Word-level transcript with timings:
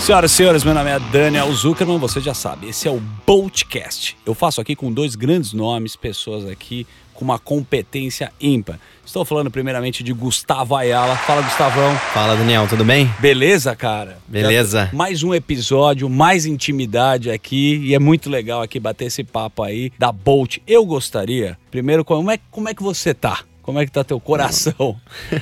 Senhoras 0.00 0.32
e 0.32 0.34
senhores, 0.34 0.64
meu 0.64 0.74
nome 0.74 0.90
é 0.90 0.98
Daniel 0.98 1.52
Zuckerman, 1.52 1.98
você 1.98 2.20
já 2.20 2.34
sabe, 2.34 2.68
esse 2.68 2.88
é 2.88 2.90
o 2.90 3.00
Boltcast. 3.26 4.16
Eu 4.26 4.34
faço 4.34 4.60
aqui 4.60 4.74
com 4.74 4.90
dois 4.92 5.14
grandes 5.14 5.52
nomes, 5.52 5.94
pessoas 5.94 6.46
aqui 6.48 6.86
com 7.14 7.24
uma 7.24 7.38
competência 7.38 8.32
ímpar. 8.40 8.80
Estou 9.04 9.24
falando 9.24 9.50
primeiramente 9.50 10.02
de 10.02 10.12
Gustavo 10.12 10.74
Ayala. 10.74 11.14
Fala, 11.16 11.42
Gustavão. 11.42 11.94
Fala, 12.14 12.34
Daniel, 12.34 12.66
tudo 12.66 12.84
bem? 12.84 13.12
Beleza, 13.20 13.76
cara? 13.76 14.18
Beleza. 14.26 14.86
Já 14.90 14.96
mais 14.96 15.22
um 15.22 15.34
episódio, 15.34 16.08
mais 16.08 16.46
intimidade 16.46 17.30
aqui 17.30 17.76
e 17.84 17.94
é 17.94 17.98
muito 17.98 18.30
legal 18.30 18.62
aqui 18.62 18.80
bater 18.80 19.04
esse 19.06 19.22
papo 19.22 19.62
aí 19.62 19.92
da 19.98 20.10
Bolt. 20.10 20.58
Eu 20.66 20.84
gostaria, 20.86 21.56
primeiro, 21.70 22.04
como 22.04 22.30
é, 22.30 22.38
como 22.50 22.68
é 22.68 22.74
que 22.74 22.82
você 22.82 23.12
tá? 23.14 23.40
Como 23.62 23.78
é 23.78 23.84
que 23.84 23.92
tá 23.92 24.02
teu 24.02 24.18
coração? 24.18 24.96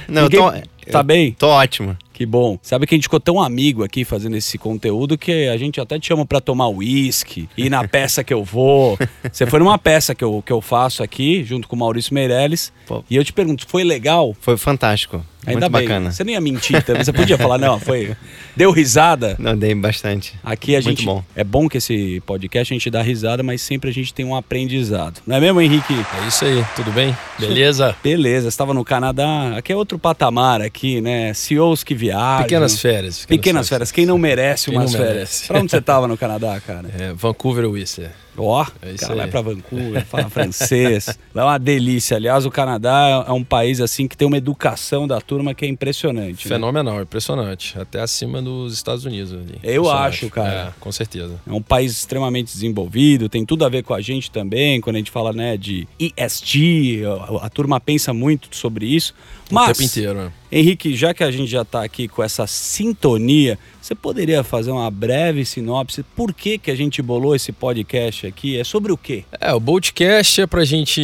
Não, 0.09 0.24
Ninguém- 0.28 0.40
eu 0.40 0.52
tô, 0.62 0.68
Tá 0.90 1.02
bem? 1.02 1.32
Tô 1.32 1.48
ótimo. 1.48 1.96
Que 2.18 2.27
bom. 2.27 2.58
Sabe 2.60 2.84
que 2.84 2.96
a 2.96 2.98
gente 2.98 3.04
ficou 3.04 3.20
tão 3.20 3.40
amigo 3.40 3.84
aqui 3.84 4.04
fazendo 4.04 4.36
esse 4.36 4.58
conteúdo 4.58 5.16
que 5.16 5.46
a 5.46 5.56
gente 5.56 5.80
até 5.80 6.00
te 6.00 6.08
chama 6.08 6.27
pra 6.27 6.41
tomar 6.41 6.66
uísque, 6.66 7.48
ir 7.56 7.70
na 7.70 7.86
peça 7.86 8.24
que 8.24 8.34
eu 8.34 8.42
vou. 8.42 8.98
Você 9.32 9.46
foi 9.46 9.60
numa 9.60 9.78
peça 9.78 10.16
que 10.16 10.24
eu, 10.24 10.42
que 10.44 10.52
eu 10.52 10.60
faço 10.60 11.00
aqui, 11.00 11.44
junto 11.44 11.68
com 11.68 11.77
o 11.77 11.78
Maurício 11.78 12.12
Meirelles. 12.12 12.72
Pô. 12.88 13.05
E 13.10 13.15
eu 13.16 13.23
te 13.23 13.33
pergunto, 13.34 13.66
foi 13.69 13.84
legal? 13.84 14.34
Foi 14.41 14.56
fantástico. 14.56 15.23
Ainda 15.47 15.60
Muito 15.69 15.73
bem. 15.73 15.83
bacana. 15.88 16.10
Você 16.10 16.24
nem 16.24 16.34
ia 16.34 16.41
mentir 16.41 16.83
também. 16.83 17.05
Você 17.05 17.12
podia 17.12 17.37
falar, 17.38 17.59
não, 17.59 17.78
foi. 17.78 18.14
Deu 18.56 18.70
risada? 18.70 19.37
Não, 19.38 19.56
dei 19.56 19.74
bastante. 19.74 20.34
Aqui 20.42 20.74
a 20.74 20.80
Muito 20.80 20.98
gente. 21.01 21.05
bom. 21.05 21.23
É 21.37 21.45
bom 21.45 21.69
que 21.69 21.78
esse 21.78 22.20
podcast 22.27 22.73
a 22.73 22.74
gente 22.74 22.91
dá 22.91 23.01
risada, 23.02 23.42
mas 23.42 23.61
sempre 23.62 23.88
a 23.88 23.92
gente 23.92 24.12
tem 24.12 24.24
um 24.27 24.34
aprendizado. 24.34 25.20
Não 25.27 25.37
é 25.37 25.41
mesmo, 25.41 25.61
Henrique? 25.61 25.95
É 25.95 26.27
isso 26.28 26.45
aí, 26.45 26.64
tudo 26.74 26.91
bem? 26.91 27.16
Beleza? 27.38 27.95
Beleza, 28.02 28.48
estava 28.48 28.74
no 28.74 28.84
Canadá. 28.84 29.56
Aqui 29.56 29.73
é 29.73 29.77
outro 29.77 29.98
patamar 29.98 30.61
aqui, 30.61 31.00
né? 31.00 31.33
CEOs 31.34 31.84
que 31.84 31.95
viajam. 31.95 32.42
Pequenas 32.45 32.80
férias. 32.80 33.25
Pequenas 33.27 33.69
férias. 33.69 33.92
Quem 33.92 34.05
não 34.06 34.19
merece 34.19 34.67
Quem 34.70 34.78
umas 34.78 34.92
não 34.92 34.98
férias? 34.98 35.14
merece. 35.14 35.47
Pra 35.47 35.61
onde 35.61 35.70
você 35.70 35.80
tava 35.80 36.08
no 36.08 36.17
Canadá, 36.17 36.58
cara? 36.67 36.89
É, 36.98 37.12
Vancouver 37.12 37.69
Whistler. 37.70 38.11
Ó, 38.39 38.64
É 38.83 38.94
cara 38.94 39.14
vai 39.14 39.25
aí. 39.25 39.31
pra 39.31 39.41
Vancouver, 39.42 40.05
fala 40.06 40.31
francês. 40.31 41.19
É 41.34 41.42
uma 41.42 41.58
delícia. 41.58 42.17
Aliás, 42.17 42.47
o 42.47 42.50
Canadá 42.50 43.25
é 43.27 43.33
um 43.33 43.45
país 43.45 43.80
assim 43.80 44.06
que 44.06 44.17
tem 44.17 44.27
uma 44.27 44.36
educação 44.36 45.06
da 45.08 45.20
turma 45.20 45.55
que 45.55 45.64
é 45.64 45.69
impressionante. 45.69 46.47
né? 46.48 46.55
Fenomenal, 46.55 47.03
impressionante. 47.03 47.78
Até 47.78 48.00
acima 48.00 48.41
dos 48.41 48.72
Estados 48.72 49.05
Unidos 49.05 49.33
ali. 49.33 49.58
Eu 49.62 49.91
acho, 49.91 50.30
cara. 50.30 50.69
É, 50.69 50.80
com 50.80 50.91
certeza. 50.92 51.34
É 51.47 51.53
um 51.53 51.62
país 51.62 51.92
extremamente 51.92 52.53
desenvolvido, 52.53 53.28
tem 53.28 53.45
tudo 53.45 53.64
a 53.64 53.69
ver 53.69 53.83
com 53.83 53.95
a 53.95 54.00
gente 54.00 54.30
também, 54.30 54.80
quando 54.80 54.97
a 54.97 54.98
gente 54.98 55.11
fala 55.11 55.33
né, 55.33 55.56
de 55.56 55.86
ESG, 55.98 57.02
a 57.41 57.48
turma 57.50 57.80
pensa 57.80 58.12
muito 58.12 58.55
sobre 58.55 58.86
isso. 58.86 59.14
O 59.50 59.54
Mas, 59.54 59.77
tempo 59.77 59.82
inteiro, 59.82 60.14
né? 60.14 60.32
Henrique, 60.50 60.96
já 60.96 61.12
que 61.12 61.22
a 61.22 61.30
gente 61.30 61.50
já 61.50 61.62
está 61.62 61.82
aqui 61.82 62.08
com 62.08 62.22
essa 62.22 62.46
sintonia, 62.46 63.58
você 63.80 63.94
poderia 63.94 64.42
fazer 64.42 64.70
uma 64.70 64.90
breve 64.90 65.44
sinopse? 65.44 66.02
Por 66.02 66.32
que, 66.32 66.58
que 66.58 66.70
a 66.70 66.74
gente 66.74 67.02
bolou 67.02 67.34
esse 67.34 67.52
podcast 67.52 68.27
aqui? 68.27 68.58
É 68.58 68.64
sobre 68.64 68.92
o 68.92 68.96
quê? 68.96 69.24
É, 69.40 69.52
o 69.52 69.60
Boltcast 69.60 70.42
é 70.42 70.46
pra 70.46 70.64
gente 70.64 71.00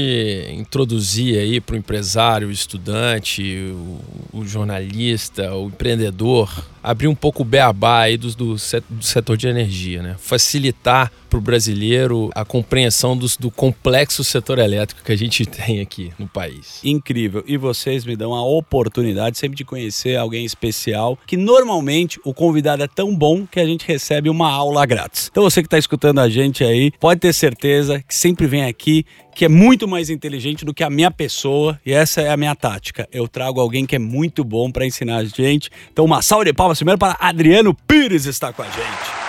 introduzir 0.51 1.39
aí 1.39 1.61
pro 1.61 1.77
empresário, 1.77 2.49
o 2.49 2.53
estudante, 2.53 3.73
o, 4.33 4.41
o 4.41 4.47
jornalista, 4.47 5.55
o 5.55 5.67
empreendedor, 5.69 6.51
abrir 6.85 7.09
um 7.09 7.15
pouco 7.15 7.43
o 7.43 7.45
beabá 7.45 8.01
aí 8.03 8.17
do, 8.19 8.33
do, 8.37 8.59
set- 8.59 8.85
do 8.91 9.03
setor 9.03 9.37
de 9.39 9.49
energia, 9.49 10.03
né? 10.03 10.17
Facilitar 10.19 11.11
pro 11.31 11.41
brasileiro 11.41 12.31
a 12.35 12.45
compreensão 12.45 13.17
dos- 13.17 13.37
do 13.37 13.51
complexo 13.51 14.23
setor 14.23 14.59
elétrico 14.59 15.03
que 15.03 15.11
a 15.11 15.17
gente 15.17 15.45
tem 15.47 15.81
aqui 15.81 16.13
no 16.19 16.29
país. 16.29 16.81
Incrível. 16.85 17.43
E 17.47 17.57
vocês 17.57 18.05
me 18.05 18.15
dão 18.15 18.35
a 18.35 18.45
oportunidade 18.45 19.39
sempre 19.39 19.57
de 19.57 19.65
conhecer 19.65 20.17
alguém 20.17 20.45
especial, 20.45 21.19
que 21.27 21.37
normalmente 21.37 22.21
o 22.25 22.35
convidado 22.35 22.83
é 22.83 22.87
tão 22.87 23.17
bom 23.17 23.47
que 23.47 23.59
a 23.59 23.65
gente 23.67 23.87
recebe 23.87 24.29
uma 24.29 24.51
aula 24.51 24.85
grátis. 24.85 25.29
Então 25.31 25.43
você 25.43 25.63
que 25.63 25.67
está 25.67 25.79
escutando 25.79 26.19
a 26.21 26.29
gente 26.29 26.63
aí, 26.63 26.93
pode 27.01 27.21
ter 27.21 27.33
certeza 27.33 28.03
que 28.07 28.15
sempre 28.15 28.47
vem 28.47 28.65
aqui 28.65 29.05
que 29.35 29.45
é 29.45 29.49
muito 29.49 29.89
mais 29.89 30.11
inteligente 30.11 30.65
do 30.65 30.73
que 30.73 30.85
a 30.85 30.91
minha 30.91 31.11
pessoa, 31.11 31.81
e 31.85 31.93
essa 31.93 32.21
é 32.21 32.31
a 32.31 32.37
minha 32.37 32.55
tática. 32.55 33.09
Eu 33.13 33.27
trago 33.27 33.61
alguém 33.61 33.85
que 33.85 33.97
é 33.97 33.99
muito 33.99 34.45
bom 34.45 34.71
para 34.71 34.87
ensinar 34.87 35.17
a 35.17 35.25
gente. 35.25 35.71
Então 35.93 36.05
uma 36.05 36.23
salva 36.23 36.45
de 36.45 36.53
palmas 36.53 36.79
primeiro 36.79 36.99
para 36.99 37.17
Adriano 37.21 37.75
Pires 37.75 38.27
estar 38.27 38.53
com 38.53 38.63
a 38.63 38.67
gente. 38.67 39.25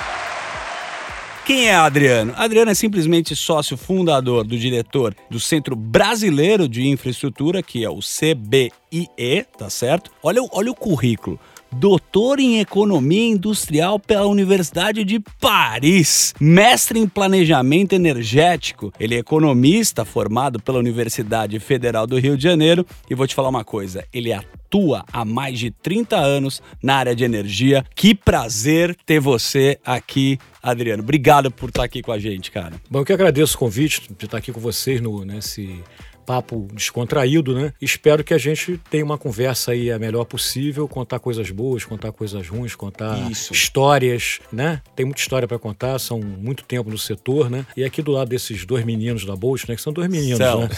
Quem 1.46 1.68
é 1.68 1.76
Adriano? 1.76 2.34
Adriano 2.36 2.72
é 2.72 2.74
simplesmente 2.74 3.36
sócio 3.36 3.78
fundador 3.78 4.44
do 4.44 4.58
diretor 4.58 5.16
do 5.30 5.40
Centro 5.40 5.76
Brasileiro 5.76 6.68
de 6.68 6.88
Infraestrutura, 6.88 7.62
que 7.62 7.84
é 7.84 7.90
o 7.90 8.00
CBIE, 8.00 9.46
tá 9.56 9.70
certo? 9.70 10.10
Olha, 10.24 10.42
olha 10.52 10.72
o 10.72 10.76
currículo. 10.76 11.40
Doutor 11.78 12.40
em 12.40 12.60
Economia 12.62 13.28
Industrial 13.28 14.00
pela 14.00 14.26
Universidade 14.26 15.04
de 15.04 15.20
Paris. 15.42 16.34
Mestre 16.40 16.98
em 16.98 17.06
Planejamento 17.06 17.92
Energético. 17.92 18.94
Ele 18.98 19.16
é 19.16 19.18
economista 19.18 20.06
formado 20.06 20.58
pela 20.58 20.80
Universidade 20.80 21.60
Federal 21.60 22.08
do 22.08 22.18
Rio 22.18 22.38
de 22.38 22.44
Janeiro. 22.44 22.86
E 23.10 23.14
vou 23.14 23.28
te 23.28 23.36
falar 23.36 23.50
uma 23.50 23.66
coisa: 23.66 24.06
ele 24.14 24.32
atua 24.32 25.04
há 25.12 25.26
mais 25.26 25.60
de 25.60 25.70
30 25.70 26.16
anos 26.16 26.62
na 26.82 26.96
área 26.96 27.14
de 27.14 27.26
energia. 27.26 27.84
Que 27.94 28.16
prazer 28.16 28.96
ter 29.06 29.20
você 29.20 29.78
aqui, 29.84 30.40
Adriano. 30.64 31.04
Obrigado 31.04 31.52
por 31.52 31.68
estar 31.68 31.84
aqui 31.84 32.02
com 32.02 32.14
a 32.14 32.18
gente, 32.18 32.52
cara. 32.52 32.76
Bom, 32.90 33.00
eu 33.00 33.06
que 33.06 33.12
agradeço 33.12 33.58
o 33.58 33.60
convite 33.60 34.02
de 34.18 34.26
estar 34.26 34.38
aqui 34.38 34.54
com 34.54 34.62
vocês 34.62 35.02
no, 35.02 35.26
nesse 35.26 35.84
papo 36.26 36.68
descontraído, 36.74 37.54
né? 37.56 37.72
Espero 37.82 38.24
que 38.24 38.34
a 38.34 38.38
gente 38.38 38.80
tenha 38.90 39.04
uma 39.06 39.18
conversa 39.18 39.72
aí 39.72 39.92
a 39.92 40.00
melhor 40.00 40.26
possível, 40.26 40.88
contar 40.88 41.20
coisas 41.20 41.50
boas, 41.52 41.84
contar 41.84 42.12
coisas 42.12 42.48
ruins, 42.48 42.76
contar 42.76 43.30
Isso. 43.32 43.54
histórias, 43.54 44.40
né? 44.52 44.82
Tem 44.96 45.06
muita 45.06 45.22
história 45.22 45.48
para 45.48 45.60
contar, 45.60 46.00
são 46.00 46.20
muito 46.20 46.64
tempo 46.64 46.90
no 46.90 46.98
setor, 46.98 47.50
né? 47.50 47.66
E 47.78 47.84
aqui 47.84 48.02
do 48.02 48.12
lado 48.12 48.30
desses 48.30 48.66
dois 48.66 48.84
meninos 48.84 49.26
da 49.26 49.36
Bolt, 49.36 49.68
né? 49.68 49.76
Que 49.76 49.82
são 49.82 49.94
dois 49.94 50.10
meninos, 50.10 50.38
São, 50.38 50.62
né? 50.62 50.70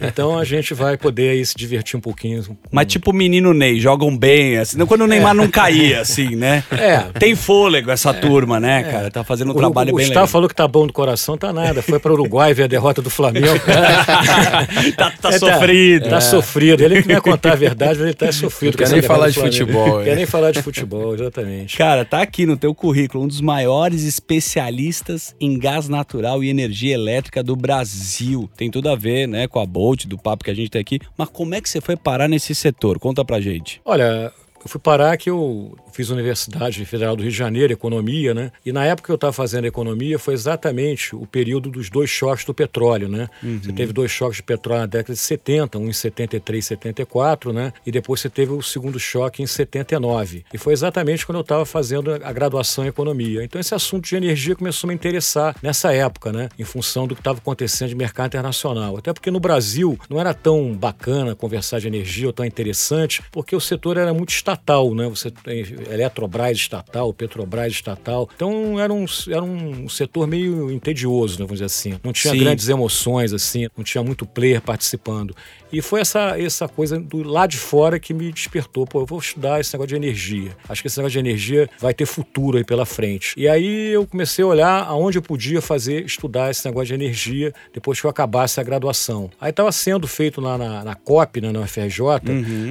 Então 0.08 0.38
a 0.38 0.44
gente 0.44 0.74
vai 0.74 0.96
poder 0.96 1.30
aí 1.30 1.44
se 1.46 1.54
divertir 1.56 1.96
um 1.96 2.00
pouquinho. 2.00 2.44
com- 2.44 2.56
Mas 2.70 2.86
tipo 2.86 3.10
o 3.10 3.14
menino 3.14 3.52
Ney, 3.54 3.78
jogam 3.78 4.16
bem, 4.16 4.58
assim, 4.58 4.84
quando 4.86 5.02
o 5.02 5.06
Neymar 5.06 5.34
não 5.34 5.48
caía, 5.48 6.00
assim, 6.00 6.34
né? 6.36 6.64
É. 6.80 6.98
Tem 7.18 7.34
fôlego 7.36 7.90
essa 7.90 8.12
turma, 8.14 8.58
né, 8.58 8.82
cara? 8.84 9.10
Tá 9.10 9.22
fazendo 9.22 9.52
um 9.52 9.54
trabalho 9.54 9.90
o, 9.90 9.92
o 9.92 9.96
bem 9.96 10.06
Gustavo 10.06 10.20
legal. 10.24 10.26
falou 10.26 10.48
que 10.48 10.54
tá 10.54 10.66
bom 10.66 10.86
do 10.86 10.92
coração, 10.92 11.36
tá 11.36 11.52
nada. 11.52 11.82
Foi 11.82 11.98
para 11.98 12.10
o 12.10 12.14
Uruguai 12.14 12.54
ver 12.54 12.64
a 12.64 12.66
derrota 12.66 13.02
do 13.02 13.10
Flamengo. 13.10 13.46
tá 14.96 15.10
tá 15.10 15.28
É, 15.30 15.38
sofrido. 15.38 16.08
Tá 16.08 16.20
sofrido. 16.20 16.82
Ele 16.82 17.02
que 17.02 17.08
não 17.08 17.14
ia 17.16 17.20
contar 17.20 17.52
a 17.52 17.56
verdade, 17.56 17.98
mas 17.98 18.06
ele 18.08 18.14
tá 18.14 18.32
sofrido. 18.32 18.78
Não 18.78 18.86
quer 18.86 18.92
nem 18.92 19.02
falar 19.02 19.28
de 19.30 19.34
futebol, 19.40 19.98
Não 19.98 20.04
quer 20.04 20.10
é. 20.10 20.16
nem 20.16 20.26
falar 20.26 20.50
de 20.52 20.62
futebol, 20.62 21.14
exatamente. 21.14 21.76
Cara, 21.76 22.04
tá 22.04 22.20
aqui 22.22 22.46
no 22.46 22.56
teu 22.56 22.74
currículo 22.74 23.24
um 23.24 23.28
dos 23.28 23.40
maiores 23.40 24.04
especialistas 24.04 25.34
em 25.40 25.58
gás 25.58 25.88
natural 25.88 26.42
e 26.42 26.48
energia 26.48 26.94
elétrica 26.94 27.42
do 27.42 27.54
Brasil. 27.56 28.48
Tem 28.56 28.70
tudo 28.70 28.88
a 28.88 28.96
ver, 28.96 29.26
né, 29.26 29.46
com 29.48 29.58
a 29.60 29.66
Bolt, 29.66 30.06
do 30.06 30.18
papo 30.18 30.44
que 30.44 30.50
a 30.50 30.54
gente 30.54 30.70
tem 30.70 30.80
aqui. 30.80 30.98
Mas 31.16 31.28
como 31.28 31.54
é 31.54 31.60
que 31.60 31.68
você 31.68 31.80
foi 31.80 31.96
parar 31.96 32.28
nesse 32.28 32.54
setor? 32.54 32.98
Conta 32.98 33.24
pra 33.24 33.40
gente. 33.40 33.80
Olha, 33.84 34.32
eu 34.64 34.68
fui 34.68 34.80
parar 34.80 35.16
que 35.16 35.30
eu 35.30 35.76
fiz 35.92 36.10
Universidade 36.10 36.84
Federal 36.84 37.16
do 37.16 37.22
Rio 37.22 37.30
de 37.30 37.36
Janeiro, 37.36 37.72
Economia, 37.72 38.34
né? 38.34 38.52
E 38.64 38.72
na 38.72 38.84
época 38.84 39.06
que 39.06 39.12
eu 39.12 39.16
estava 39.16 39.32
fazendo 39.32 39.66
Economia 39.66 40.18
foi 40.18 40.34
exatamente 40.34 41.14
o 41.14 41.26
período 41.26 41.70
dos 41.70 41.90
dois 41.90 42.10
choques 42.10 42.44
do 42.44 42.54
petróleo, 42.54 43.08
né? 43.08 43.28
Você 43.42 43.72
teve 43.72 43.92
dois 43.92 44.10
choques 44.10 44.36
de 44.36 44.42
petróleo 44.42 44.80
na 44.80 44.86
década 44.86 45.14
de 45.14 45.20
70, 45.20 45.78
um 45.78 45.88
em 45.88 45.92
73 45.92 46.64
74, 46.64 47.52
né? 47.52 47.72
E 47.86 47.90
depois 47.90 48.20
você 48.20 48.28
teve 48.28 48.52
o 48.52 48.62
segundo 48.62 48.98
choque 48.98 49.42
em 49.42 49.46
79. 49.46 50.44
E 50.52 50.58
foi 50.58 50.72
exatamente 50.72 51.24
quando 51.24 51.36
eu 51.36 51.42
estava 51.42 51.64
fazendo 51.64 52.12
a 52.12 52.32
graduação 52.32 52.84
em 52.84 52.88
Economia. 52.88 53.42
Então 53.42 53.60
esse 53.60 53.74
assunto 53.74 54.06
de 54.08 54.16
energia 54.16 54.54
começou 54.54 54.88
a 54.88 54.88
me 54.88 54.94
interessar 54.94 55.56
nessa 55.62 55.92
época, 55.92 56.32
né? 56.32 56.48
Em 56.58 56.64
função 56.64 57.06
do 57.06 57.14
que 57.14 57.20
estava 57.20 57.38
acontecendo 57.38 57.88
de 57.88 57.94
mercado 57.94 58.28
internacional. 58.28 58.96
Até 58.96 59.12
porque 59.12 59.30
no 59.30 59.40
Brasil 59.40 59.98
não 60.08 60.20
era 60.20 60.34
tão 60.34 60.72
bacana 60.74 61.34
conversar 61.34 61.80
de 61.80 61.86
energia 61.86 62.26
ou 62.26 62.32
tão 62.32 62.44
interessante, 62.44 63.22
porque 63.32 63.56
o 63.56 63.60
setor 63.60 63.96
era 63.96 64.12
muito 64.12 64.30
estatal, 64.50 64.94
né? 64.94 65.08
Você 65.08 65.30
tem 65.30 65.64
Eletrobras 65.90 66.56
estatal, 66.56 67.12
Petrobras 67.12 67.72
estatal. 67.72 68.28
Então 68.34 68.78
era 68.78 68.92
um, 68.92 69.04
era 69.28 69.42
um 69.42 69.88
setor 69.88 70.26
meio 70.26 70.70
entedioso, 70.70 71.34
né, 71.34 71.44
vamos 71.44 71.54
dizer 71.54 71.66
assim. 71.66 71.98
Não 72.02 72.12
tinha 72.12 72.32
Sim. 72.32 72.40
grandes 72.40 72.68
emoções, 72.68 73.32
assim, 73.32 73.68
não 73.76 73.84
tinha 73.84 74.02
muito 74.02 74.26
player 74.26 74.60
participando. 74.60 75.34
E 75.72 75.80
foi 75.80 76.00
essa, 76.00 76.38
essa 76.38 76.66
coisa 76.66 76.98
do 76.98 77.22
lá 77.22 77.46
de 77.46 77.56
fora 77.56 77.98
que 78.00 78.12
me 78.12 78.32
despertou. 78.32 78.86
Pô, 78.86 79.00
eu 79.00 79.06
vou 79.06 79.18
estudar 79.18 79.60
esse 79.60 79.72
negócio 79.72 79.88
de 79.88 79.96
energia. 79.96 80.56
Acho 80.68 80.82
que 80.82 80.88
esse 80.88 80.98
negócio 80.98 81.12
de 81.12 81.18
energia 81.18 81.70
vai 81.78 81.94
ter 81.94 82.06
futuro 82.06 82.58
aí 82.58 82.64
pela 82.64 82.84
frente. 82.84 83.34
E 83.36 83.48
aí 83.48 83.92
eu 83.92 84.06
comecei 84.06 84.44
a 84.44 84.48
olhar 84.48 84.82
aonde 84.84 85.18
eu 85.18 85.22
podia 85.22 85.62
fazer, 85.62 86.04
estudar 86.04 86.50
esse 86.50 86.66
negócio 86.66 86.88
de 86.88 86.94
energia 86.94 87.52
depois 87.72 88.00
que 88.00 88.06
eu 88.06 88.10
acabasse 88.10 88.58
a 88.58 88.62
graduação. 88.62 89.30
Aí 89.40 89.50
estava 89.50 89.70
sendo 89.70 90.08
feito 90.08 90.40
lá 90.40 90.58
na, 90.58 90.82
na 90.82 90.94
COP, 90.94 91.40
né, 91.40 91.52
na 91.52 91.60
UFRJ, 91.60 92.00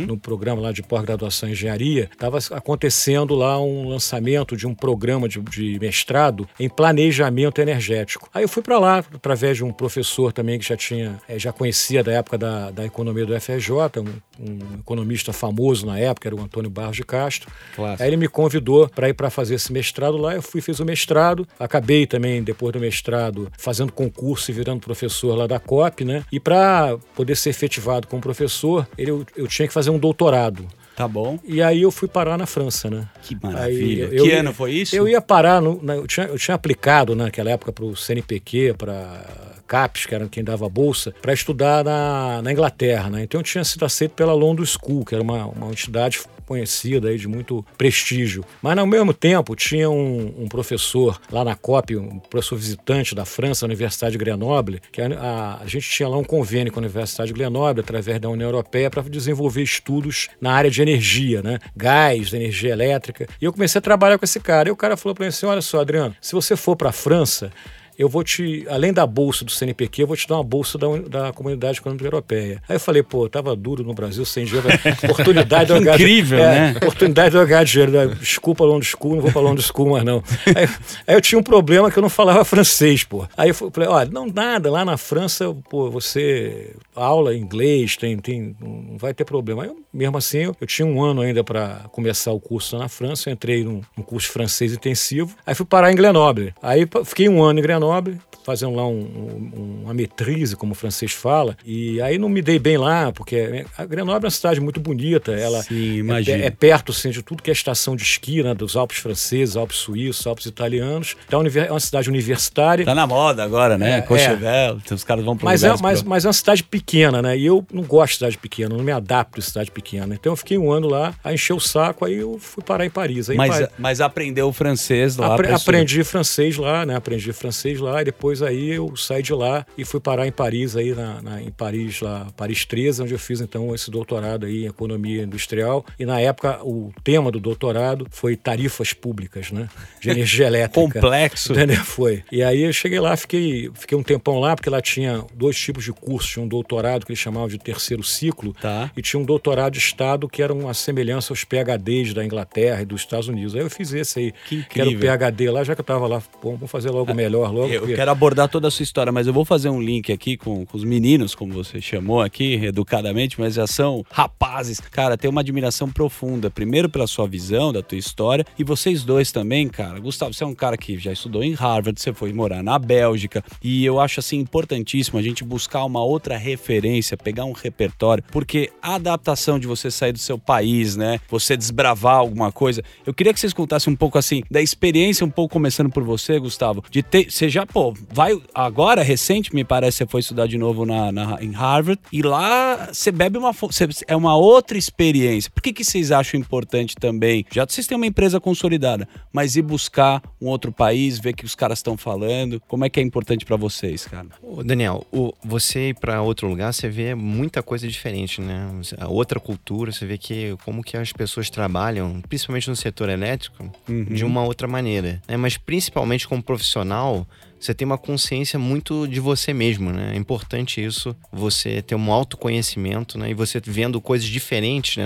no 0.06 0.18
programa 0.18 0.62
lá 0.62 0.72
de 0.74 0.84
pós-graduação 0.84 1.48
em 1.48 1.54
engenharia 1.54 1.69
engenharia, 1.70 2.10
estava 2.12 2.40
acontecendo 2.52 3.36
lá 3.36 3.62
um 3.62 3.88
lançamento 3.88 4.58
de 4.58 4.68
um 4.68 4.74
programa 4.74 5.28
de, 5.28 5.40
de 5.42 5.78
mestrado 5.80 6.48
em 6.60 6.68
planejamento 6.68 7.62
energético. 7.62 8.30
Aí 8.34 8.44
eu 8.44 8.50
fui 8.50 8.64
para 8.64 8.80
lá 8.80 8.98
através 8.98 9.58
de 9.58 9.64
um 9.64 9.72
professor 9.72 10.34
também 10.34 10.58
que 10.58 10.68
já 10.68 10.76
tinha, 10.76 11.20
eh, 11.28 11.38
já 11.38 11.52
conhecia 11.52 12.04
da 12.04 12.12
época 12.12 12.38
da, 12.38 12.72
da 12.72 12.86
economia 12.86 13.26
do 13.26 13.40
FRJ, 13.40 13.72
um, 13.98 14.44
um 14.44 14.80
economista 14.80 15.32
famoso 15.32 15.86
na 15.86 16.00
época, 16.00 16.28
era 16.28 16.36
o 16.36 16.42
Antônio 16.42 16.70
Barros 16.70 16.96
de 16.96 17.04
Castro. 17.04 17.50
Clássico. 17.76 18.04
Aí 18.04 18.10
ele 18.10 18.18
me 18.18 18.28
convidou 18.28 18.90
para 18.90 19.10
ir 19.10 19.14
para 19.14 19.30
fazer 19.30 19.56
esse 19.56 19.72
mestrado 19.72 20.18
lá. 20.18 20.36
Eu 20.36 20.42
fui 20.42 20.62
fiz 20.62 20.80
o 20.80 20.86
mestrado, 20.86 21.48
acabei 21.60 22.06
também 22.06 22.44
depois 22.44 22.74
do 22.74 22.80
mestrado 22.80 23.52
fazendo 23.58 23.92
concurso 23.92 24.52
e 24.52 24.54
virando 24.54 24.80
professor 24.80 25.36
lá 25.36 25.48
da 25.48 25.60
COP, 25.60 26.04
né? 26.04 26.24
E 26.32 26.40
para 26.40 26.98
poder 27.16 27.36
ser 27.36 27.50
efetivado 27.50 28.08
como 28.08 28.22
professor, 28.22 28.88
ele, 28.98 29.12
eu, 29.12 29.26
eu 29.36 29.48
tinha 29.48 29.68
que 29.68 29.74
fazer 29.74 29.90
um 29.90 30.00
doutorado. 30.00 30.66
Tá 31.00 31.08
bom. 31.08 31.40
E 31.46 31.62
aí 31.62 31.82
eu 31.82 31.92
fui 31.92 32.10
parar 32.10 32.38
na 32.38 32.46
França, 32.46 32.90
né? 32.90 33.08
Que 33.22 33.34
maravilha. 33.42 34.10
Aí, 34.10 34.18
eu, 34.18 34.26
que 34.26 34.32
eu, 34.32 34.40
ano 34.42 34.54
foi 34.54 34.74
isso? 34.74 34.94
Eu 34.94 35.08
ia 35.08 35.22
parar, 35.22 35.62
no, 35.62 35.82
na, 35.82 35.96
eu, 35.96 36.06
tinha, 36.06 36.26
eu 36.26 36.38
tinha 36.38 36.54
aplicado 36.54 37.16
naquela 37.16 37.50
época 37.52 37.72
para 37.72 37.86
o 37.86 37.96
CNPq, 37.96 38.76
para 38.78 39.24
CAPES, 39.66 40.06
que 40.08 40.14
era 40.14 40.28
quem 40.28 40.44
dava 40.44 40.66
a 40.66 40.70
bolsa, 40.70 41.14
para 41.22 41.32
estudar 41.32 41.86
na, 41.86 42.42
na 42.42 42.52
Inglaterra, 42.52 43.10
né? 43.10 43.24
Então 43.24 43.40
eu 43.40 43.44
tinha 43.46 43.64
sido 43.64 43.86
aceito 43.86 44.12
pela 44.12 44.34
London 44.34 44.66
School, 44.66 45.06
que 45.06 45.16
era 45.16 45.24
uma, 45.24 45.46
uma 45.46 45.72
entidade 45.72 46.20
conhecida 46.50 47.10
aí 47.10 47.18
de 47.18 47.28
muito 47.28 47.64
prestígio. 47.78 48.44
Mas 48.60 48.76
ao 48.76 48.88
mesmo 48.88 49.14
tempo 49.14 49.56
tinha 49.56 49.88
um, 49.88 50.34
um 50.40 50.48
professor 50.48 51.22
lá 51.32 51.46
na 51.46 51.56
COP, 51.56 51.96
um 51.96 52.18
professor 52.18 52.58
visitante 52.58 53.14
da 53.14 53.24
França, 53.24 53.62
da 53.62 53.68
Universidade 53.68 54.14
de 54.14 54.18
Grenoble, 54.18 54.82
que 54.92 55.00
a, 55.00 55.08
a, 55.08 55.62
a, 55.62 55.68
gente 55.68 55.88
tinha 55.88 56.10
lá 56.10 56.18
um 56.18 56.24
convênio 56.24 56.74
com 56.74 56.80
a 56.80 56.82
Universidade 56.82 57.28
de 57.28 57.34
Grenoble, 57.38 57.82
através 57.82 58.20
da 58.20 58.28
União 58.30 58.48
Europeia, 58.48 58.90
para 58.90 59.04
desenvolver 59.04 59.62
estudos 59.62 60.28
na 60.42 60.52
área 60.54 60.72
de 60.72 60.82
energia, 60.82 61.44
né? 61.44 61.60
Gás, 61.78 62.34
energia 62.34 62.72
elétrica. 62.72 63.28
E 63.40 63.46
eu 63.46 63.54
comecei 63.54 63.78
a 63.78 63.82
trabalhar 63.82 64.18
com 64.18 64.26
esse 64.26 64.40
cara. 64.40 64.70
E 64.70 64.72
o 64.72 64.76
cara 64.76 64.98
falou 64.98 65.14
para 65.14 65.26
mim 65.26 65.30
assim: 65.30 65.46
olha 65.46 65.62
só, 65.62 65.82
Adriano, 65.82 66.16
se 66.20 66.34
você 66.34 66.56
for 66.56 66.76
para 66.76 66.90
a 66.90 66.94
França, 66.94 67.52
eu 68.00 68.08
vou 68.08 68.24
te, 68.24 68.66
além 68.70 68.94
da 68.94 69.06
bolsa 69.06 69.44
do 69.44 69.52
CNPq, 69.52 70.04
eu 70.04 70.08
vou 70.08 70.16
te 70.16 70.26
dar 70.26 70.36
uma 70.36 70.44
bolsa 70.44 70.78
da, 70.78 70.88
da 71.10 71.34
Comunidade 71.34 71.80
Econômica 71.80 72.06
Europeia. 72.06 72.64
Aí 72.70 72.78
eu 72.78 72.80
falei, 72.80 73.04
pô, 73.04 73.28
tava 73.28 73.54
duro 73.58 73.84
no 73.84 73.94
Brasil, 73.94 74.24
sem 74.24 74.46
dinheiro, 74.46 74.70
oportunidade 75.04 75.74
de 75.74 75.90
Incrível, 75.90 76.40
é, 76.40 76.44
né? 76.44 76.74
Oportunidade 76.78 77.32
de 77.32 77.36
eu 77.36 77.46
ganhar 77.46 77.66
dinheiro. 77.66 77.92
Né? 77.92 78.16
Desculpa, 78.18 78.64
London 78.64 78.84
School, 78.84 79.16
não 79.16 79.22
vou 79.22 79.34
para 79.34 79.42
London 79.42 79.62
School 79.62 79.90
mais 79.90 80.06
não. 80.06 80.24
Aí, 80.46 80.70
aí, 81.06 81.16
eu 81.16 81.20
tinha 81.20 81.38
um 81.38 81.44
problema 81.44 81.92
que 81.92 82.00
eu 82.00 82.02
não 82.02 82.10
falava 82.10 82.46
francês, 82.46 83.04
pô. 83.04 83.28
Aí 83.36 83.50
eu 83.50 83.54
falei, 83.54 83.90
olha, 83.90 84.10
não 84.10 84.26
nada, 84.28 84.72
lá 84.72 84.86
na 84.86 84.96
França, 84.96 85.54
pô, 85.70 85.92
você 85.92 86.74
aula 86.96 87.36
em 87.36 87.42
inglês, 87.42 87.98
tem, 87.98 88.18
tem, 88.18 88.56
não 88.62 88.98
vai 88.98 89.14
ter 89.14 89.26
problema. 89.26 89.64
Aí, 89.64 89.72
mesmo 89.94 90.18
assim, 90.18 90.38
eu, 90.38 90.56
eu 90.62 90.68
tinha 90.68 90.86
um 90.86 91.04
ano 91.04 91.20
ainda 91.20 91.44
para 91.44 91.82
começar 91.92 92.32
o 92.32 92.40
curso 92.40 92.78
na 92.78 92.88
França, 92.88 93.30
eu 93.30 93.34
entrei 93.34 93.66
num, 93.66 93.82
num 93.98 94.04
curso 94.04 94.30
francês 94.30 94.72
intensivo, 94.72 95.36
aí 95.46 95.54
fui 95.54 95.66
parar 95.66 95.92
em 95.92 95.96
Grenoble. 95.96 96.54
Aí 96.62 96.88
fiquei 97.04 97.28
um 97.28 97.44
ano 97.44 97.60
em 97.60 97.62
Grenoble, 97.62 97.89
Grenoble, 97.90 98.20
fazendo 98.44 98.76
lá 98.76 98.88
um, 98.88 99.00
um, 99.00 99.82
uma 99.84 99.94
metrise, 99.94 100.56
como 100.56 100.72
o 100.72 100.76
francês 100.76 101.12
fala. 101.12 101.58
E 101.66 102.02
aí 102.02 102.18
não 102.18 102.30
me 102.30 102.42
dei 102.42 102.60
bem 102.60 102.78
lá, 102.78 103.12
porque 103.12 103.66
a 103.78 103.86
Grenoble 103.86 104.24
é 104.24 104.26
uma 104.26 104.32
cidade 104.32 104.62
muito 104.62 104.80
bonita. 104.80 105.32
Ela 105.32 105.62
Sim, 105.64 106.02
é, 106.12 106.46
é, 106.46 106.50
perto 106.50 106.92
assim, 106.92 107.10
de 107.10 107.22
tudo 107.22 107.44
que 107.44 107.50
é 107.50 107.54
estação 107.54 107.96
de 107.96 108.04
esqui, 108.04 108.44
né, 108.44 108.54
dos 108.54 108.76
Alpes 108.76 109.00
franceses, 109.00 109.56
Alpes 109.56 109.78
suíços, 109.78 110.26
Alpes 110.26 110.46
italianos. 110.46 111.16
Então 111.28 111.44
é 111.44 111.72
uma 111.72 111.80
cidade 111.80 112.10
universitária. 112.10 112.86
Tá 112.86 112.96
na 112.96 113.08
moda 113.08 113.44
agora, 113.44 113.78
né? 113.78 114.00
É, 114.00 114.02
Courchevel, 114.02 114.80
é. 114.90 114.94
os 114.94 115.04
caras 115.04 115.24
vão 115.24 115.36
para 115.36 115.46
mas 115.46 115.64
é, 115.64 115.76
mas, 115.82 116.04
mas 116.04 116.26
é 116.26 116.28
uma 116.28 116.34
cidade 116.34 116.64
pequena, 116.64 117.22
né? 117.22 117.38
E 117.38 117.46
eu 117.46 117.66
não 117.72 117.84
gosto 117.84 118.12
de 118.12 118.18
cidade 118.20 118.38
pequena, 118.38 118.76
não 118.76 118.84
me 118.84 118.92
adapto 118.92 119.40
a 119.40 119.44
cidade 119.44 119.72
pequena. 119.72 120.16
Então 120.16 120.34
eu 120.34 120.38
fiquei 120.38 120.58
um 120.58 120.72
ano 120.72 120.88
lá, 120.88 121.14
a 121.24 121.34
encher 121.34 121.54
o 121.54 121.60
saco, 121.60 122.06
aí 122.06 122.16
eu 122.16 122.38
fui 122.40 122.64
parar 122.64 122.86
em 122.86 122.90
Paris. 122.90 123.30
Aí 123.30 123.38
mas, 123.38 123.52
Paris... 123.52 123.70
mas 123.78 124.02
aprendeu 124.02 124.52
francês 124.52 125.18
lá? 125.18 125.36
Apre 125.36 125.52
aprendi 125.52 126.04
francês 126.04 126.58
lá, 126.58 126.86
né? 126.86 126.96
Aprendi 126.96 127.32
francês 127.34 127.79
lá 127.80 128.02
e 128.02 128.06
depois 128.06 128.42
aí 128.42 128.72
eu 128.72 128.96
saí 128.96 129.22
de 129.22 129.34
lá 129.34 129.66
e 129.78 129.86
fui 129.86 130.00
parar 130.00 130.28
em 130.28 130.32
Paris 130.32 130.76
aí 130.76 130.94
na, 130.94 131.22
na, 131.22 131.42
em 131.42 131.52
Paris 131.52 132.02
lá 132.02 132.28
Paris 132.36 132.66
13 132.66 133.04
onde 133.04 133.14
eu 133.14 133.20
fiz 133.20 133.42
então 133.42 133.74
esse 133.74 133.90
doutorado 133.90 134.46
aí 134.46 134.64
em 134.64 134.68
economia 134.68 135.24
industrial. 135.24 135.86
E 135.98 136.06
na 136.06 136.20
época 136.20 136.60
o 136.64 136.92
tema 137.04 137.32
do 137.32 137.40
doutorado 137.40 138.08
foi 138.10 138.36
tarifas 138.36 138.94
públicas 138.94 139.52
né? 139.52 139.70
De 140.00 140.10
energia 140.10 140.48
elétrica. 140.48 140.82
Complexo. 140.82 141.54
Entendeu? 141.54 141.78
foi. 141.84 142.24
E 142.32 142.44
aí 142.44 142.64
eu 142.64 142.74
cheguei 142.74 143.00
lá 143.00 143.16
fiquei 143.16 143.70
fiquei 143.74 143.98
um 143.98 144.04
tempão 144.04 144.40
lá 144.40 144.56
porque 144.56 144.70
lá 144.70 144.82
tinha 144.82 145.24
dois 145.34 145.58
tipos 145.58 145.84
de 145.84 145.94
curso. 145.94 146.30
Tinha 146.30 146.44
um 146.44 146.48
doutorado 146.48 147.06
que 147.06 147.12
eles 147.12 147.20
chamavam 147.20 147.48
de 147.48 147.58
terceiro 147.58 148.04
ciclo 148.04 148.54
tá. 148.54 148.92
e 148.96 149.02
tinha 149.02 149.20
um 149.20 149.26
doutorado 149.26 149.74
de 149.74 149.80
estado 149.80 150.28
que 150.28 150.42
era 150.42 150.54
uma 150.54 150.74
semelhança 150.74 151.32
aos 151.32 151.44
PhDs 151.44 152.14
da 152.14 152.24
Inglaterra 152.24 152.82
e 152.82 152.86
dos 152.86 153.02
Estados 153.02 153.28
Unidos. 153.28 153.56
Aí 153.56 153.62
eu 153.62 153.70
fiz 153.70 153.94
esse 153.94 154.20
aí 154.20 154.34
que, 154.48 154.64
que 154.64 154.82
era 154.82 154.90
o 154.90 154.98
PhD 154.98 155.50
lá 155.50 155.64
já 155.64 155.76
que 155.76 155.82
eu 155.82 155.84
estava 155.84 156.08
lá 156.08 156.22
pô, 156.42 156.52
vamos 156.52 156.72
fazer 156.72 156.90
logo 156.90 157.14
melhor 157.14 157.52
logo 157.52 157.69
eu 157.76 157.88
quero 157.88 158.12
abordar 158.12 158.50
toda 158.50 158.68
a 158.68 158.72
sua 158.72 158.84
história, 158.84 159.12
mas 159.12 159.28
eu 159.28 159.34
vou 159.34 159.46
fazer 159.46 159.70
um 159.70 159.82
link 159.82 160.12
aqui 160.12 160.38
com, 160.38 160.66
com, 160.66 160.78
os 160.78 160.84
meninos, 160.84 161.36
como 161.36 161.54
você 161.54 161.82
chamou 161.82 162.22
aqui, 162.22 162.54
educadamente, 162.64 163.40
mas 163.40 163.56
já 163.56 163.68
são 163.68 164.04
rapazes. 164.12 164.80
Cara, 164.80 165.18
tem 165.18 165.30
uma 165.30 165.42
admiração 165.42 165.90
profunda, 165.90 166.50
primeiro 166.50 166.90
pela 166.90 167.08
sua 167.08 167.28
visão, 167.28 167.72
da 167.72 167.82
tua 167.82 167.98
história, 167.98 168.46
e 168.58 168.64
vocês 168.64 169.04
dois 169.04 169.32
também, 169.32 169.68
cara. 169.68 170.00
Gustavo, 170.00 170.34
você 170.34 170.44
é 170.44 170.48
um 170.48 170.56
cara 170.56 170.78
que 170.78 170.98
já 170.98 171.12
estudou 171.12 171.44
em 171.44 171.54
Harvard, 171.54 172.00
você 172.00 172.14
foi 172.14 172.34
morar 172.34 172.64
na 172.64 172.78
Bélgica, 172.80 173.44
e 173.64 173.86
eu 173.86 174.00
acho 174.00 174.20
assim 174.20 174.38
importantíssimo 174.38 175.20
a 175.20 175.22
gente 175.22 175.44
buscar 175.44 175.84
uma 175.86 176.04
outra 176.04 176.38
referência, 176.38 177.18
pegar 177.18 177.46
um 177.46 177.52
repertório, 177.52 178.24
porque 178.32 178.72
a 178.82 178.96
adaptação 178.96 179.60
de 179.60 179.68
você 179.68 179.92
sair 179.92 180.14
do 180.14 180.20
seu 180.20 180.38
país, 180.38 180.96
né, 180.96 181.20
você 181.30 181.56
desbravar 181.56 182.16
alguma 182.16 182.52
coisa, 182.52 182.84
eu 183.06 183.14
queria 183.14 183.34
que 183.34 183.40
vocês 183.40 183.54
contassem 183.54 183.92
um 183.94 183.96
pouco 183.96 184.18
assim 184.18 184.44
da 184.50 184.62
experiência, 184.62 185.26
um 185.26 185.30
pouco 185.30 185.54
começando 185.54 185.90
por 185.90 186.04
você, 186.04 186.40
Gustavo, 186.40 186.84
de 186.90 187.04
ter, 187.04 187.30
você 187.30 187.50
já, 187.50 187.59
pô, 187.66 187.94
vai 188.12 188.40
agora, 188.54 189.02
recente, 189.04 189.54
me 189.54 189.64
parece, 189.64 189.98
você 189.98 190.08
foi 190.08 190.20
estudar 190.22 190.48
de 190.48 190.58
novo 190.58 190.86
na, 190.86 191.12
na 191.12 191.38
em 191.42 191.52
Harvard. 191.52 192.02
E 192.12 192.22
lá 192.22 192.90
você 192.92 193.12
bebe 193.12 193.38
uma. 193.38 193.52
Você, 193.52 193.88
é 194.08 194.16
uma 194.16 194.36
outra 194.36 194.78
experiência. 194.78 195.52
Por 195.52 195.62
que, 195.62 195.74
que 195.74 195.84
vocês 195.84 196.12
acham 196.12 196.40
importante 196.40 196.96
também? 196.96 197.46
Já 197.52 197.66
vocês 197.66 197.88
têm 197.88 197.96
uma 197.96 198.08
empresa 198.08 198.40
consolidada, 198.40 199.08
mas 199.32 199.56
ir 199.56 199.62
buscar 199.62 200.22
um 200.42 200.48
outro 200.48 200.72
país, 200.72 201.20
ver 201.20 201.32
o 201.32 201.36
que 201.36 201.46
os 201.46 201.56
caras 201.56 201.80
estão 201.80 201.98
falando. 201.98 202.62
Como 202.68 202.86
é 202.86 202.90
que 202.90 203.00
é 203.00 203.04
importante 203.04 203.46
para 203.46 203.56
vocês, 203.56 204.06
cara? 204.06 204.28
Ô 204.42 204.64
Daniel, 204.64 205.06
o, 205.12 205.34
você 205.44 205.90
ir 205.90 205.96
para 205.96 206.22
outro 206.22 206.48
lugar, 206.48 206.74
você 206.74 206.90
vê 206.90 207.16
muita 207.16 207.62
coisa 207.62 207.88
diferente, 207.88 208.42
né? 208.42 208.70
A 208.98 209.08
outra 209.08 209.40
cultura, 209.40 209.92
você 209.92 210.06
vê 210.06 210.18
que 210.18 210.56
como 210.64 210.84
que 210.84 210.98
as 210.98 211.12
pessoas 211.12 211.50
trabalham, 211.50 212.22
principalmente 212.28 212.70
no 212.70 212.76
setor 212.76 213.10
elétrico, 213.10 213.70
uhum. 213.88 214.06
de 214.06 214.26
uma 214.26 214.44
outra 214.44 214.68
maneira. 214.68 215.22
Né? 215.28 215.38
Mas 215.38 215.58
principalmente 215.58 216.28
como 216.28 216.42
profissional, 216.42 217.28
você 217.60 217.74
tem 217.74 217.86
uma 217.86 217.98
consciência 217.98 218.58
muito 218.58 219.08
de 219.08 219.20
você 219.20 219.54
mesmo, 219.54 219.92
né? 219.92 220.12
É 220.14 220.18
importante 220.18 220.84
isso, 220.84 221.16
você 221.32 221.82
ter 221.82 221.96
um 221.96 222.12
autoconhecimento, 222.12 223.18
né? 223.18 223.32
E 223.32 223.34
você 223.34 223.60
vendo 223.64 224.00
coisas 224.00 224.28
diferentes, 224.28 224.98
né? 224.98 225.06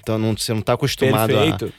então 0.00 0.18
não, 0.18 0.36
você 0.36 0.52
não 0.52 0.60
está 0.60 0.72
acostumado 0.72 1.34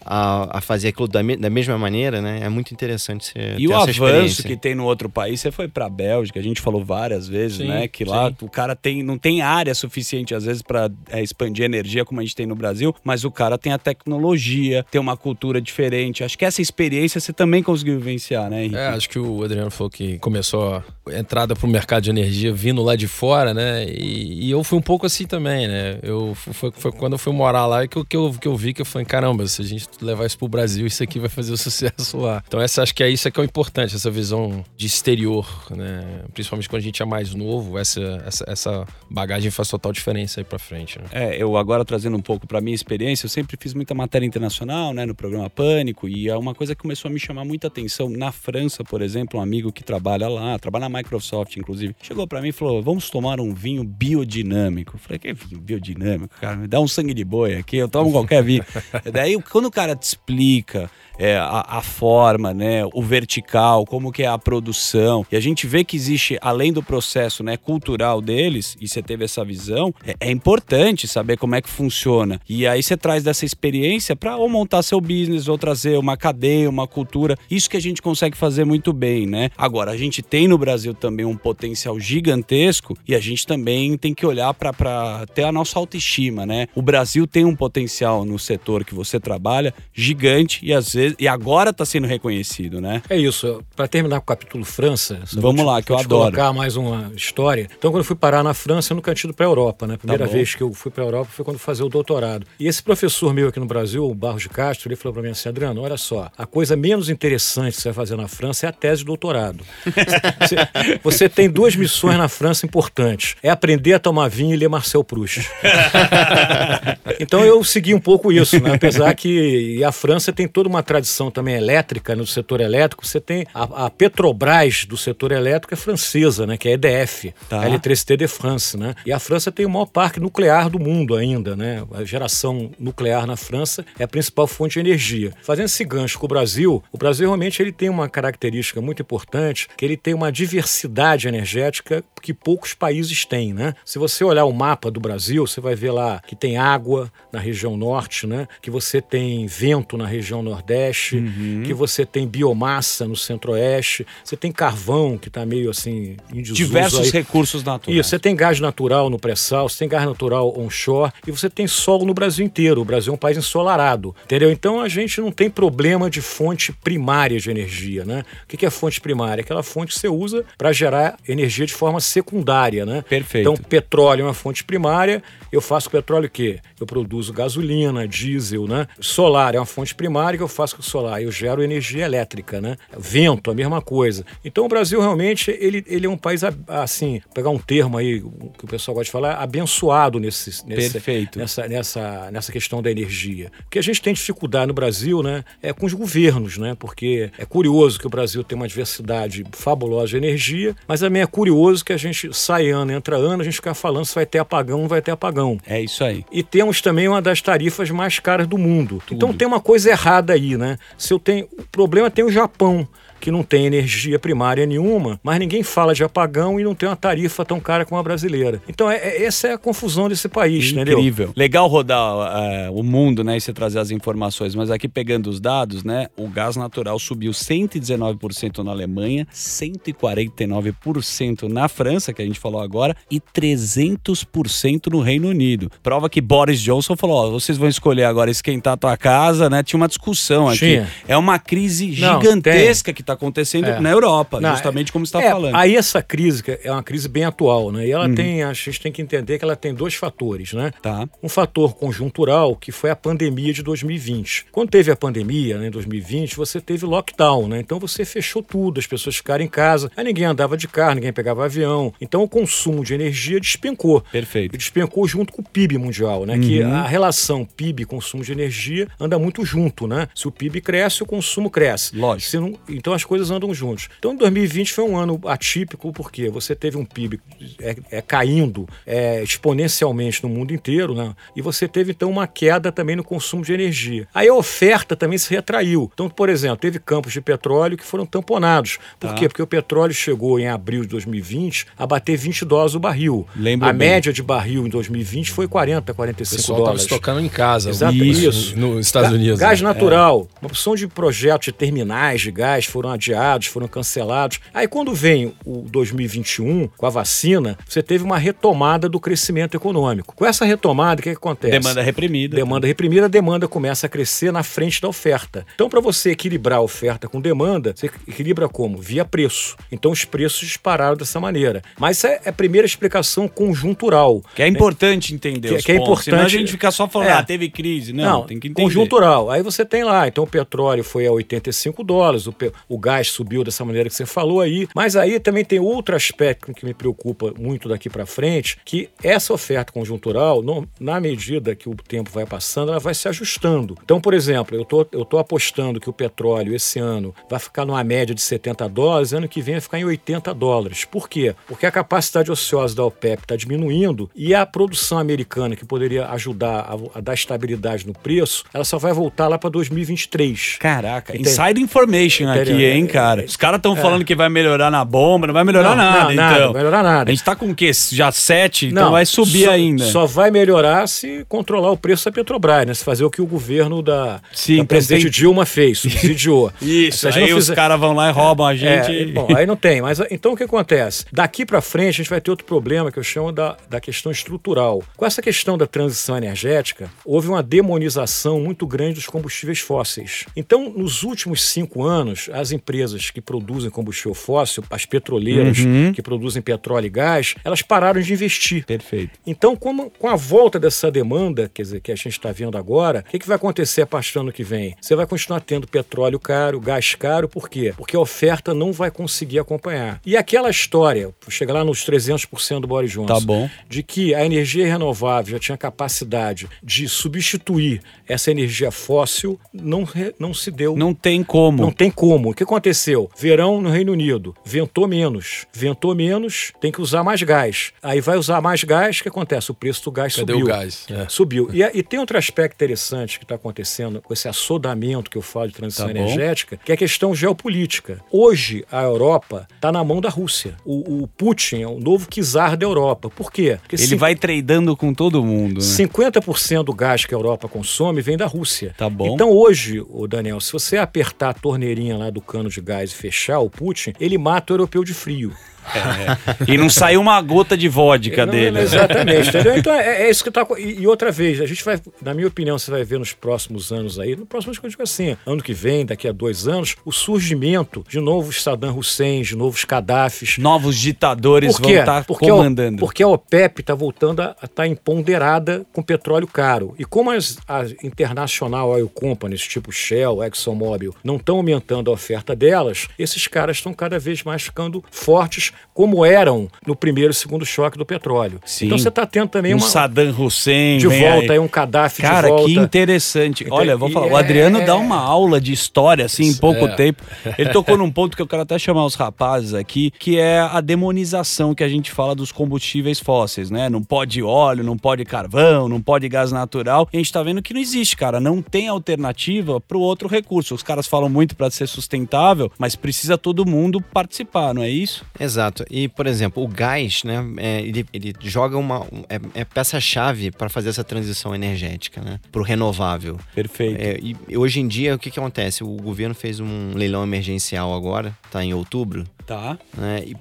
a, 0.06 0.50
a, 0.50 0.58
a, 0.58 0.62
fazer 0.62 0.90
aquilo 0.90 1.08
da, 1.08 1.22
me, 1.22 1.36
da 1.36 1.50
mesma 1.50 1.78
maneira, 1.78 2.22
né? 2.22 2.40
É 2.44 2.50
muito 2.50 2.74
interessante 2.74 3.26
você 3.26 3.56
E 3.58 3.68
o 3.68 3.76
avanço 3.76 4.44
que 4.44 4.56
tem 4.56 4.76
no 4.76 4.86
outro 4.86 5.10
país, 5.10 5.42
você 5.42 5.52
foi 5.52 5.68
para 5.68 5.86
a 5.86 5.90
Bélgica, 5.90 6.40
a 6.40 6.44
gente 6.44 6.62
falou 6.62 6.84
várias 6.84 7.28
vezes, 7.28 7.58
sim, 7.58 7.68
né? 7.68 7.88
Que 7.88 8.06
lá 8.06 8.30
sim. 8.30 8.36
o 8.42 8.50
cara 8.50 8.76
tem, 8.76 9.04
não 9.04 9.18
tem 9.18 9.42
área 9.42 9.74
suficiente 9.76 10.34
às 10.34 10.46
vezes 10.46 10.62
para 10.62 10.90
é, 11.10 11.22
expandir 11.22 11.66
energia 11.66 12.06
como 12.06 12.20
a 12.20 12.24
gente 12.24 12.36
tem 12.36 12.46
no 12.46 12.56
Brasil, 12.56 12.96
mas 13.04 13.24
o 13.24 13.32
cara 13.32 13.58
tem 13.58 13.74
a 13.74 13.78
tecnologia, 13.78 14.86
tem 14.90 15.00
uma 15.00 15.18
cultura 15.18 15.62
diferente. 15.62 16.24
Acho 16.24 16.38
que 16.38 16.46
essa 16.46 16.62
experiência 16.62 17.20
você 17.20 17.34
também 17.34 17.62
conseguiu 17.62 17.98
vivenciar, 17.98 18.50
né, 18.50 18.62
Henrique? 18.62 18.78
É, 18.78 18.88
acho 18.88 19.10
que 19.10 19.20
o 19.20 19.44
Adriano 19.44 19.72
falou 19.72 19.90
que 19.90 20.13
começou 20.20 20.76
a 20.76 20.84
entrada 21.18 21.56
para 21.56 21.66
o 21.66 21.70
mercado 21.70 22.04
de 22.04 22.10
energia 22.10 22.54
vindo 22.54 22.82
lá 22.82 22.96
de 22.96 23.08
fora, 23.08 23.54
né? 23.54 23.86
E, 23.86 24.48
e, 24.48 24.52
eu 24.52 24.64
fui 24.64 24.78
um 24.78 24.82
pouco 24.82 25.06
assim 25.06 25.26
também, 25.26 25.68
né? 25.68 26.00
Eu, 26.02 26.34
foi, 26.36 26.72
foi 26.72 26.92
quando 26.92 27.14
eu 27.14 27.20
fui 27.20 27.34
morar 27.34 27.66
lá 27.66 27.88
que 27.88 27.98
eu, 27.98 28.06
que, 28.06 28.16
eu, 28.16 28.34
que 28.40 28.48
eu 28.48 28.56
vi 28.56 28.74
que 28.74 28.82
eu 28.82 28.86
falei, 28.86 29.06
caramba, 29.06 29.46
se 29.48 29.62
a 29.62 29.66
gente 29.66 29.88
levar 30.02 30.26
isso 30.26 30.38
para 30.38 30.46
o 30.46 30.50
Brasil, 30.50 30.86
isso 30.86 31.04
aqui 31.04 31.20
vai 31.20 31.30
fazer 31.30 31.52
o 31.52 31.58
sucesso 31.58 32.18
lá. 32.18 32.42
Então 32.48 32.62
essa, 32.62 32.82
acho 32.82 32.96
que 32.96 33.04
é 33.04 33.10
isso 33.10 33.30
que 33.30 33.40
é 33.40 33.44
o 33.44 33.46
importante, 33.46 33.96
essa 33.96 34.10
visão 34.10 34.64
de 34.78 34.86
exterior, 34.86 35.48
né? 35.72 36.24
Principalmente 36.34 36.70
quando 36.70 36.82
a 36.82 36.84
gente 36.84 37.02
é 37.02 37.06
mais 37.06 37.34
novo, 37.34 37.78
essa, 37.78 38.24
essa, 38.26 38.46
essa 38.48 38.88
bagagem 39.10 39.52
faz 39.52 39.70
total 39.70 39.92
diferença 39.92 40.40
aí 40.40 40.44
para 40.44 40.60
frente. 40.60 41.00
Né? 41.00 41.06
É, 41.12 41.42
eu 41.42 41.58
agora 41.58 41.84
trazendo 41.84 42.16
um 42.16 42.22
pouco 42.22 42.48
para 42.48 42.62
minha 42.62 42.76
experiência, 42.76 43.26
eu 43.26 43.30
sempre 43.30 43.58
fiz 43.60 43.74
muita 43.74 43.94
matéria 43.94 44.26
internacional, 44.26 44.94
né? 44.94 45.06
No 45.06 45.16
programa 45.16 45.50
Pânico, 45.50 46.08
e 46.08 46.30
é 46.30 46.38
uma 46.38 46.56
coisa 46.56 46.76
que 46.76 46.82
começou 46.82 47.10
a 47.10 47.14
me 47.14 47.20
chamar 47.20 47.44
muita 47.44 47.68
atenção. 47.68 48.10
Na 48.10 48.32
França, 48.32 48.84
por 48.84 49.02
exemplo, 49.02 49.40
um 49.40 49.44
amigo 49.44 49.72
que 49.72 49.84
trabalha 49.84 50.03
trabalha 50.04 50.28
lá, 50.28 50.60
trabalha 50.60 50.90
na 50.90 50.98
Microsoft, 50.98 51.56
inclusive, 51.56 51.96
chegou 52.02 52.28
para 52.28 52.42
mim 52.42 52.50
e 52.50 52.52
falou: 52.52 52.84
vamos 52.84 53.10
tomar 53.10 53.40
um 53.40 53.54
vinho 53.54 53.84
biodinâmico. 53.86 54.96
Eu 54.96 55.00
falei, 55.00 55.18
que 55.18 55.34
vinho 55.34 55.62
biodinâmico, 55.62 56.36
cara? 56.42 56.58
Me 56.58 56.68
dá 56.68 56.82
um 56.82 56.88
sangue 56.88 57.14
de 57.14 57.24
boi 57.24 57.56
aqui, 57.56 57.78
eu 57.78 57.88
tomo 57.88 58.12
qualquer 58.12 58.44
vinho. 58.44 58.66
Daí, 59.12 59.42
quando 59.42 59.68
o 59.68 59.72
cara 59.72 59.96
te 59.96 60.04
explica 60.04 60.90
é, 61.18 61.38
a, 61.38 61.78
a, 61.78 61.82
forma, 61.82 62.54
né, 62.54 62.84
o 62.94 63.02
vertical, 63.02 63.86
como 63.86 64.12
que 64.12 64.24
é 64.24 64.28
a 64.28 64.38
produção. 64.38 65.26
E 65.32 65.36
a 65.36 65.40
gente 65.40 65.68
vê 65.68 65.84
que 65.84 65.96
existe, 65.96 66.38
além 66.42 66.74
do 66.74 66.82
processo 66.82 67.44
né, 67.44 67.58
cultural 67.58 68.22
deles, 68.22 68.76
e 68.80 68.88
você 68.88 69.02
teve 69.02 69.26
essa 69.26 69.44
visão, 69.44 69.94
é, 70.06 70.16
é 70.20 70.32
importante 70.32 71.08
saber 71.08 71.38
como 71.38 71.56
é 71.56 71.62
que 71.62 71.70
funciona. 71.70 72.40
E 72.48 72.66
aí 72.66 72.82
você 72.82 72.98
traz 72.98 73.24
dessa 73.24 73.46
experiência 73.46 74.16
para 74.16 74.38
ou 74.38 74.50
montar 74.50 74.82
seu 74.84 75.00
business, 75.00 75.48
ou 75.48 75.58
trazer 75.58 75.98
uma 75.98 76.18
cadeia, 76.18 76.70
uma 76.70 76.88
cultura. 76.88 77.38
Isso 77.50 77.70
que 77.70 77.78
a 77.78 77.82
gente 77.82 78.02
consegue 78.02 78.38
fazer 78.38 78.66
muito 78.66 78.92
bem, 78.92 79.26
né? 79.26 79.50
Agora, 79.58 79.93
a 79.94 79.98
gente 79.98 80.22
tem 80.22 80.48
no 80.48 80.58
Brasil 80.58 80.94
também 80.94 81.26
um 81.26 81.38
potencial 81.38 82.00
gigantesco 82.00 82.98
e 83.08 83.14
a 83.16 83.20
gente 83.20 83.46
também 83.46 83.96
tem 83.98 84.14
que 84.14 84.26
olhar 84.26 84.54
para 84.54 85.26
ter 85.34 85.44
a 85.44 85.52
nossa 85.52 85.78
autoestima, 85.78 86.46
né? 86.46 86.68
O 86.76 86.82
Brasil 86.82 87.28
tem 87.28 87.46
um 87.46 87.56
potencial 87.56 88.26
no 88.26 88.40
setor 88.40 88.84
que 88.84 88.96
você 88.96 89.20
trabalha 89.20 89.74
gigante 89.94 90.60
e 90.64 90.74
às 90.74 90.94
vezes 90.94 91.16
e 91.20 91.28
agora 91.28 91.70
está 91.70 91.86
sendo 91.86 92.08
reconhecido, 92.08 92.82
né? 92.82 93.02
É 93.10 93.18
isso. 93.18 93.64
Para 93.76 93.88
terminar 93.88 94.20
com 94.20 94.24
o 94.24 94.28
capítulo 94.28 94.66
França, 94.66 95.22
vamos 95.34 95.64
lá, 95.66 95.82
que 95.82 95.92
eu 95.92 95.98
adoro. 95.98 96.32
colocar 96.32 96.52
mais 96.54 96.76
uma 96.76 97.12
história. 97.16 97.70
Então, 97.78 97.92
quando 97.92 98.02
eu 98.02 98.06
fui 98.06 98.16
parar 98.16 98.44
na 98.44 98.54
França, 98.54 98.94
eu 98.94 98.96
nunca 98.96 99.14
tinha 99.14 99.30
ido 99.30 99.36
para 99.36 99.46
a 99.46 99.50
Europa, 99.50 99.86
né? 99.86 99.94
A 99.94 99.98
primeira 99.98 100.26
tá 100.26 100.34
vez 100.34 100.56
que 100.56 100.64
eu 100.64 100.74
fui 100.74 100.92
para 100.92 101.04
a 101.04 101.08
Europa 101.08 101.30
foi 101.32 101.46
quando 101.46 101.60
fazer 101.60 101.84
o 101.84 101.90
doutorado. 101.90 102.46
E 102.60 102.68
esse 102.68 102.82
professor 102.82 103.34
meu 103.34 103.50
aqui 103.50 103.60
no 103.60 103.66
Brasil, 103.66 104.04
o 104.10 104.16
Barros 104.16 104.42
de 104.42 104.50
Castro, 104.50 104.90
ele 104.90 104.96
falou 104.96 105.14
para 105.14 105.22
mim 105.22 105.30
assim: 105.30 105.50
Adriano, 105.50 105.82
olha 105.82 105.98
só, 105.98 106.30
a 106.36 106.46
coisa 106.46 106.76
menos 106.76 107.10
interessante 107.10 107.76
que 107.76 107.82
você 107.82 107.90
vai 107.90 107.94
fazer 107.94 108.16
na 108.16 108.28
França 108.28 108.66
é 108.66 108.70
a 108.70 108.72
tese 108.72 109.02
de 109.02 109.06
doutorado. 109.06 109.64
você, 111.04 111.30
tem 111.30 111.50
duas 111.50 111.76
missões 111.76 112.18
na 112.18 112.28
França 112.28 112.66
importantes: 112.66 113.36
é 113.42 113.50
aprender 113.50 113.94
a 113.94 114.00
tomar 114.00 114.30
vinho 114.30 114.54
e 114.54 114.58
ler 114.58 114.70
Marcel 114.70 115.04
Proust. 115.04 115.50
então 117.24 117.44
eu 117.44 117.64
segui 117.64 117.94
um 117.94 118.00
pouco 118.00 118.32
isso, 118.32 118.60
né? 118.62 118.74
apesar 118.76 119.14
que 119.16 119.84
a 119.84 119.92
França 119.92 120.32
tem 120.32 120.48
toda 120.48 120.70
uma 120.70 120.84
tradição 120.84 121.32
também 121.32 121.56
elétrica 121.56 122.16
no 122.16 122.26
setor 122.26 122.62
elétrico, 122.62 123.06
você 123.06 123.20
tem 123.20 123.46
a, 123.54 123.86
a 123.86 123.90
Petrobras 123.90 124.86
do 124.86 124.98
setor 124.98 125.32
elétrico 125.32 125.74
é 125.74 125.78
francesa, 125.78 126.46
né, 126.46 126.58
que 126.58 126.70
é 126.70 126.74
EDF, 126.74 127.34
tá. 127.50 127.62
a 127.62 127.68
Electricité 127.68 128.16
de 128.16 128.28
France, 128.28 128.78
né? 128.78 128.96
E 129.06 129.12
a 129.12 129.20
França 129.20 129.52
tem 129.52 129.66
o 129.66 129.70
maior 129.70 129.86
parque 129.86 130.20
nuclear 130.20 130.70
do 130.70 130.80
mundo 130.80 131.16
ainda, 131.16 131.56
né? 131.56 131.84
A 131.94 132.04
geração 132.04 132.72
nuclear 132.80 133.26
na 133.26 133.36
França 133.36 133.86
é 133.98 134.04
a 134.04 134.08
principal 134.08 134.48
fonte 134.48 134.74
de 134.74 134.80
energia. 134.80 135.34
Fazendo 135.42 135.66
esse 135.66 135.84
gancho 135.84 136.20
com 136.20 136.26
o 136.26 136.30
Brasil, 136.30 136.84
o 136.92 136.98
Brasil 136.98 137.28
realmente 137.28 137.62
ele 137.62 137.72
tem 137.72 137.90
uma 137.90 138.10
característica 138.10 138.82
muito 138.82 139.02
importante, 139.02 139.68
que 139.78 139.86
ele 139.86 139.98
tem 139.98 140.14
uma 140.14 140.32
diversidade 140.32 141.28
energética 141.28 142.04
que 142.22 142.34
poucos 142.34 142.74
países 142.74 143.26
têm, 143.26 143.54
né? 143.54 143.74
Se 143.86 144.00
você 144.00 144.24
olhar 144.24 144.46
o 144.46 144.54
mapa 144.54 144.90
do 144.90 145.00
Brasil, 145.00 145.46
você 145.46 145.60
vai 145.60 145.76
ver 145.76 145.92
lá 145.92 146.22
que 146.26 146.36
tem 146.36 146.58
água 146.58 147.12
na 147.32 147.40
região 147.40 147.76
norte, 147.76 148.28
né? 148.28 148.48
Que 148.62 148.70
você 148.70 149.02
tem 149.02 149.48
vento 149.48 149.98
na 149.98 150.06
região 150.06 150.44
nordeste, 150.44 151.18
uhum. 151.18 151.64
que 151.66 151.74
você 151.74 152.06
tem 152.06 152.28
biomassa 152.28 153.08
no 153.08 153.16
Centro-Oeste, 153.16 154.06
você 154.24 154.38
tem 154.38 154.52
carvão, 154.52 155.18
que 155.18 155.30
está 155.30 155.46
meio 155.46 155.72
assim 155.72 156.16
em 156.32 156.44
Diversos 156.44 157.12
recursos 157.12 157.64
naturais. 157.64 158.00
Isso, 158.00 158.10
você 158.10 158.20
tem 158.20 158.36
gás 158.36 158.60
natural 158.60 159.10
no 159.10 159.18
pré-sal, 159.18 159.68
você 159.68 159.80
tem 159.80 159.88
gás 159.88 160.06
natural 160.06 160.54
onshore 160.58 161.12
e 161.26 161.32
você 161.32 161.50
tem 161.50 161.66
sol 161.66 162.06
no 162.06 162.14
Brasil 162.14 162.46
inteiro. 162.46 162.82
O 162.82 162.86
Brasil 162.86 163.12
é 163.12 163.16
um 163.16 163.18
país 163.18 163.38
ensolarado, 163.38 164.16
entendeu? 164.24 164.52
Então 164.52 164.80
a 164.80 164.88
gente 164.88 165.20
não 165.20 165.32
tem 165.32 165.50
problema 165.50 166.10
de 166.10 166.22
fonte 166.22 166.72
primária 166.72 167.40
de 167.40 167.50
energia, 167.50 168.06
né? 168.06 168.24
O 168.44 168.48
que 168.48 168.66
é 168.66 168.70
fonte 168.70 169.02
primária? 169.02 169.42
Aquela 169.42 169.64
fonte 169.64 169.94
que 169.94 170.00
você 170.00 170.08
usa 170.08 170.46
para 170.58 170.72
gerar 170.72 171.18
energia 171.28 171.66
de 171.66 171.74
forma 171.74 172.00
secundária, 172.00 172.86
né? 172.86 173.04
Perfeito. 173.08 173.50
Então 173.50 173.64
petróleo 173.64 174.22
é 174.22 174.26
uma 174.26 174.34
fonte 174.34 174.64
primária, 174.64 175.24
eu 175.52 175.62
faço 175.62 175.90
petróleo 175.90 176.28
o 176.28 176.30
quê? 176.30 176.60
Eu 176.80 176.86
produzo 176.86 177.03
gasolina, 177.34 178.08
diesel, 178.08 178.68
né? 178.68 178.88
Solar 179.00 179.56
é 179.56 179.60
uma 179.60 179.66
fonte 179.66 179.94
primária 179.96 180.38
que 180.38 180.44
eu 180.44 180.48
faço 180.48 180.82
solar, 180.82 181.22
eu 181.22 181.32
gero 181.32 181.64
energia 181.64 182.06
elétrica, 182.06 182.60
né? 182.60 182.78
Vento, 182.98 183.52
a 183.52 183.54
mesma 183.54 183.82
coisa. 183.82 184.26
Então 184.44 184.66
o 184.66 184.68
Brasil 184.68 185.00
realmente 185.00 185.52
ele, 185.52 185.84
ele 185.88 186.06
é 186.06 186.10
um 186.10 186.18
país 186.18 186.42
assim, 186.68 187.22
pegar 187.34 187.50
um 187.50 187.60
termo 187.60 187.98
aí 187.98 188.20
que 188.58 188.66
o 188.66 188.68
pessoal 188.68 188.96
gosta 188.96 189.06
de 189.06 189.12
falar, 189.12 189.36
abençoado 189.36 190.20
nesse, 190.20 190.66
nesse 190.68 190.92
Perfeito. 190.92 191.40
nessa 191.40 191.68
nessa 191.68 192.32
nessa 192.32 192.52
questão 192.52 192.82
da 192.82 192.92
energia. 192.92 193.52
O 193.66 193.70
que 193.70 193.80
a 193.80 193.84
gente 193.84 194.02
tem 194.02 194.14
dificuldade 194.14 194.68
no 194.68 194.74
Brasil, 194.74 195.22
né, 195.24 195.44
é 195.62 195.74
com 195.74 195.86
os 195.86 195.94
governos, 195.94 196.58
né? 196.58 196.76
Porque 196.78 197.32
é 197.38 197.46
curioso 197.46 198.00
que 198.00 198.08
o 198.08 198.10
Brasil 198.10 198.44
tem 198.44 198.56
uma 198.56 198.68
diversidade 198.68 199.44
fabulosa 199.52 200.08
de 200.10 200.18
energia, 200.18 200.76
mas 200.88 201.00
também 201.00 201.22
é 201.22 201.28
curioso 201.28 201.84
que 201.84 201.94
a 201.94 201.98
gente 201.98 202.34
sai 202.34 202.70
ano 202.70 202.92
entra 202.92 203.16
ano, 203.16 203.42
a 203.42 203.46
gente 203.46 203.56
fica 203.56 203.74
falando 203.74 204.06
se 204.06 204.16
vai 204.16 204.26
ter 204.26 204.40
apagão, 204.40 204.82
não 204.82 204.88
vai 204.88 205.02
ter 205.02 205.12
apagão. 205.12 205.58
É 205.66 205.82
isso 205.82 206.04
aí. 206.04 206.26
E 206.32 206.44
temos 206.44 206.82
também 206.84 207.08
uma 207.08 207.22
das 207.22 207.42
tarifas 207.42 207.90
mais 207.90 208.20
caras 208.20 208.46
do 208.46 208.58
mundo. 208.58 209.02
Tudo. 209.06 209.16
Então 209.16 209.34
tem 209.34 209.48
uma 209.48 209.60
coisa 209.60 209.90
errada 209.90 210.34
aí, 210.34 210.58
né? 210.58 210.78
Se 210.98 211.14
eu 211.14 211.18
tenho, 211.18 211.48
o 211.58 211.64
problema 211.72 212.12
tem 212.12 212.24
o 212.24 212.30
Japão 212.30 212.88
que 213.24 213.32
não 213.32 213.42
tem 213.42 213.66
energia 213.66 214.20
primária 214.20 214.66
nenhuma, 214.66 215.18
mas 215.24 215.40
ninguém 215.40 215.64
fala 215.64 215.96
de 215.96 216.04
apagão 216.04 216.60
e 216.60 216.64
não 216.66 216.76
tem 216.76 216.90
uma 216.90 216.96
tarifa 216.98 217.46
tão 217.46 217.58
cara 217.58 217.86
como 217.86 217.98
a 217.98 218.04
brasileira. 218.04 218.62
Então, 218.68 218.92
é, 218.92 218.98
é 218.98 219.24
essa 219.24 219.48
é 219.48 219.54
a 219.54 219.58
confusão 219.58 220.10
desse 220.10 220.28
país, 220.28 220.66
Incrível. 220.66 220.82
entendeu? 220.82 221.00
Incrível. 221.00 221.34
Legal 221.34 221.66
rodar 221.70 222.70
uh, 222.70 222.78
o 222.78 222.84
mundo, 222.84 223.24
né, 223.24 223.38
e 223.38 223.40
você 223.40 223.54
trazer 223.54 223.80
as 223.80 223.92
informações, 223.92 224.56
mas 224.56 224.70
aqui 224.70 224.90
pegando 224.90 225.30
os 225.30 225.40
dados, 225.40 225.86
né, 225.86 226.08
o 226.18 226.28
gás 226.28 226.58
natural 226.58 227.00
subiu 227.00 227.32
119% 227.32 228.62
na 228.62 228.72
Alemanha, 228.72 229.26
149% 229.34 231.44
na 231.44 231.70
França, 231.70 232.12
que 232.12 232.22
a 232.22 232.26
gente 232.26 232.42
falou 232.42 232.60
agora, 232.60 232.94
e 233.10 233.22
300% 233.22 234.92
no 234.92 235.00
Reino 235.00 235.30
Unido. 235.30 235.72
Prova 235.82 236.10
que 236.10 236.20
Boris 236.20 236.60
Johnson 236.60 236.98
falou, 236.98 237.28
ó, 237.28 237.32
vocês 237.32 237.58
vão 237.58 237.70
escolher 237.70 238.04
agora 238.04 238.30
esquentar 238.30 238.74
a 238.74 238.78
tua 238.78 238.98
casa, 238.98 239.50
né? 239.50 239.64
Tinha 239.64 239.78
uma 239.78 239.88
discussão 239.88 240.50
aqui. 240.50 240.60
Tinha. 240.60 240.92
É 241.08 241.16
uma 241.16 241.40
crise 241.40 241.94
gigantesca 241.94 242.92
que 242.92 243.00
está 243.00 243.13
está 243.14 243.26
acontecendo 243.26 243.68
é. 243.68 243.80
na 243.80 243.90
Europa, 243.90 244.40
Não, 244.40 244.52
justamente 244.52 244.92
como 244.92 245.06
você 245.06 245.18
está 245.18 245.24
é, 245.24 245.32
falando. 245.32 245.56
Aí 245.56 245.76
essa 245.76 246.02
crise 246.02 246.44
é 246.64 246.72
uma 246.72 246.84
crise 246.84 247.08
bem 247.08 247.24
atual, 247.24 247.72
né? 247.72 247.88
E 247.88 247.92
ela 247.92 248.08
uhum. 248.08 248.16
tem, 248.16 248.44
a 248.44 248.54
gente 248.54 248.82
tem 248.82 248.92
que 248.92 249.02
entender 249.02 249.38
que 249.38 249.46
ela 249.46 249.56
tem 249.56 249.74
dois 249.74 249.94
fatores, 249.96 250.54
né? 250.54 250.72
Tá. 250.82 251.08
Um 251.22 251.30
fator 251.30 251.76
conjuntural, 251.76 252.56
que 252.56 252.72
foi 252.72 252.90
a 252.90 252.96
pandemia 252.96 253.54
de 253.54 253.64
2020. 253.64 254.48
Quando 254.52 254.70
teve 254.70 254.92
a 254.92 254.96
pandemia, 254.96 255.58
né, 255.58 255.68
em 255.68 255.72
2020, 255.72 256.36
você 256.36 256.60
teve 256.60 256.86
lockdown, 256.86 257.48
né? 257.48 257.60
Então 257.60 257.80
você 257.80 258.04
fechou 258.06 258.42
tudo, 258.42 258.80
as 258.80 258.88
pessoas 258.88 259.16
ficaram 259.16 259.44
em 259.44 259.48
casa, 259.48 259.92
aí 259.96 260.04
ninguém 260.04 260.26
andava 260.26 260.58
de 260.58 260.68
carro, 260.68 260.96
ninguém 260.96 261.14
pegava 261.14 261.46
avião. 261.46 261.94
Então 262.02 262.24
o 262.24 262.28
consumo 262.28 262.84
de 262.84 262.94
energia 262.94 263.40
despencou. 263.40 264.02
Perfeito. 264.12 264.58
Despencou 264.58 265.08
junto 265.08 265.34
com 265.34 265.42
o 265.42 265.46
PIB 265.46 265.78
mundial, 265.78 266.26
né? 266.26 266.36
Uhum. 266.36 266.42
Que 266.42 266.62
a 266.62 266.84
relação 266.84 267.46
PIB 267.46 267.86
consumo 267.86 268.24
de 268.24 268.32
energia 268.32 268.88
anda 269.00 269.20
muito 269.20 269.46
junto, 269.46 269.88
né? 269.88 270.08
Se 270.16 270.28
o 270.28 270.32
PIB 270.32 270.62
cresce, 270.62 271.04
o 271.04 271.06
consumo 271.06 271.50
cresce. 271.50 271.96
Lógico. 271.96 272.42
Não, 272.42 272.54
então 272.70 272.94
as 272.94 273.03
as 273.04 273.06
coisas 273.06 273.30
andam 273.30 273.54
juntos. 273.54 273.90
Então, 274.00 274.16
2020 274.16 274.74
foi 274.74 274.84
um 274.86 274.98
ano 274.98 275.20
atípico 275.26 275.92
porque 275.92 276.30
você 276.30 276.56
teve 276.56 276.78
um 276.78 276.86
PIB 276.86 277.20
é, 277.60 277.76
é 277.92 278.02
caindo 278.02 278.68
é, 278.88 279.22
exponencialmente 279.22 280.24
no 280.24 280.30
mundo 280.30 280.54
inteiro, 280.54 280.96
né? 280.96 281.14
E 281.36 281.42
você 281.42 281.68
teve 281.68 281.92
então 281.92 282.10
uma 282.10 282.26
queda 282.26 282.72
também 282.72 282.96
no 282.96 283.04
consumo 283.04 283.44
de 283.44 283.54
energia. 283.54 284.08
Aí 284.14 284.28
a 284.28 284.34
oferta 284.34 284.96
também 284.96 285.18
se 285.18 285.30
retraiu. 285.30 285.92
Então, 285.94 286.10
por 286.10 286.30
exemplo, 286.30 286.58
teve 286.58 286.80
campos 286.80 287.12
de 287.12 287.22
petróleo 287.22 287.78
que 287.78 287.86
foram 287.86 288.06
tamponados. 288.06 288.80
Por 289.00 289.10
tá. 289.10 289.14
quê? 289.16 289.28
Porque 289.28 289.42
o 289.42 289.48
petróleo 289.48 289.94
chegou 289.94 290.40
em 290.40 290.48
abril 290.48 290.82
de 290.82 290.88
2020 290.88 291.68
a 291.78 291.86
bater 291.86 292.16
20 292.16 292.46
dólares 292.46 292.76
o 292.76 292.80
barril. 292.80 293.28
Lembra 293.36 293.70
a 293.70 293.74
bem. 293.74 293.90
média 293.90 294.14
de 294.14 294.24
barril 294.24 294.66
em 294.66 294.70
2020 294.70 295.32
foi 295.32 295.48
40, 295.48 295.94
45 295.94 296.42
o 296.42 296.56
dólares. 296.56 296.82
Estava 296.84 296.96
estocando 296.96 297.20
em 297.20 297.30
casa. 297.30 297.70
Exato, 297.70 297.96
isso. 297.96 298.30
isso. 298.30 298.58
Nos 298.58 298.86
Estados 298.86 299.12
Unidos. 299.12 299.40
Gás 299.40 299.62
né? 299.62 299.68
natural. 299.68 300.28
É. 300.36 300.40
Uma 300.42 300.48
opção 300.48 300.76
de 300.76 300.88
projetos 300.88 301.46
de 301.46 301.52
terminais 301.52 302.22
de 302.22 302.32
gás 302.32 302.66
foram 302.66 302.83
adiados, 302.90 303.48
foram 303.48 303.68
cancelados. 303.68 304.40
Aí 304.54 304.68
quando 304.68 304.94
vem 304.94 305.34
o 305.44 305.62
2021, 305.70 306.68
com 306.78 306.86
a 306.86 306.90
vacina, 306.90 307.58
você 307.68 307.82
teve 307.82 308.04
uma 308.04 308.18
retomada 308.18 308.88
do 308.88 309.00
crescimento 309.00 309.56
econômico. 309.56 310.16
Com 310.16 310.26
essa 310.26 310.46
retomada, 310.46 311.02
o 311.02 311.04
que, 311.04 311.10
que 311.10 311.18
acontece? 311.18 311.52
Demanda 311.52 311.82
reprimida. 311.82 312.36
Demanda 312.36 312.68
reprimida, 312.68 313.06
a 313.06 313.10
demanda 313.10 313.48
começa 313.48 313.88
a 313.88 313.90
crescer 313.90 314.32
na 314.32 314.44
frente 314.44 314.82
da 314.82 314.88
oferta. 314.88 315.46
Então, 315.56 315.70
para 315.70 315.80
você 315.80 316.12
equilibrar 316.12 316.60
a 316.60 316.62
oferta 316.62 317.08
com 317.08 317.20
demanda, 317.20 317.74
você 317.76 317.88
equilibra 318.08 318.48
como? 318.48 318.78
Via 318.78 319.04
preço. 319.04 319.56
Então, 319.72 319.92
os 319.92 320.06
preços 320.06 320.42
dispararam 320.42 320.96
dessa 320.96 321.20
maneira. 321.20 321.62
Mas 321.80 322.04
essa 322.04 322.22
é 322.26 322.30
a 322.30 322.34
primeira 322.34 322.66
explicação 322.66 323.28
conjuntural. 323.28 324.22
Que 324.36 324.44
é 324.44 324.48
importante 324.48 325.14
entender 325.14 325.50
que, 325.50 325.56
os 325.56 325.64
que 325.64 325.72
é 325.72 325.76
importante. 325.76 326.06
Senão 326.06 326.20
a 326.20 326.28
gente 326.28 326.52
fica 326.52 326.70
só 326.72 326.88
falando, 326.88 327.08
é, 327.08 327.14
ah, 327.14 327.24
teve 327.24 327.50
crise. 327.50 327.94
Não, 327.94 328.04
Não, 328.04 328.26
tem 328.26 328.40
que 328.40 328.48
entender. 328.48 328.64
Conjuntural. 328.64 329.32
Aí 329.32 329.42
você 329.42 329.66
tem 329.66 329.84
lá, 329.84 330.08
então 330.08 330.24
o 330.26 330.28
petróleo 330.28 330.84
foi 330.84 331.08
a 331.08 331.12
85 331.12 331.84
dólares, 331.84 332.28
o, 332.28 332.36
o 332.68 332.73
gás 332.78 333.10
subiu 333.10 333.44
dessa 333.44 333.64
maneira 333.66 333.90
que 333.90 333.96
você 333.96 334.06
falou 334.06 334.42
aí. 334.42 334.68
Mas 334.76 334.96
aí 334.96 335.20
também 335.20 335.46
tem 335.46 335.60
outro 335.60 335.96
aspecto 335.96 336.54
que 336.54 336.66
me 336.66 336.74
preocupa 336.74 337.34
muito 337.38 337.70
daqui 337.70 337.90
para 337.90 338.06
frente, 338.06 338.58
que 338.66 338.90
essa 339.04 339.34
oferta 339.34 339.72
conjuntural, 339.72 340.42
não, 340.42 340.68
na 340.80 341.00
medida 341.00 341.56
que 341.56 341.70
o 341.70 341.76
tempo 341.76 342.10
vai 342.12 342.26
passando, 342.26 342.70
ela 342.70 342.80
vai 342.80 342.94
se 342.94 343.08
ajustando. 343.08 343.76
Então, 343.84 344.00
por 344.00 344.14
exemplo, 344.14 344.56
eu 344.56 344.66
tô, 344.66 344.86
eu 344.92 345.06
tô 345.06 345.18
apostando 345.18 345.80
que 345.80 345.90
o 345.90 345.94
petróleo 345.94 346.56
esse 346.56 346.80
ano 346.80 347.14
vai 347.30 347.40
ficar 347.40 347.66
numa 347.66 347.84
média 347.84 348.14
de 348.14 348.22
70 348.22 348.68
dólares, 348.70 349.14
ano 349.14 349.28
que 349.28 349.42
vem 349.42 349.56
vai 349.56 349.62
ficar 349.62 349.80
em 349.80 349.86
80 349.86 350.34
dólares. 350.34 350.86
Por 350.86 351.10
quê? 351.10 351.36
Porque 351.48 351.66
a 351.66 351.72
capacidade 351.72 352.32
ociosa 352.32 352.76
da 352.76 352.86
OPEP 352.86 353.24
está 353.24 353.36
diminuindo 353.36 354.10
e 354.16 354.34
a 354.34 354.46
produção 354.46 354.98
americana, 354.98 355.56
que 355.56 355.66
poderia 355.66 356.08
ajudar 356.10 356.60
a, 356.62 356.98
a, 356.98 357.02
dar 357.02 357.14
estabilidade 357.14 357.86
no 357.86 357.94
preço, 357.94 358.44
ela 358.54 358.64
só 358.64 358.78
vai 358.78 358.94
voltar 358.94 359.28
lá 359.28 359.38
para 359.38 359.50
2023. 359.50 360.58
Caraca, 360.60 361.14
Entende? 361.14 361.30
inside 361.30 361.62
information 361.62 362.30
aqui, 362.30 362.63
hein, 362.72 362.88
cara? 362.88 363.24
Os 363.26 363.36
caras 363.36 363.58
estão 363.58 363.74
é. 363.74 363.82
falando 363.82 364.06
que 364.06 364.16
vai 364.16 364.30
melhorar 364.30 364.70
na 364.70 364.84
bomba, 364.84 365.28
não 365.28 365.34
vai 365.34 365.44
melhorar 365.44 365.70
não, 365.70 365.76
nada, 365.76 366.10
não, 366.10 366.14
nada, 366.16 366.34
então. 366.34 366.46
Não 366.48 366.54
vai 366.54 366.62
melhorar 366.62 366.84
nada. 366.84 367.12
A 367.12 367.14
gente 367.14 367.24
tá 367.24 367.36
com 367.36 367.50
o 367.50 367.56
quê? 367.56 367.72
Já 367.92 368.12
7, 368.12 368.68
então 368.68 368.92
vai 368.92 369.06
subir 369.06 369.46
só, 369.46 369.52
ainda. 369.52 369.86
Só 369.86 370.06
vai 370.06 370.32
melhorar 370.32 370.88
se 370.88 371.26
controlar 371.28 371.72
o 371.72 371.78
preço 371.78 372.06
da 372.06 372.12
Petrobras, 372.12 372.66
né? 372.66 372.74
Se 372.74 372.84
fazer 372.84 373.04
o 373.04 373.10
que 373.10 373.22
o 373.22 373.26
governo 373.26 373.82
da, 373.82 374.22
Sim, 374.32 374.58
da 374.58 374.66
presidente 374.66 375.04
tem... 375.04 375.12
Dilma 375.12 375.46
fez, 375.46 375.80
subsidiou. 375.80 376.52
Isso, 376.62 377.08
aí 377.08 377.14
fizer... 377.14 377.34
os 377.34 377.50
caras 377.50 377.80
vão 377.80 377.94
lá 377.94 378.10
e 378.10 378.12
roubam 378.12 378.48
a 378.48 378.56
gente. 378.56 378.92
É, 378.92 379.06
bom, 379.06 379.28
aí 379.36 379.46
não 379.46 379.56
tem. 379.56 379.82
Mas 379.82 380.00
então 380.10 380.34
o 380.34 380.38
que 380.38 380.44
acontece? 380.44 381.06
Daqui 381.12 381.46
para 381.46 381.62
frente 381.62 381.90
a 381.90 382.04
gente 382.04 382.10
vai 382.10 382.22
ter 382.22 382.32
outro 382.32 382.46
problema 382.46 382.92
que 382.92 383.00
eu 383.00 383.04
chamo 383.04 383.32
da, 383.32 383.58
da 383.70 383.80
questão 383.80 384.12
estrutural. 384.12 384.84
Com 384.96 385.06
essa 385.06 385.22
questão 385.22 385.58
da 385.58 385.68
transição 385.68 386.18
energética, 386.18 386.90
houve 387.06 387.28
uma 387.28 387.44
demonização 387.44 388.40
muito 388.40 388.66
grande 388.66 388.96
dos 388.96 389.08
combustíveis 389.08 389.60
fósseis. 389.60 390.26
Então, 390.36 390.70
nos 390.70 391.04
últimos 391.04 391.44
cinco 391.44 391.84
anos, 391.84 392.30
as 392.34 392.52
empresas 392.54 393.10
que 393.10 393.22
produzem 393.22 393.70
combustível 393.70 394.14
fóssil, 394.14 394.64
as 394.70 394.86
petroleiras 394.86 395.60
uhum. 395.60 395.92
que 395.94 396.02
produzem 396.02 396.42
petróleo 396.42 396.86
e 396.86 396.90
gás, 396.90 397.36
elas 397.44 397.62
pararam 397.62 398.02
de 398.02 398.14
investir. 398.14 398.66
Perfeito. 398.66 399.12
Então, 399.26 399.56
como, 399.56 399.90
com 399.92 400.08
a 400.08 400.16
volta 400.16 400.60
dessa 400.60 400.92
demanda, 400.92 401.50
quer 401.54 401.64
dizer, 401.64 401.82
que 401.82 401.92
a 401.92 401.96
gente 401.96 402.08
está 402.08 402.32
vendo 402.32 402.58
agora, 402.58 403.04
o 403.08 403.12
que, 403.12 403.20
que 403.20 403.28
vai 403.28 403.36
acontecer 403.36 403.82
a 403.82 403.88
partir 403.88 404.14
do 404.14 404.22
ano 404.22 404.32
que 404.32 404.44
vem? 404.44 404.76
Você 404.80 404.96
vai 404.96 405.06
continuar 405.06 405.42
tendo 405.42 405.68
petróleo 405.68 406.20
caro, 406.20 406.60
gás 406.60 406.96
caro, 406.96 407.28
por 407.28 407.50
quê? 407.50 407.74
Porque 407.76 407.96
a 407.96 408.00
oferta 408.00 408.54
não 408.54 408.72
vai 408.72 408.92
conseguir 408.92 409.40
acompanhar. 409.40 410.00
E 410.06 410.16
aquela 410.16 410.50
história, 410.50 411.14
chega 411.30 411.54
lá 411.54 411.64
nos 411.64 411.86
300% 411.86 412.62
do 412.62 412.68
Boris 412.68 412.92
Johnson, 412.92 413.14
tá 413.14 413.20
bom. 413.20 413.50
de 413.68 413.84
que 413.84 414.14
a 414.14 414.26
energia 414.26 414.66
renovável 414.66 415.34
já 415.34 415.40
tinha 415.40 415.58
capacidade 415.58 416.48
de 416.62 416.88
substituir 416.88 417.82
essa 418.08 418.32
energia 418.32 418.72
fóssil, 418.72 419.40
não, 419.54 419.88
não 420.20 420.34
se 420.34 420.52
deu. 420.52 420.76
Não 420.76 420.94
tem 420.94 421.24
como. 421.24 421.62
Não 421.62 421.72
tem 421.72 421.90
como. 421.90 422.34
O 422.44 422.46
que 422.46 422.54
aconteceu? 422.54 423.10
Verão 423.18 423.62
no 423.62 423.70
Reino 423.70 423.94
Unido, 423.94 424.36
ventou 424.44 424.86
menos. 424.86 425.46
Ventou 425.54 425.96
menos, 425.96 426.52
tem 426.60 426.74
que 426.74 426.82
usar 426.82 427.02
mais 427.02 427.24
gás. 427.24 427.72
Aí 427.82 428.02
vai 428.02 428.18
usar 428.18 428.42
mais 428.42 428.66
gás, 428.66 429.00
o 429.00 429.04
que 429.04 429.08
acontece? 429.08 429.50
O 429.50 429.54
preço 429.54 429.86
do 429.86 429.92
gás 429.92 430.14
Cadê 430.14 430.34
subiu. 430.34 430.46
o 430.46 430.50
gás? 430.50 430.86
É. 430.90 431.06
Subiu. 431.08 431.50
E, 431.54 431.62
e, 431.62 431.82
tem 431.82 432.00
outro 432.00 432.18
aspecto 432.18 432.56
interessante 432.56 433.18
que 433.18 433.24
está 433.24 433.36
acontecendo 433.36 434.02
com 434.02 434.14
esse 434.14 434.28
assodamento 434.28 435.10
que 435.10 435.18
eu 435.18 435.22
falo 435.22 435.48
de 435.48 435.54
transição 435.54 435.86
tá 435.86 435.92
energética, 435.92 436.58
que 436.58 436.72
é 436.72 436.76
a 436.76 436.78
questão 436.78 437.16
geopolítica. 437.16 438.02
Hoje, 438.12 438.66
a 438.70 438.82
Europa 438.82 439.48
está 439.56 439.72
na 439.72 439.82
mão 439.82 440.02
da 440.02 440.10
Rússia. 440.10 440.58
O, 440.66 441.04
o, 441.04 441.08
Putin 441.08 441.62
é 441.62 441.68
o 441.68 441.80
novo 441.80 442.08
czar 442.10 442.58
da 442.58 442.66
Europa. 442.66 443.10
Por 443.10 443.32
quê? 443.32 443.58
Porque 443.62 443.82
Ele 443.82 443.96
vai 443.96 444.16
tradando 444.16 444.76
com 444.76 444.94
todo 444.94 445.24
mundo. 445.24 445.56
Né? 445.56 445.62
50% 445.62 446.64
do 446.64 446.74
gás 446.74 447.06
que 447.06 447.14
a 447.14 447.18
Europa 447.18 447.48
consome 447.48 448.02
vem 448.02 448.18
da 448.18 448.26
Rússia. 448.26 448.76
Tá 448.78 448.90
bom. 448.90 449.14
Então 449.14 449.30
hoje, 449.32 449.82
o 449.88 450.08
Daniel, 450.08 450.42
se 450.42 450.52
você 450.52 450.76
apertar 450.76 451.30
a 451.30 451.34
torneirinha 451.34 451.98
lá 451.98 452.10
do 452.10 452.22
cano 452.34 452.50
de 452.50 452.60
gás 452.60 452.92
e 452.92 452.96
fechar 452.96 453.38
o 453.42 453.50
Putin, 453.50 453.94
ele 454.00 454.18
mata 454.18 454.52
o 454.52 454.56
europeu 454.56 454.84
de 454.84 454.92
frio. 454.92 455.32
É. 455.76 456.52
E 456.52 456.58
não 456.58 456.70
saiu 456.70 457.02
uma 457.02 457.20
gota 457.22 457.58
de 457.58 457.68
vodka 457.68 458.26
não, 458.26 458.34
dele. 458.34 458.60
Exatamente, 458.60 459.30
entendeu? 459.30 459.58
Então 459.58 459.74
é, 459.74 460.04
é, 460.04 460.10
isso 460.10 460.24
que 460.24 460.32
tá. 460.32 460.46
E, 460.58 460.82
e, 460.82 460.88
outra 460.88 461.12
vez, 461.12 461.42
a 461.42 461.46
gente 461.46 461.64
vai, 461.64 461.80
na 462.02 462.14
minha 462.14 462.28
opinião, 462.28 462.58
você 462.58 462.70
vai 462.70 462.84
ver 462.84 463.00
nos 463.00 463.14
próximos 463.14 463.72
anos 463.72 464.00
aí, 464.00 464.16
no 464.16 464.26
próximo 464.26 464.54
ano, 464.54 464.70
digo 464.70 464.84
assim, 464.84 465.16
ano 465.26 465.42
que 465.42 465.54
vem, 465.54 465.86
daqui 465.86 466.08
a 466.08 466.12
dois 466.12 466.48
anos, 466.48 466.76
o 466.86 466.92
surgimento 466.92 467.84
de 467.88 468.00
novos 468.00 468.42
Saddam 468.44 468.78
Hussein, 468.78 469.22
de 469.22 469.36
novos 469.36 469.64
Gaddafis. 469.64 470.38
Novos 470.38 470.78
ditadores 470.78 471.58
vão 471.58 471.70
estar 471.70 471.86
tá 471.86 472.04
porque 472.04 472.30
comandando. 472.30 472.78
A, 472.78 472.80
porque 472.80 473.04
a 473.04 473.08
OPEP 473.08 473.62
está 473.62 473.74
voltando 473.74 474.22
a 474.22 474.32
estar 474.32 474.48
tá 474.48 474.68
empoderada 474.68 475.66
com 475.72 475.82
petróleo 475.82 476.28
caro. 476.28 476.76
E 476.78 476.86
como 476.86 477.12
as, 477.12 477.38
International 477.84 478.70
Oil 478.70 478.90
Companies, 478.90 479.42
tipo 479.42 479.72
Shell, 479.72 480.24
ExxonMobil, 480.24 480.96
não 481.04 481.18
estão 481.18 481.38
aumentando 481.38 481.90
a 481.90 481.94
oferta 481.94 482.36
delas, 482.36 482.88
esses 482.98 483.28
caras 483.28 483.58
estão 483.58 483.74
cada 483.74 484.00
vez 484.00 484.24
mais 484.24 484.44
ficando 484.44 484.84
fortes 484.92 485.53
como 485.74 486.06
eram 486.06 486.48
no 486.66 486.76
primeiro 486.76 487.12
e 487.12 487.14
segundo 487.14 487.46
choque 487.46 487.78
do 487.78 487.86
petróleo. 487.86 488.40
Sim. 488.46 488.68
Então 488.68 488.78
você 488.78 488.90
está 488.90 489.06
tendo 489.06 489.30
também 489.30 489.54
um 489.54 489.58
uma. 489.58 489.68
Saddam 489.68 490.10
Hussein. 490.18 490.78
De 490.78 490.88
volta, 490.88 491.06
aí. 491.06 491.32
aí 491.32 491.40
um 491.40 491.48
Gaddafi 491.48 492.02
Cara, 492.02 492.28
de 492.28 492.34
volta. 492.34 492.46
que 492.46 492.60
interessante. 492.60 493.44
Então, 493.44 493.58
Olha, 493.58 493.76
vou 493.76 493.90
falar. 493.90 494.08
O 494.08 494.16
Adriano 494.16 494.60
é... 494.60 494.66
dá 494.66 494.76
uma 494.76 494.98
aula 494.98 495.42
de 495.42 495.52
história, 495.52 496.06
assim, 496.06 496.26
em 496.26 496.36
pouco 496.36 496.66
é. 496.66 496.76
tempo. 496.76 497.04
Ele 497.38 497.50
tocou 497.52 497.78
num 497.78 497.92
ponto 497.92 498.16
que 498.16 498.22
eu 498.22 498.28
quero 498.28 498.44
até 498.44 498.60
chamar 498.60 498.86
os 498.86 498.96
rapazes 498.96 499.54
aqui, 499.54 499.92
que 499.98 500.20
é 500.20 500.40
a 500.40 500.62
demonização 500.62 501.56
que 501.56 501.64
a 501.64 501.70
gente 501.70 501.92
fala 501.92 502.14
dos 502.14 502.32
combustíveis 502.32 503.00
fósseis, 503.00 503.50
né? 503.50 503.70
Não 503.70 503.84
pode 503.84 504.22
óleo, 504.22 504.64
não 504.64 504.78
pode 504.78 505.04
carvão, 505.06 505.68
não 505.68 505.82
pode 505.82 506.08
gás 506.08 506.32
natural. 506.32 506.88
E 506.94 506.98
a 506.98 507.00
gente 507.00 507.08
está 507.08 507.24
vendo 507.24 507.42
que 507.42 507.54
não 507.54 507.62
existe, 507.62 507.98
cara. 507.98 508.20
Não 508.20 508.42
tem 508.42 508.68
alternativa 508.68 509.60
para 509.60 509.78
o 509.78 509.82
outro 509.82 510.08
recurso. 510.08 510.54
Os 510.54 510.64
caras 510.64 510.88
falam 510.88 511.10
muito 511.10 511.36
para 511.36 511.50
ser 511.50 511.68
sustentável, 511.68 512.52
mas 512.58 512.76
precisa 512.76 513.18
todo 513.18 513.46
mundo 513.46 513.82
participar, 513.82 514.54
não 514.54 514.64
é 514.64 514.70
isso? 514.70 515.06
Exato. 515.20 515.43
Exato. 515.44 515.66
E, 515.70 515.88
por 515.88 516.08
exemplo, 516.08 516.44
o 516.44 516.48
gás, 516.48 517.04
né, 517.04 517.24
é, 517.38 517.62
ele, 517.62 517.86
ele 517.94 518.14
joga 518.22 518.58
uma. 518.58 518.86
É, 519.10 519.42
é 519.42 519.46
peça-chave 519.46 520.32
para 520.32 520.50
fazer 520.50 520.70
essa 520.70 520.84
transição 520.84 521.36
energética, 521.36 522.02
né? 522.02 522.20
Para 522.32 522.42
o 522.42 522.44
renovável. 522.44 523.20
Perfeito. 523.36 523.82
É, 523.82 524.00
e 524.02 524.38
hoje 524.38 524.60
em 524.60 524.68
dia, 524.68 524.96
o 524.96 525.00
que, 525.00 525.12
que 525.12 525.20
acontece? 525.20 525.64
O 525.64 525.76
governo 525.76 526.16
fez 526.16 526.40
um 526.40 526.72
leilão 526.74 527.04
emergencial 527.04 527.74
agora, 527.74 528.18
tá 528.32 528.44
em 528.44 528.54
outubro. 528.54 529.06
Tá. 529.26 529.58
Né, 529.78 530.04
e 530.08 530.16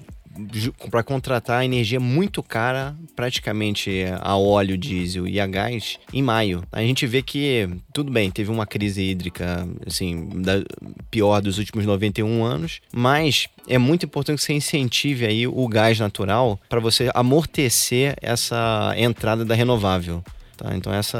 para 0.89 1.03
contratar 1.03 1.63
energia 1.63 1.99
muito 1.99 2.41
cara, 2.41 2.95
praticamente 3.15 4.03
a 4.21 4.35
óleo, 4.37 4.77
diesel 4.77 5.27
e 5.27 5.39
a 5.39 5.47
gás, 5.47 5.99
em 6.11 6.21
maio. 6.21 6.63
A 6.71 6.81
gente 6.81 7.05
vê 7.05 7.21
que, 7.21 7.69
tudo 7.93 8.11
bem, 8.11 8.31
teve 8.31 8.51
uma 8.51 8.65
crise 8.65 9.01
hídrica, 9.01 9.67
assim, 9.85 10.29
da, 10.41 10.63
pior 11.11 11.41
dos 11.41 11.57
últimos 11.57 11.85
91 11.85 12.43
anos, 12.43 12.81
mas 12.91 13.47
é 13.67 13.77
muito 13.77 14.05
importante 14.05 14.37
que 14.37 14.43
você 14.43 14.53
incentive 14.53 15.25
aí 15.25 15.47
o 15.47 15.67
gás 15.67 15.99
natural 15.99 16.59
para 16.67 16.79
você 16.79 17.09
amortecer 17.13 18.15
essa 18.21 18.93
entrada 18.97 19.45
da 19.45 19.55
renovável. 19.55 20.23
Tá? 20.55 20.75
Então 20.75 20.93
essa 20.93 21.19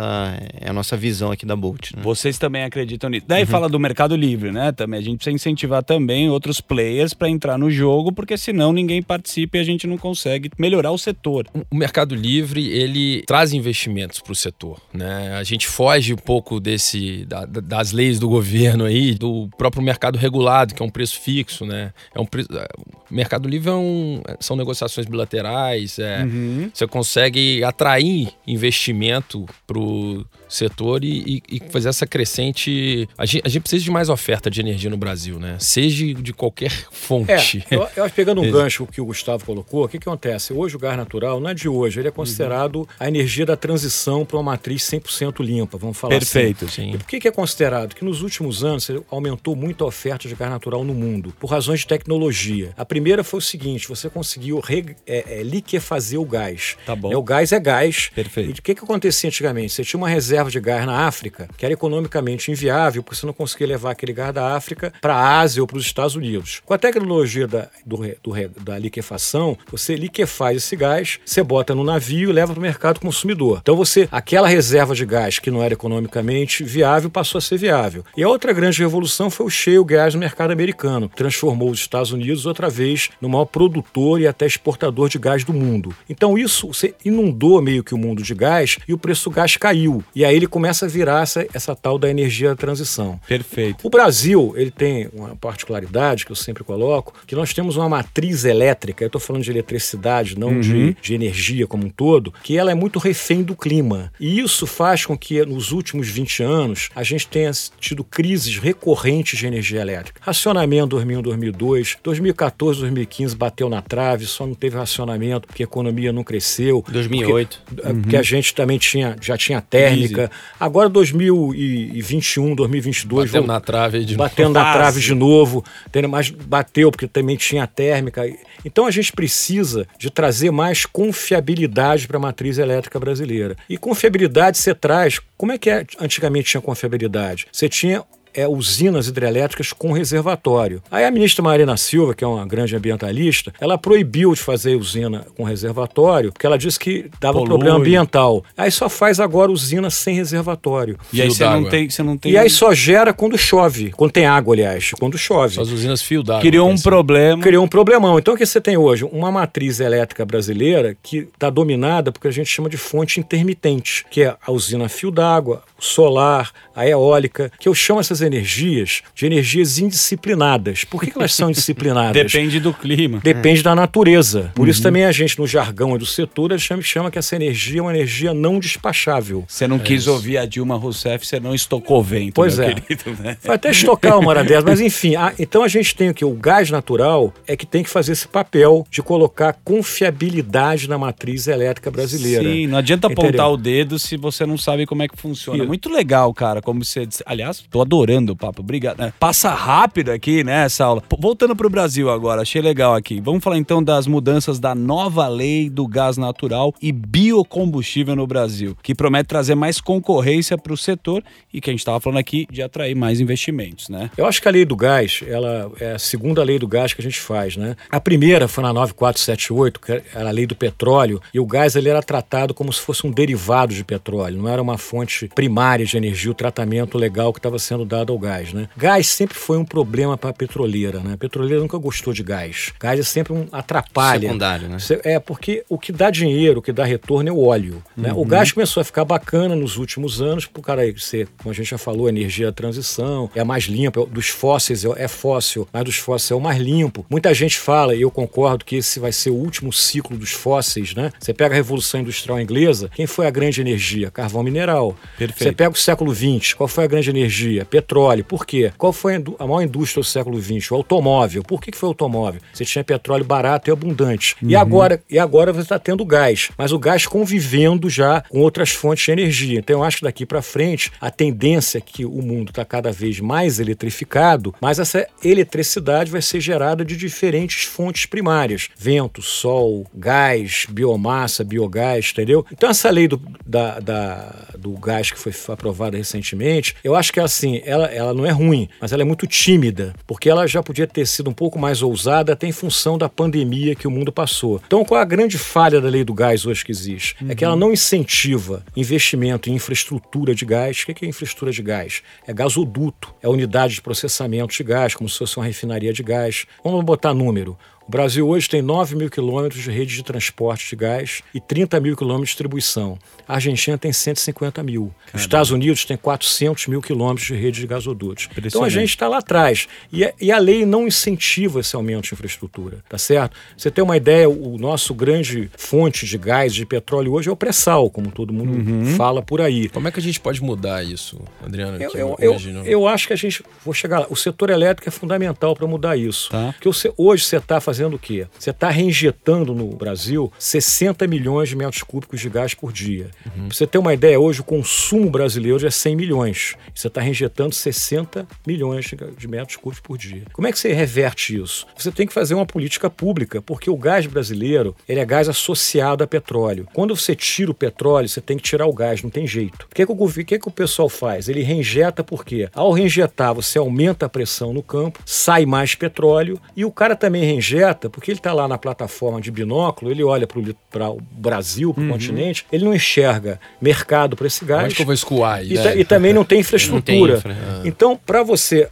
é 0.60 0.70
a 0.70 0.74
nossa 0.74 0.96
visão 0.96 1.32
aqui 1.32 1.46
da 1.46 1.56
Bolt. 1.56 1.92
Né? 1.96 2.02
Vocês 2.04 2.38
também 2.38 2.64
acreditam 2.64 3.10
nisso. 3.10 3.26
Daí 3.28 3.44
uhum. 3.44 3.48
fala 3.48 3.68
do 3.68 3.80
mercado 3.80 4.16
livre, 4.16 4.52
né? 4.52 4.72
Também 4.72 5.00
a 5.00 5.04
gente 5.04 5.18
precisa 5.18 5.36
incentivar 5.36 5.84
também 5.84 6.30
outros 6.30 6.62
players 6.62 7.14
para 7.14 7.30
entrar 7.30 7.58
no 7.58 7.70
jogo, 7.72 8.12
porque 8.12 8.38
senão 8.38 8.72
ninguém 8.72 9.02
participa 9.02 9.58
e 9.58 9.60
a 9.60 9.64
gente 9.64 9.88
não 9.88 9.98
consegue 9.98 10.52
melhorar 10.58 10.92
o 10.92 10.98
setor. 10.98 11.48
O 11.70 11.76
mercado 11.76 12.14
livre 12.16 12.68
ele 12.68 13.24
traz 13.24 13.54
investimentos 13.54 14.20
para 14.20 14.32
o 14.32 14.36
setor, 14.36 14.80
né? 14.94 15.36
A 15.36 15.44
gente 15.44 15.68
foge 15.68 16.14
um 16.14 16.18
pouco 16.18 16.60
desse 16.60 17.26
da, 17.26 17.46
das 17.46 17.92
leis 17.92 18.20
do 18.20 18.30
governo 18.30 18.86
aí, 18.86 19.16
do 19.16 19.50
próprio 19.58 19.82
mercado 19.82 20.18
regulado, 20.18 20.74
que 20.76 20.82
é 20.82 20.86
um 20.86 20.90
preço 20.90 21.20
fixo, 21.20 21.66
né? 21.66 21.92
É 22.14 22.22
um 22.22 22.26
preço, 22.26 22.50
é, 22.56 22.68
mercado 23.10 23.50
livre 23.50 23.70
é 23.70 23.74
um, 23.74 24.22
são 24.40 24.56
negociações 24.56 25.08
bilaterais, 25.08 25.98
é, 25.98 26.24
uhum. 26.24 26.70
você 26.74 26.86
consegue 26.86 27.64
atrair 27.64 28.30
investimento 28.46 29.23
para 29.68 29.80
o 29.80 30.26
setor 30.56 31.04
e, 31.04 31.42
e, 31.50 31.58
e, 31.58 31.60
fazer 31.70 31.90
essa 31.90 32.06
crescente. 32.06 33.08
A 33.18 33.26
gente, 33.26 33.42
a 33.46 33.50
gente, 33.50 33.62
precisa 33.62 33.84
de 33.84 33.92
mais 33.92 34.10
oferta 34.10 34.50
de 34.50 34.60
energia 34.60 34.90
no 34.90 34.98
Brasil, 34.98 35.40
né? 35.40 35.58
Seja 35.60 36.14
de 36.14 36.34
qualquer 36.34 36.72
fonte. 36.92 37.64
É, 37.70 37.76
eu, 37.76 37.88
eu 37.96 38.04
acho 38.04 38.14
pegando 38.14 38.42
um 38.42 38.50
gancho 38.52 38.86
que 38.88 39.00
o 39.00 39.06
Gustavo 39.06 39.46
colocou, 39.46 39.86
o 39.86 39.88
que, 39.88 40.00
que 40.00 40.08
acontece? 40.08 40.54
Hoje 40.54 40.76
o 40.76 40.80
gás 40.80 40.98
natural 40.98 41.40
não 41.40 41.50
é 41.50 41.54
de 41.54 41.70
hoje, 41.70 42.00
ele 42.00 42.08
é 42.08 42.12
considerado 42.12 42.78
uhum. 42.78 42.88
a 43.00 43.08
energia 43.08 43.46
da 43.46 43.56
transição 43.56 44.26
para 44.26 44.38
uma 44.38 44.44
matriz 44.44 44.84
100% 44.84 45.44
limpa, 45.44 45.78
vamos 45.78 45.98
falar 45.98 46.18
Perfeito, 46.18 46.66
assim. 46.66 46.92
sim. 46.92 46.94
E 46.94 46.98
por 46.98 47.08
que, 47.08 47.20
que 47.20 47.28
é 47.28 47.32
considerado? 47.32 47.96
Que 47.96 48.04
nos 48.04 48.22
últimos 48.22 48.64
anos 48.64 48.90
aumentou 49.10 49.56
muito 49.56 49.84
a 49.84 49.88
oferta 49.88 50.28
de 50.28 50.36
gás 50.36 50.52
natural 50.52 50.84
no 50.84 50.94
mundo, 50.94 51.34
por 51.40 51.48
razões 51.48 51.82
de 51.82 51.88
tecnologia. 51.88 52.74
A 52.78 52.86
primeira 52.86 53.14
primeira 53.14 53.24
foi 53.24 53.38
o 53.38 53.42
seguinte: 53.42 53.88
você 53.88 54.10
conseguiu 54.10 54.60
re, 54.60 54.96
é, 55.06 55.40
é, 55.40 55.44
liquefazer 55.44 56.20
o 56.20 56.26
gás. 56.26 56.78
Tá 56.86 56.96
bom. 56.96 57.12
É, 57.12 57.18
o 57.18 57.22
gás 57.22 57.52
é 57.52 57.60
gás. 57.60 58.10
Perfeito. 58.16 58.50
E 58.50 58.60
o 58.60 58.64
que, 58.64 58.76
que 58.76 58.84
acontecia 58.84 59.28
antigamente? 59.28 59.74
Você 59.74 59.84
tinha 59.84 59.98
uma 59.98 60.10
reserva 60.10 60.43
de 60.52 60.60
gás 60.60 60.86
na 60.86 61.06
África 61.06 61.48
que 61.58 61.66
era 61.66 61.74
economicamente 61.74 62.52
inviável, 62.52 63.04
porque 63.04 63.16
você 63.20 63.26
não 63.26 63.34
conseguia 63.34 63.68
levar 63.68 63.92
aquele 63.92 64.14
gás 64.14 64.34
da 64.34 64.56
África 64.56 64.94
para 65.02 65.16
a 65.16 65.40
Ásia 65.40 65.62
ou 65.62 65.68
para 65.68 65.78
os 65.78 65.86
Estados 65.86 66.16
Unidos. 66.16 66.62
Com 66.66 66.74
a 66.74 66.78
tecnologia 66.78 67.48
da, 67.48 67.70
do, 67.86 67.98
do, 68.22 68.34
da 68.62 68.78
liquefação, 68.78 69.58
você 69.70 69.96
liquefaz 69.96 70.58
esse 70.58 70.76
gás, 70.76 71.20
você 71.26 71.44
bota 71.44 71.76
no 71.76 71.84
navio 71.84 72.30
e 72.30 72.34
leva 72.34 72.54
para 72.54 72.60
o 72.60 72.62
mercado 72.62 73.00
consumidor. 73.00 73.60
Então 73.62 73.76
você, 73.76 74.08
aquela 74.12 74.48
reserva 74.48 74.96
de 74.96 75.06
gás 75.06 75.40
que 75.40 75.52
não 75.52 75.64
era 75.64 75.74
economicamente 75.74 76.64
viável, 76.64 77.10
passou 77.10 77.40
a 77.40 77.42
ser 77.42 77.58
viável. 77.58 78.04
E 78.16 78.24
a 78.24 78.30
outra 78.30 78.54
grande 78.54 78.82
revolução 78.82 79.30
foi 79.30 79.46
o 79.46 79.50
shale 79.50 79.84
gas 79.84 80.14
no 80.14 80.20
mercado 80.20 80.52
americano. 80.52 81.10
Transformou 81.10 81.70
os 81.70 81.80
Estados 81.80 82.12
Unidos 82.12 82.46
outra 82.46 82.70
vez 82.70 83.10
no 83.22 83.30
maior 83.30 83.46
produtor 83.46 84.20
e 84.20 84.28
até 84.28 84.46
exportador 84.46 85.10
de 85.10 85.20
gás 85.20 85.44
do 85.44 85.54
mundo. 85.54 85.96
Então 86.10 86.38
isso 86.38 86.68
você 86.68 86.94
inundou 87.04 87.62
meio 87.62 87.84
que 87.84 87.94
o 87.94 87.98
mundo 87.98 88.24
de 88.24 88.34
gás 88.34 88.78
e 88.88 88.94
o 88.94 88.98
preço 88.98 89.30
do 89.30 89.36
gás 89.36 89.58
caiu. 89.58 90.04
E 90.16 90.26
aí 90.26 90.33
ele 90.36 90.48
começa 90.48 90.86
a 90.86 90.90
virar 90.90 91.24
essa, 91.24 91.46
essa 91.54 91.76
tal 91.76 91.98
da 91.98 92.10
energia 92.10 92.50
da 92.50 92.56
transição. 92.56 93.20
Perfeito. 93.28 93.86
O 93.86 93.90
Brasil, 93.90 94.54
ele 94.56 94.72
tem 94.72 95.10
uma 95.14 95.36
particularidade 95.36 96.26
que 96.26 96.32
eu 96.32 96.36
sempre 96.36 96.64
coloco, 96.64 97.14
que 97.26 97.36
nós 97.36 97.54
temos 97.54 97.78
uma 97.78 97.90
matriz 97.90 98.46
elétrica, 98.46 99.04
eu 99.04 99.08
estou 99.08 99.22
falando 99.22 99.44
de 99.44 99.52
eletricidade, 99.52 100.38
não 100.38 100.50
uhum. 100.50 100.62
de, 100.62 100.98
de 101.02 101.14
energia 101.14 101.68
como 101.68 101.86
um 101.86 101.90
todo, 101.90 102.34
que 102.44 102.58
ela 102.58 102.72
é 102.72 102.76
muito 102.76 103.00
refém 103.00 103.44
do 103.44 103.56
clima. 103.56 104.12
E 104.20 104.40
isso 104.40 104.66
faz 104.66 105.06
com 105.06 105.18
que 105.18 105.44
nos 105.46 105.72
últimos 105.72 106.08
20 106.08 106.44
anos 106.44 106.90
a 106.96 107.04
gente 107.04 107.28
tenha 107.28 107.52
tido 107.80 108.04
crises 108.04 108.58
recorrentes 108.58 109.38
de 109.40 109.46
energia 109.46 109.82
elétrica. 109.82 110.22
Racionamento 110.24 110.88
2001, 110.88 111.22
2002, 111.22 111.98
2014, 112.04 112.80
2015 112.80 113.36
bateu 113.36 113.70
na 113.70 113.82
trave, 113.82 114.26
só 114.26 114.46
não 114.46 114.56
teve 114.56 114.78
racionamento 114.78 115.48
porque 115.48 115.64
a 115.64 115.66
economia 115.66 116.12
não 116.12 116.24
cresceu. 116.24 116.84
2008. 116.90 117.62
Porque, 117.66 117.88
uhum. 117.88 118.02
porque 118.02 118.18
a 118.18 118.22
gente 118.22 118.54
também 118.54 118.78
tinha, 118.78 119.16
já 119.22 119.38
tinha 119.38 119.62
térmica. 119.62 120.13
Agora 120.60 120.90
2021, 120.90 122.56
2022... 122.56 123.32
Bateu 123.32 123.48
na 123.48 123.60
trave 123.60 124.06
de 124.06 124.16
Batendo 124.16 124.54
novo. 124.54 124.66
na 124.66 124.74
trave 124.74 125.00
de 125.02 125.14
novo, 125.14 125.66
mas 126.10 126.30
bateu 126.30 126.92
porque 126.92 127.08
também 127.08 127.36
tinha 127.36 127.66
térmica. 127.68 128.24
Então 128.66 128.86
a 128.86 128.92
gente 128.92 129.12
precisa 129.12 129.88
de 129.98 130.10
trazer 130.10 130.52
mais 130.52 130.86
confiabilidade 130.86 132.08
para 132.08 132.18
a 132.18 132.20
matriz 132.20 132.58
elétrica 132.58 133.00
brasileira. 133.00 133.56
E 133.70 133.78
confiabilidade 133.78 134.58
você 134.58 134.74
traz. 134.74 135.20
Como 135.38 135.52
é 135.52 135.58
que 135.58 135.70
é, 135.70 135.86
antigamente 136.00 136.52
tinha 136.52 136.62
confiabilidade? 136.62 137.48
Você 137.52 137.68
tinha 137.68 138.04
é, 138.34 138.48
usinas 138.48 139.08
hidrelétricas 139.08 139.74
com 139.74 139.92
reservatório. 139.92 140.82
Aí 140.92 141.06
a 141.06 141.12
ministra 141.12 141.44
Marina 141.44 141.76
Silva, 141.78 142.14
que 142.14 142.24
é 142.24 142.28
uma 142.28 142.46
grande 142.46 142.76
ambientalista, 142.76 143.54
ela 143.60 143.78
proibiu 143.78 144.34
de 144.34 144.42
fazer 144.42 144.76
usina 144.76 145.26
com 145.36 145.44
reservatório, 145.44 146.32
porque 146.32 146.46
ela 146.46 146.58
disse 146.58 146.80
que 146.80 147.10
dava 147.20 147.34
Polui. 147.34 147.50
problema 147.50 147.78
ambiental. 147.78 148.44
Aí 148.58 148.72
só 148.72 148.90
faz 148.90 149.20
agora 149.20 149.52
usina 149.52 149.90
sem 149.90 150.16
reservatório. 150.16 150.98
E 151.12 151.22
aí 151.22 151.30
você 151.30 151.44
não, 151.44 151.70
tem, 151.70 151.90
você 151.90 152.04
não 152.04 152.18
tem. 152.18 152.32
E 152.32 152.38
aí 152.38 152.50
só 152.50 152.74
gera 152.74 153.14
quando 153.14 153.38
chove, 153.38 153.92
quando 153.92 154.12
tem 154.12 154.26
água, 154.26 154.56
aliás, 154.56 154.92
quando 155.00 155.18
chove. 155.18 155.60
As 155.60 155.70
usinas 155.70 156.02
fio 156.02 156.24
d'água. 156.24 156.42
Criou 156.42 156.70
um 156.70 156.78
problema. 156.78 157.42
Criou 157.42 157.64
um 157.64 157.68
problemão. 157.68 158.18
Então 158.18 158.34
o 158.34 158.38
que 158.38 158.46
você 158.46 158.60
tem 158.60 158.78
hoje? 158.78 159.04
Uma 159.06 159.32
matriz 159.32 159.80
elétrica 159.80 160.26
brasileira 160.26 160.96
que 161.02 161.20
está 161.34 161.50
dominada 161.50 162.12
porque 162.12 162.28
a 162.28 162.32
gente 162.32 162.50
chama 162.50 162.70
de 162.70 162.78
fonte 162.78 163.20
intermitente, 163.20 164.06
que 164.10 164.24
é 164.24 164.36
a 164.46 164.52
usina 164.52 164.90
fio 164.90 165.12
d'água, 165.12 165.62
solar, 165.80 166.52
a 166.76 166.88
eólica, 166.88 167.52
que 167.60 167.68
eu 167.68 167.76
chamo 167.76 168.00
essas 168.00 168.22
energias 168.24 169.02
de 169.14 169.26
energias 169.26 169.78
indisciplinadas. 169.78 170.84
Por 170.84 171.02
que, 171.02 171.12
que 171.12 171.18
elas 171.18 171.34
são 171.34 171.50
indisciplinadas? 171.52 172.14
Depende 172.14 172.60
do 172.60 172.74
clima. 172.74 173.20
Depende 173.24 173.60
é. 173.60 173.64
da 173.64 173.76
natureza. 173.76 174.52
Por 174.56 174.64
uhum. 174.64 174.70
isso 174.70 174.82
também 174.82 175.06
a 175.06 175.12
gente, 175.12 175.38
no 175.38 175.46
jargão 175.46 175.98
do 175.98 176.06
setor, 176.06 176.54
a 176.54 176.58
gente 176.58 176.84
chama 176.84 177.12
que 177.12 177.20
essa 177.20 177.36
energia 177.36 177.80
é 177.80 177.82
uma 177.82 177.92
energia 177.92 178.34
não 178.34 178.60
despachável. 178.60 179.44
Você 179.48 179.68
não 179.68 179.78
é 179.78 179.80
quis 179.80 180.04
isso. 180.04 180.12
ouvir 180.12 180.38
a 180.38 180.46
Dilma 180.46 180.76
Rousseff, 180.76 181.26
você 181.26 181.40
não 181.40 181.54
estocou 181.54 182.02
vento, 182.02 182.34
pois 182.34 182.58
é. 182.60 182.74
Querido, 182.74 183.22
né? 183.22 183.38
Vai 183.44 183.56
até 183.56 183.70
estocar 183.70 184.18
uma 184.20 184.30
hora 184.30 184.44
dessas, 184.46 184.64
mas 184.64 184.82
enfim. 184.82 185.16
A, 185.16 185.34
então 185.38 185.64
a 185.64 185.68
gente 185.68 185.96
tem 185.96 186.10
o 186.10 186.14
que? 186.14 186.26
O 186.26 186.34
gás 186.34 186.70
natural 186.70 187.34
é 187.48 187.56
que 187.56 187.66
tem 187.66 187.84
que 187.84 187.90
fazer 187.90 188.14
esse 188.14 188.28
papel 188.28 188.86
de 188.90 189.02
colocar 189.02 189.54
confiabilidade 189.64 190.88
na 190.88 190.98
matriz 190.98 191.48
elétrica 191.48 191.92
brasileira. 191.92 192.44
Sim, 192.44 192.68
não 192.68 192.78
adianta 192.78 193.08
Entendeu? 193.08 193.30
apontar 193.30 193.52
o 193.52 193.58
dedo 193.58 194.00
se 194.00 194.18
você 194.18 194.46
não 194.46 194.58
sabe 194.58 194.86
como 194.86 195.04
é 195.04 195.08
que 195.08 195.18
funciona. 195.18 195.64
Muito 195.64 195.90
legal, 195.90 196.34
cara, 196.34 196.62
como 196.62 196.84
você... 196.84 197.08
Aliás, 197.26 197.64
tô 197.70 197.82
adorando 197.82 198.13
adorando 198.14 198.34
o 198.34 198.36
papo. 198.36 198.62
Obrigado. 198.62 199.00
Né? 199.00 199.14
Passa 199.20 199.50
rápido 199.50 200.10
aqui, 200.10 200.44
né, 200.44 200.66
essa 200.66 200.86
aula. 200.86 201.04
Voltando 201.18 201.56
para 201.56 201.68
o 201.68 201.70
Brasil 201.70 202.10
agora, 202.10 202.42
achei 202.42 202.62
legal 202.62 202.94
aqui. 202.96 203.20
Vamos 203.20 203.44
falar 203.44 203.58
então 203.58 203.84
das 203.84 204.08
mudanças 204.08 204.60
da 204.60 204.76
nova 204.76 205.28
lei 205.28 205.70
do 205.70 205.88
gás 205.88 206.18
natural 206.18 206.74
e 206.82 206.92
biocombustível 206.92 208.16
no 208.16 208.28
Brasil, 208.28 208.78
que 208.82 208.94
promete 208.94 209.28
trazer 209.28 209.56
mais 209.56 209.82
concorrência 209.82 210.58
para 210.58 210.74
o 210.74 210.78
setor 210.78 211.24
e 211.54 211.60
que 211.60 211.70
a 211.70 211.74
gente 211.74 211.80
estava 211.80 212.00
falando 212.00 212.20
aqui 212.20 212.48
de 212.52 212.62
atrair 212.62 212.96
mais 212.96 213.20
investimentos, 213.20 213.90
né? 213.90 214.10
Eu 214.18 214.26
acho 214.26 214.42
que 214.42 214.48
a 214.48 214.52
lei 214.52 214.66
do 214.66 214.76
gás, 214.76 215.22
ela 215.28 215.72
é 215.80 215.94
a 215.94 216.00
segunda 216.00 216.44
lei 216.44 216.60
do 216.60 216.68
gás 216.68 216.94
que 216.94 217.02
a 217.02 217.04
gente 217.04 217.20
faz, 217.20 217.58
né? 217.58 217.76
A 217.90 218.00
primeira 218.00 218.48
foi 218.48 218.64
na 218.64 218.74
9478, 218.74 219.80
que 219.80 219.92
era 219.92 220.30
a 220.30 220.32
lei 220.32 220.46
do 220.46 220.56
petróleo, 220.56 221.22
e 221.34 221.40
o 221.40 221.46
gás 221.46 221.76
ele 221.76 221.90
era 221.90 222.02
tratado 222.02 222.54
como 222.54 222.72
se 222.72 222.82
fosse 222.82 223.06
um 223.06 223.12
derivado 223.12 223.74
de 223.74 223.84
petróleo, 223.84 224.42
não 224.42 224.50
era 224.50 224.62
uma 224.62 224.78
fonte 224.78 225.28
primária 225.34 225.86
de 225.86 225.98
energia, 225.98 226.32
o 226.32 226.36
tratamento 226.36 226.98
legal 226.98 227.32
que 227.32 227.40
estava 227.40 227.58
sendo 227.60 227.86
dado 227.86 228.03
ao 228.12 228.20
gás, 228.20 228.54
né? 228.54 228.68
Gás 228.76 229.08
sempre 229.08 229.38
foi 229.38 229.58
um 229.58 229.66
problema 229.66 230.18
para 230.18 230.30
a 230.30 230.34
petroleira, 230.34 231.00
né? 231.00 231.14
A 231.14 231.18
petroleira 231.18 231.62
nunca 231.62 231.78
gostou 231.78 232.14
de 232.14 232.24
gás. 232.24 232.72
Gás 232.80 233.00
é 233.00 233.04
sempre 233.04 233.34
um 233.34 233.48
atrapalha. 233.52 234.28
Secundário, 234.28 234.68
né? 234.70 234.78
É, 235.04 235.20
porque 235.20 235.64
o 235.70 235.78
que 235.78 235.92
dá 235.92 236.10
dinheiro, 236.10 236.60
o 236.60 236.62
que 236.62 236.72
dá 236.72 236.84
retorno 236.84 237.30
é 237.30 237.32
o 237.32 237.44
óleo, 237.44 237.84
né? 237.96 238.12
Uhum. 238.12 238.22
O 238.22 238.26
gás 238.26 238.52
começou 238.52 238.82
a 238.82 238.84
ficar 238.84 239.06
bacana 239.06 239.56
nos 239.56 239.78
últimos 239.78 240.22
anos, 240.22 240.46
por 240.46 240.62
cara 240.62 240.84
ser, 240.98 241.28
como 241.38 241.52
a 241.52 241.54
gente 241.54 241.70
já 241.70 241.78
falou, 241.78 242.10
energia 242.10 242.52
transição, 242.52 243.30
é 243.36 243.42
a 243.42 243.46
mais 243.46 243.66
limpa, 243.66 244.06
dos 244.06 244.30
fósseis 244.30 244.86
é, 244.86 244.90
é 244.98 245.08
fóssil, 245.08 245.68
mas 245.72 245.84
dos 245.84 245.98
fósseis 245.98 246.32
é 246.32 246.36
o 246.36 246.40
mais 246.42 246.60
limpo. 246.60 247.06
Muita 247.10 247.34
gente 247.34 247.58
fala, 247.58 247.96
e 247.96 248.02
eu 248.02 248.12
concordo 248.12 248.66
que 248.66 248.78
esse 248.78 249.00
vai 249.00 249.12
ser 249.12 249.30
o 249.30 249.36
último 249.36 249.72
ciclo 249.72 250.18
dos 250.18 250.32
fósseis, 250.32 250.94
né? 250.94 251.12
Você 251.20 251.34
pega 251.34 251.54
a 251.54 251.58
Revolução 251.58 252.02
Industrial 252.02 252.40
Inglesa, 252.40 252.90
quem 252.94 253.08
foi 253.08 253.28
a 253.28 253.32
grande 253.32 253.62
energia? 253.62 254.12
Carvão 254.12 254.44
mineral. 254.44 254.96
Perfeito. 255.18 255.44
Você 255.44 255.52
pega 255.52 255.72
o 255.72 255.76
século 255.76 256.14
XX, 256.14 256.54
qual 256.54 256.68
foi 256.68 256.84
a 256.84 256.88
grande 256.88 257.10
energia? 257.10 257.66
Petróleo. 257.66 257.93
Por 258.24 258.46
quê? 258.46 258.72
Qual 258.78 258.94
foi 258.94 259.16
a 259.16 259.48
maior 259.48 259.62
indústria 259.62 260.02
do 260.02 260.06
século 260.06 260.42
XX? 260.42 260.72
O 260.72 260.76
automóvel. 260.76 261.44
Por 261.44 261.62
que, 261.62 261.72
que 261.72 261.78
foi 261.78 261.88
o 261.88 261.92
automóvel? 261.92 262.42
Você 262.54 262.66
tinha 262.66 262.84
petróleo 262.84 263.24
barato 263.24 263.70
e 263.70 263.72
abundante. 263.72 264.36
Uhum. 264.42 264.50
E 264.50 264.56
agora, 264.56 265.02
e 265.10 265.20
agora 265.20 265.54
você 265.54 265.62
está 265.62 265.80
tendo 265.80 266.06
gás, 266.06 266.50
mas 266.58 266.72
o 266.72 266.80
gás 266.80 267.06
convivendo 267.06 267.90
já 267.90 268.22
com 268.30 268.40
outras 268.40 268.72
fontes 268.72 269.06
de 269.06 269.12
energia. 269.12 269.60
Então 269.60 269.80
eu 269.80 269.84
acho 269.84 269.98
que 269.98 270.04
daqui 270.04 270.26
para 270.26 270.42
frente 270.42 270.92
a 271.00 271.12
tendência 271.12 271.78
é 271.78 271.82
que 271.82 272.06
o 272.06 272.22
mundo 272.22 272.50
está 272.50 272.66
cada 272.66 272.92
vez 272.92 273.20
mais 273.20 273.60
eletrificado, 273.60 274.54
mas 274.60 274.80
essa 274.80 275.08
eletricidade 275.24 276.12
vai 276.12 276.22
ser 276.22 276.40
gerada 276.40 276.84
de 276.84 276.96
diferentes 276.96 277.64
fontes 277.64 278.06
primárias: 278.06 278.70
vento, 278.78 279.22
sol, 279.22 279.86
gás, 279.94 280.66
biomassa, 280.70 281.44
biogás, 281.44 282.12
entendeu? 282.12 282.46
Então 282.52 282.70
essa 282.70 282.90
lei 282.90 283.08
do, 283.08 283.22
da, 283.46 283.80
da, 283.80 284.36
do 284.58 284.72
gás 284.72 285.12
que 285.12 285.20
foi 285.20 285.34
aprovada 285.54 285.98
recentemente, 285.98 286.76
eu 286.84 286.96
acho 286.96 287.12
que 287.12 287.20
assim, 287.20 287.62
ela, 287.66 287.83
ela 287.92 288.14
não 288.14 288.26
é 288.26 288.32
ruim, 288.32 288.70
mas 288.80 288.92
ela 288.92 289.02
é 289.02 289.06
muito 289.06 289.28
tímida, 289.28 289.94
porque 290.06 290.30
ela 290.30 290.48
já 290.48 290.62
podia 290.62 290.88
ter 290.88 291.06
sido 291.08 291.30
um 291.30 291.34
pouco 291.34 291.58
mais 291.60 291.82
ousada 291.82 292.34
até 292.34 292.48
em 292.48 292.52
função 292.52 292.98
da 292.98 293.10
pandemia 293.10 293.76
que 293.76 293.88
o 293.88 293.92
mundo 293.92 294.12
passou. 294.12 294.62
Então, 294.66 294.84
qual 294.86 295.00
é 295.00 295.02
a 295.02 295.06
grande 295.06 295.38
falha 295.38 295.80
da 295.80 295.90
lei 295.90 296.04
do 296.04 296.14
gás 296.14 296.46
hoje 296.46 296.64
que 296.64 296.72
existe? 296.72 297.16
Uhum. 297.22 297.32
É 297.32 297.36
que 297.36 297.44
ela 297.44 297.56
não 297.56 297.72
incentiva 297.72 298.64
investimento 298.76 299.50
em 299.50 299.54
infraestrutura 299.54 300.36
de 300.36 300.46
gás. 300.46 300.84
O 300.84 300.86
que 300.94 301.06
é 301.06 301.08
infraestrutura 301.08 301.52
de 301.52 301.62
gás? 301.62 302.02
É 302.28 302.34
gasoduto, 302.34 303.14
é 303.22 303.28
unidade 303.28 303.76
de 303.76 303.82
processamento 303.82 304.54
de 304.54 304.64
gás, 304.64 304.96
como 304.96 305.10
se 305.10 305.18
fosse 305.18 305.38
uma 305.38 305.46
refinaria 305.46 305.94
de 305.94 306.04
gás. 306.04 306.46
Vamos 306.64 306.84
botar 306.84 307.14
número. 307.14 307.58
O 307.86 307.92
Brasil 307.92 308.28
hoje 308.28 308.48
tem 308.48 308.62
9 308.62 308.96
mil 308.96 309.10
quilômetros 309.10 309.62
de 309.62 309.70
rede 309.70 309.94
de 309.94 310.04
transporte 310.04 310.70
de 310.70 310.76
gás 310.76 311.22
e 311.34 311.42
30 311.42 311.80
mil 311.82 311.98
quilômetros 311.98 312.30
de 312.30 312.34
distribuição. 312.34 312.98
A 313.28 313.36
Argentina 313.36 313.78
tem 313.78 313.92
150 313.92 314.64
mil. 314.64 314.84
Caramba. 314.84 315.16
Os 315.16 315.22
Estados 315.22 315.52
Unidos 315.52 315.84
tem 315.84 315.98
400 315.98 316.68
mil 316.68 316.82
quilômetros 316.82 317.28
de 317.28 317.36
rede 317.36 317.60
de 317.60 317.68
gasodutos. 317.68 318.30
Então 318.38 318.64
a 318.64 318.70
gente 318.70 318.90
está 318.90 319.08
lá 319.08 319.18
atrás. 319.18 319.68
E 319.92 320.06
a, 320.06 320.14
e 320.20 320.32
a, 320.32 320.40
lei 320.40 320.66
não 320.66 320.88
incentiva 320.88 321.60
esse 321.60 321.76
aumento 321.76 322.06
de 322.06 322.14
infraestrutura, 322.14 322.78
tá 322.88 322.98
certo? 322.98 323.36
Você 323.58 323.70
tem 323.70 323.84
uma 323.84 323.98
ideia, 323.98 324.30
o 324.30 324.58
nosso 324.58 324.94
grande 324.94 325.52
fonte 325.58 326.06
de 326.06 326.18
gás, 326.18 326.54
de 326.54 326.66
petróleo 326.66 327.14
hoje 327.14 327.28
é 327.28 327.32
o 327.32 327.36
pré-sal, 327.36 327.90
como 327.90 328.12
todo 328.12 328.34
mundo 328.34 328.54
uhum. 328.54 328.96
fala 328.96 329.22
por 329.22 329.42
aí. 329.42 329.68
Como 329.68 329.88
é 329.88 329.92
que 329.92 330.00
a 330.00 330.04
gente 330.04 330.20
pode 330.20 330.42
mudar 330.42 330.84
isso, 330.84 331.20
Adriano? 331.46 331.82
Eu, 331.82 331.92
eu, 331.94 332.16
eu, 332.20 332.66
eu, 332.66 332.88
acho 332.88 333.08
que 333.08 333.14
a 333.14 333.18
gente, 333.18 333.44
vou 333.64 333.74
chegar 333.74 334.00
lá, 334.00 334.08
o 334.10 334.16
setor 334.16 334.50
elétrico 334.50 334.88
é 334.88 334.92
fundamental 334.92 335.54
para 335.54 335.68
mudar 335.68 335.98
isso. 335.98 336.30
Tá. 336.30 336.54
Porque 336.54 336.94
hoje 336.98 337.26
você 337.26 337.38
está 337.38 337.60
fazendo 337.60 337.73
fazendo 337.74 337.96
o 337.96 338.00
quê? 338.00 338.28
Você 338.38 338.52
está 338.52 338.70
reinjetando 338.70 339.56
no 339.56 339.68
Brasil 339.70 340.32
60 340.38 341.08
milhões 341.08 341.50
de 341.50 341.56
metros 341.56 341.82
cúbicos 341.82 342.20
de 342.22 342.30
gás 342.30 342.54
por 342.54 342.72
dia. 342.72 343.10
Uhum. 343.26 343.48
Pra 343.48 343.58
você 343.58 343.66
ter 343.66 343.80
uma 343.80 343.96
ideia, 343.96 344.20
hoje 344.20 344.42
o 344.42 344.44
consumo 344.44 345.10
brasileiro 345.10 345.66
é 345.66 345.72
100 345.72 345.96
milhões. 345.96 346.56
Você 346.74 346.88
está 346.88 347.02
reinjetando 347.02 347.56
60 347.56 348.28
milhões 348.46 348.92
de 349.18 349.28
metros 349.28 349.58
cúbicos 349.58 349.80
por 349.80 349.98
dia. 349.98 350.24
Como 350.32 350.48
é 350.48 350.52
que 350.52 350.60
você 350.60 350.72
reverte 350.72 351.36
isso? 351.36 351.66
Você 351.76 351.92
tem 351.92 352.06
que 352.06 352.14
fazer 352.14 352.36
uma 352.36 352.46
política 352.46 352.92
pública, 352.92 353.42
porque 353.42 353.72
o 353.72 353.76
gás 353.76 354.06
brasileiro 354.06 354.76
ele 354.88 355.00
é 355.00 355.06
gás 355.06 355.28
associado 355.28 356.04
a 356.04 356.08
petróleo. 356.08 356.68
Quando 356.74 356.96
você 356.96 357.16
tira 357.16 357.50
o 357.50 357.56
petróleo, 357.56 358.08
você 358.08 358.22
tem 358.22 358.38
que 358.38 358.44
tirar 358.44 358.68
o 358.68 358.74
gás, 358.74 359.02
não 359.02 359.10
tem 359.10 359.26
jeito. 359.26 359.68
O 359.72 359.74
que, 359.74 359.82
é 359.82 359.86
que, 359.86 359.92
o, 359.92 360.26
que, 360.26 360.36
é 360.36 360.40
que 360.40 360.48
o 360.48 360.52
pessoal 360.52 360.90
faz? 360.90 361.28
Ele 361.28 361.42
reinjeta 361.42 362.04
por 362.04 362.24
quê? 362.24 362.50
Ao 362.54 362.72
reinjetar, 362.72 363.34
você 363.34 363.58
aumenta 363.58 364.06
a 364.06 364.10
pressão 364.10 364.54
no 364.54 364.62
campo, 364.62 365.00
sai 365.06 365.44
mais 365.48 365.74
petróleo 365.74 366.40
e 366.56 366.64
o 366.64 366.72
cara 366.72 366.96
também 366.96 367.24
reinjeta, 367.24 367.63
porque 367.90 368.12
ele 368.12 368.20
está 368.20 368.34
lá 368.34 368.48
na 368.48 368.58
plataforma 368.58 369.22
de 369.22 369.32
binóculo, 369.32 369.92
ele 369.92 370.04
olha 370.04 370.28
para 370.28 370.90
o 370.90 371.02
Brasil, 371.12 371.74
para 371.74 371.82
o 371.82 371.86
uhum. 371.86 371.92
continente, 371.92 372.46
ele 372.52 372.66
não 372.66 372.74
enxerga 372.74 373.40
mercado 373.62 374.16
para 374.16 374.28
esse 374.28 374.44
gás. 374.44 374.66
Onde 374.66 374.76
que 374.76 374.82
eu 374.82 374.86
vou 374.86 374.94
escoar 374.94 375.44
isso? 375.44 375.68
E, 375.70 375.82
e 375.82 375.86
também 375.86 376.14
não 376.14 376.26
tem 376.26 376.40
infraestrutura. 376.40 376.74
Não 376.74 376.82
tem 376.82 377.32
infra. 377.32 377.34
Ah. 377.34 377.62
Então, 377.66 377.96
para 377.96 378.24
você 378.24 378.70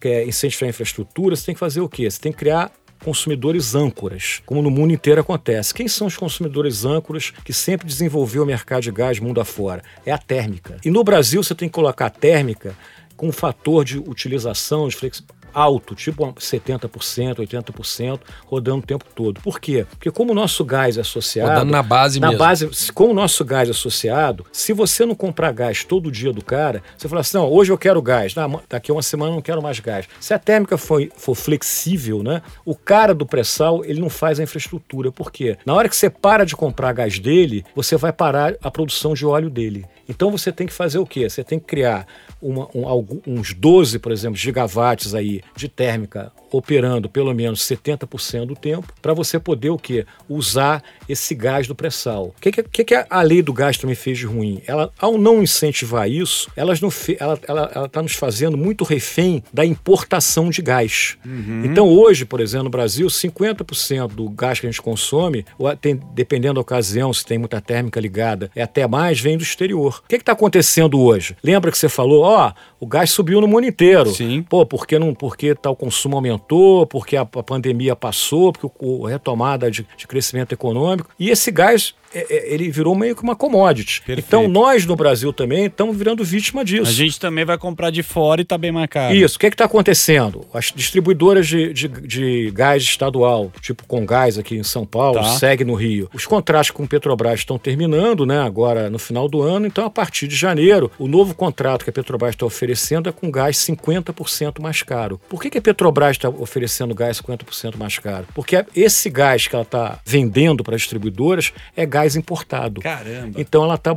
quer 0.00 0.26
incentivar 0.26 0.66
a 0.66 0.70
infraestrutura, 0.70 1.36
você 1.36 1.46
tem 1.46 1.54
que 1.54 1.58
fazer 1.58 1.80
o 1.80 1.88
quê? 1.88 2.10
Você 2.10 2.20
tem 2.20 2.32
que 2.32 2.38
criar 2.38 2.70
consumidores 3.04 3.74
âncoras, 3.74 4.42
como 4.44 4.60
no 4.62 4.70
mundo 4.70 4.92
inteiro 4.92 5.20
acontece. 5.20 5.72
Quem 5.72 5.88
são 5.88 6.06
os 6.06 6.16
consumidores 6.16 6.84
âncoras 6.84 7.32
que 7.44 7.52
sempre 7.52 7.86
desenvolveu 7.86 8.42
o 8.42 8.46
mercado 8.46 8.82
de 8.82 8.90
gás 8.90 9.18
mundo 9.18 9.40
afora? 9.40 9.82
É 10.04 10.12
a 10.12 10.18
térmica. 10.18 10.76
E 10.84 10.90
no 10.90 11.02
Brasil 11.02 11.42
você 11.42 11.54
tem 11.54 11.68
que 11.68 11.74
colocar 11.74 12.06
a 12.06 12.10
térmica 12.10 12.74
com 13.16 13.28
um 13.28 13.32
fator 13.32 13.84
de 13.84 13.98
utilização, 13.98 14.88
de 14.88 14.96
flexibilidade 14.96 15.39
alto, 15.54 15.94
tipo 15.94 16.24
70%, 16.34 17.36
80%, 17.36 18.20
rodando 18.46 18.78
o 18.78 18.86
tempo 18.86 19.04
todo. 19.14 19.40
Por 19.40 19.60
quê? 19.60 19.86
Porque 19.90 20.10
como 20.10 20.32
o 20.32 20.34
nosso 20.34 20.64
gás 20.64 20.98
é 20.98 21.00
associado... 21.00 21.50
Rodando 21.50 21.72
na 21.72 21.82
base 21.82 22.20
na 22.20 22.28
mesmo. 22.28 22.38
Base, 22.38 22.92
como 22.92 23.12
o 23.12 23.14
nosso 23.14 23.44
gás 23.44 23.68
é 23.68 23.72
associado, 23.72 24.46
se 24.52 24.72
você 24.72 25.04
não 25.04 25.14
comprar 25.14 25.52
gás 25.52 25.84
todo 25.84 26.10
dia 26.10 26.32
do 26.32 26.44
cara, 26.44 26.82
você 26.96 27.08
fala 27.08 27.20
assim, 27.20 27.36
não, 27.36 27.50
hoje 27.50 27.72
eu 27.72 27.78
quero 27.78 28.00
gás, 28.02 28.34
daqui 28.68 28.90
a 28.90 28.94
uma 28.94 29.02
semana 29.02 29.32
eu 29.32 29.36
não 29.36 29.42
quero 29.42 29.62
mais 29.62 29.80
gás. 29.80 30.06
Se 30.20 30.34
a 30.34 30.38
térmica 30.38 30.76
for, 30.76 31.06
for 31.16 31.34
flexível, 31.34 32.22
né, 32.22 32.42
o 32.64 32.74
cara 32.74 33.14
do 33.14 33.26
pré-sal, 33.26 33.84
ele 33.84 34.00
não 34.00 34.10
faz 34.10 34.40
a 34.40 34.42
infraestrutura. 34.42 35.12
Por 35.12 35.30
quê? 35.30 35.56
Na 35.64 35.74
hora 35.74 35.88
que 35.88 35.96
você 35.96 36.10
para 36.10 36.44
de 36.44 36.56
comprar 36.56 36.92
gás 36.92 37.18
dele, 37.18 37.64
você 37.74 37.96
vai 37.96 38.12
parar 38.12 38.54
a 38.62 38.70
produção 38.70 39.14
de 39.14 39.24
óleo 39.24 39.50
dele. 39.50 39.86
Então 40.08 40.30
você 40.30 40.50
tem 40.50 40.66
que 40.66 40.72
fazer 40.72 40.98
o 40.98 41.06
quê? 41.06 41.30
Você 41.30 41.44
tem 41.44 41.58
que 41.58 41.66
criar 41.66 42.06
uma, 42.40 42.68
um, 42.74 43.20
uns 43.26 43.52
12, 43.54 43.98
por 43.98 44.12
exemplo, 44.12 44.36
gigawatts 44.36 45.14
aí 45.14 45.40
de 45.56 45.68
térmica 45.68 46.32
operando 46.52 47.08
pelo 47.08 47.32
menos 47.34 47.60
70% 47.60 48.46
do 48.46 48.56
tempo 48.56 48.92
para 49.00 49.14
você 49.14 49.38
poder 49.38 49.70
o 49.70 49.78
quê? 49.78 50.04
Usar 50.28 50.82
esse 51.08 51.34
gás 51.34 51.66
do 51.66 51.74
pré-sal. 51.74 52.34
O 52.36 52.40
que, 52.40 52.50
que, 52.50 52.84
que, 52.84 53.06
a 53.08 53.22
lei 53.22 53.42
do 53.42 53.52
gás 53.52 53.78
também 53.78 53.94
fez 53.94 54.18
de 54.18 54.26
ruim? 54.26 54.60
Ela, 54.66 54.90
ao 54.98 55.16
não 55.16 55.42
incentivar 55.42 56.10
isso, 56.10 56.50
elas 56.56 56.80
não 56.80 56.90
fe, 56.90 57.16
ela 57.20 57.34
está 57.34 57.52
ela, 57.52 57.70
ela 57.74 57.88
tá 57.88 58.02
nos 58.02 58.14
fazendo 58.14 58.56
muito 58.56 58.84
refém 58.84 59.42
da 59.52 59.64
importação 59.64 60.50
de 60.50 60.62
gás. 60.62 61.16
Uhum. 61.24 61.62
Então 61.64 61.88
hoje, 61.88 62.24
por 62.24 62.40
exemplo, 62.40 62.64
no 62.64 62.70
Brasil, 62.70 63.06
50% 63.06 64.08
do 64.08 64.28
gás 64.28 64.60
que 64.60 64.66
a 64.66 64.70
gente 64.70 64.82
consome, 64.82 65.44
tem, 65.80 66.00
dependendo 66.14 66.54
da 66.54 66.60
ocasião, 66.60 67.12
se 67.12 67.24
tem 67.24 67.38
muita 67.38 67.60
térmica 67.60 68.00
ligada, 68.00 68.50
é 68.54 68.62
até 68.62 68.86
mais, 68.86 69.20
vem 69.20 69.36
do 69.36 69.42
exterior. 69.42 70.02
O 70.04 70.08
que 70.08 70.16
está 70.16 70.32
acontecendo 70.32 71.00
hoje? 71.00 71.36
Lembra 71.42 71.70
que 71.70 71.78
você 71.78 71.88
falou, 71.88 72.24
ó, 72.30 72.52
o 72.78 72.86
gás 72.86 73.10
subiu 73.10 73.40
no 73.40 73.48
mundo 73.48 73.66
inteiro. 73.66 74.10
Sim. 74.10 74.42
Pô, 74.48 74.64
por 74.64 74.86
que, 74.86 74.98
não, 74.98 75.14
porque 75.14 75.52
o 75.52 75.76
consumo 75.76 76.16
aumentou, 76.16 76.86
porque 76.86 77.16
a, 77.16 77.22
a 77.22 77.42
pandemia 77.42 77.94
passou, 77.96 78.52
porque 78.52 78.68
o, 78.78 79.06
a 79.06 79.10
retomada 79.10 79.70
de, 79.70 79.86
de 79.96 80.06
crescimento 80.06 80.52
econômico. 80.52 81.10
E 81.18 81.30
esse 81.30 81.50
gás 81.50 81.94
ele 82.12 82.70
virou 82.70 82.94
meio 82.94 83.14
que 83.14 83.22
uma 83.22 83.36
commodity. 83.36 84.02
Perfeito. 84.02 84.26
Então 84.26 84.48
nós 84.48 84.84
no 84.84 84.96
Brasil 84.96 85.32
também 85.32 85.66
estamos 85.66 85.96
virando 85.96 86.24
vítima 86.24 86.64
disso. 86.64 86.90
A 86.90 86.92
gente 86.92 87.18
também 87.20 87.44
vai 87.44 87.56
comprar 87.56 87.90
de 87.90 88.02
fora 88.02 88.40
e 88.40 88.42
está 88.42 88.58
bem 88.58 88.72
mais 88.72 88.88
caro. 88.88 89.14
Isso. 89.14 89.36
O 89.36 89.38
que 89.38 89.46
é 89.46 89.48
está 89.48 89.64
acontecendo? 89.64 90.44
As 90.52 90.72
distribuidoras 90.74 91.46
de, 91.46 91.72
de, 91.72 91.88
de, 91.88 92.50
gás 92.52 92.82
estadual, 92.82 93.52
tipo 93.60 93.86
com 93.86 94.04
gás 94.04 94.38
aqui 94.38 94.56
em 94.56 94.62
São 94.62 94.84
Paulo, 94.86 95.20
tá. 95.20 95.24
segue 95.36 95.64
no 95.64 95.74
Rio. 95.74 96.08
Os 96.12 96.26
contratos 96.26 96.70
com 96.70 96.86
Petrobras 96.86 97.40
estão 97.40 97.58
terminando, 97.58 98.26
né? 98.26 98.40
Agora 98.40 98.90
no 98.90 98.98
final 98.98 99.28
do 99.28 99.42
ano. 99.42 99.66
Então 99.66 99.84
a 99.84 99.90
partir 99.90 100.26
de 100.26 100.34
janeiro, 100.34 100.90
o 100.98 101.06
novo 101.06 101.34
contrato 101.34 101.84
que 101.84 101.90
a 101.90 101.92
Petrobras 101.92 102.34
está 102.34 102.46
oferecendo 102.46 103.08
é 103.08 103.12
com 103.12 103.30
gás 103.30 103.56
50% 103.56 104.60
mais 104.60 104.82
caro. 104.82 105.20
Por 105.28 105.40
que, 105.40 105.50
que 105.50 105.58
a 105.58 105.62
Petrobras 105.62 106.12
está 106.12 106.28
oferecendo 106.28 106.94
gás 106.94 107.20
50% 107.20 107.76
mais 107.76 107.98
caro? 107.98 108.26
Porque 108.34 108.64
esse 108.74 109.10
gás 109.10 109.46
que 109.46 109.54
ela 109.54 109.62
está 109.62 110.00
vendendo 110.04 110.64
para 110.64 110.74
as 110.74 110.82
distribuidoras 110.82 111.52
é 111.76 111.84
gás 111.84 111.99
gás 112.00 112.16
importado. 112.16 112.80
Caramba. 112.80 113.40
Então 113.40 113.64
ela 113.64 113.74
está 113.74 113.94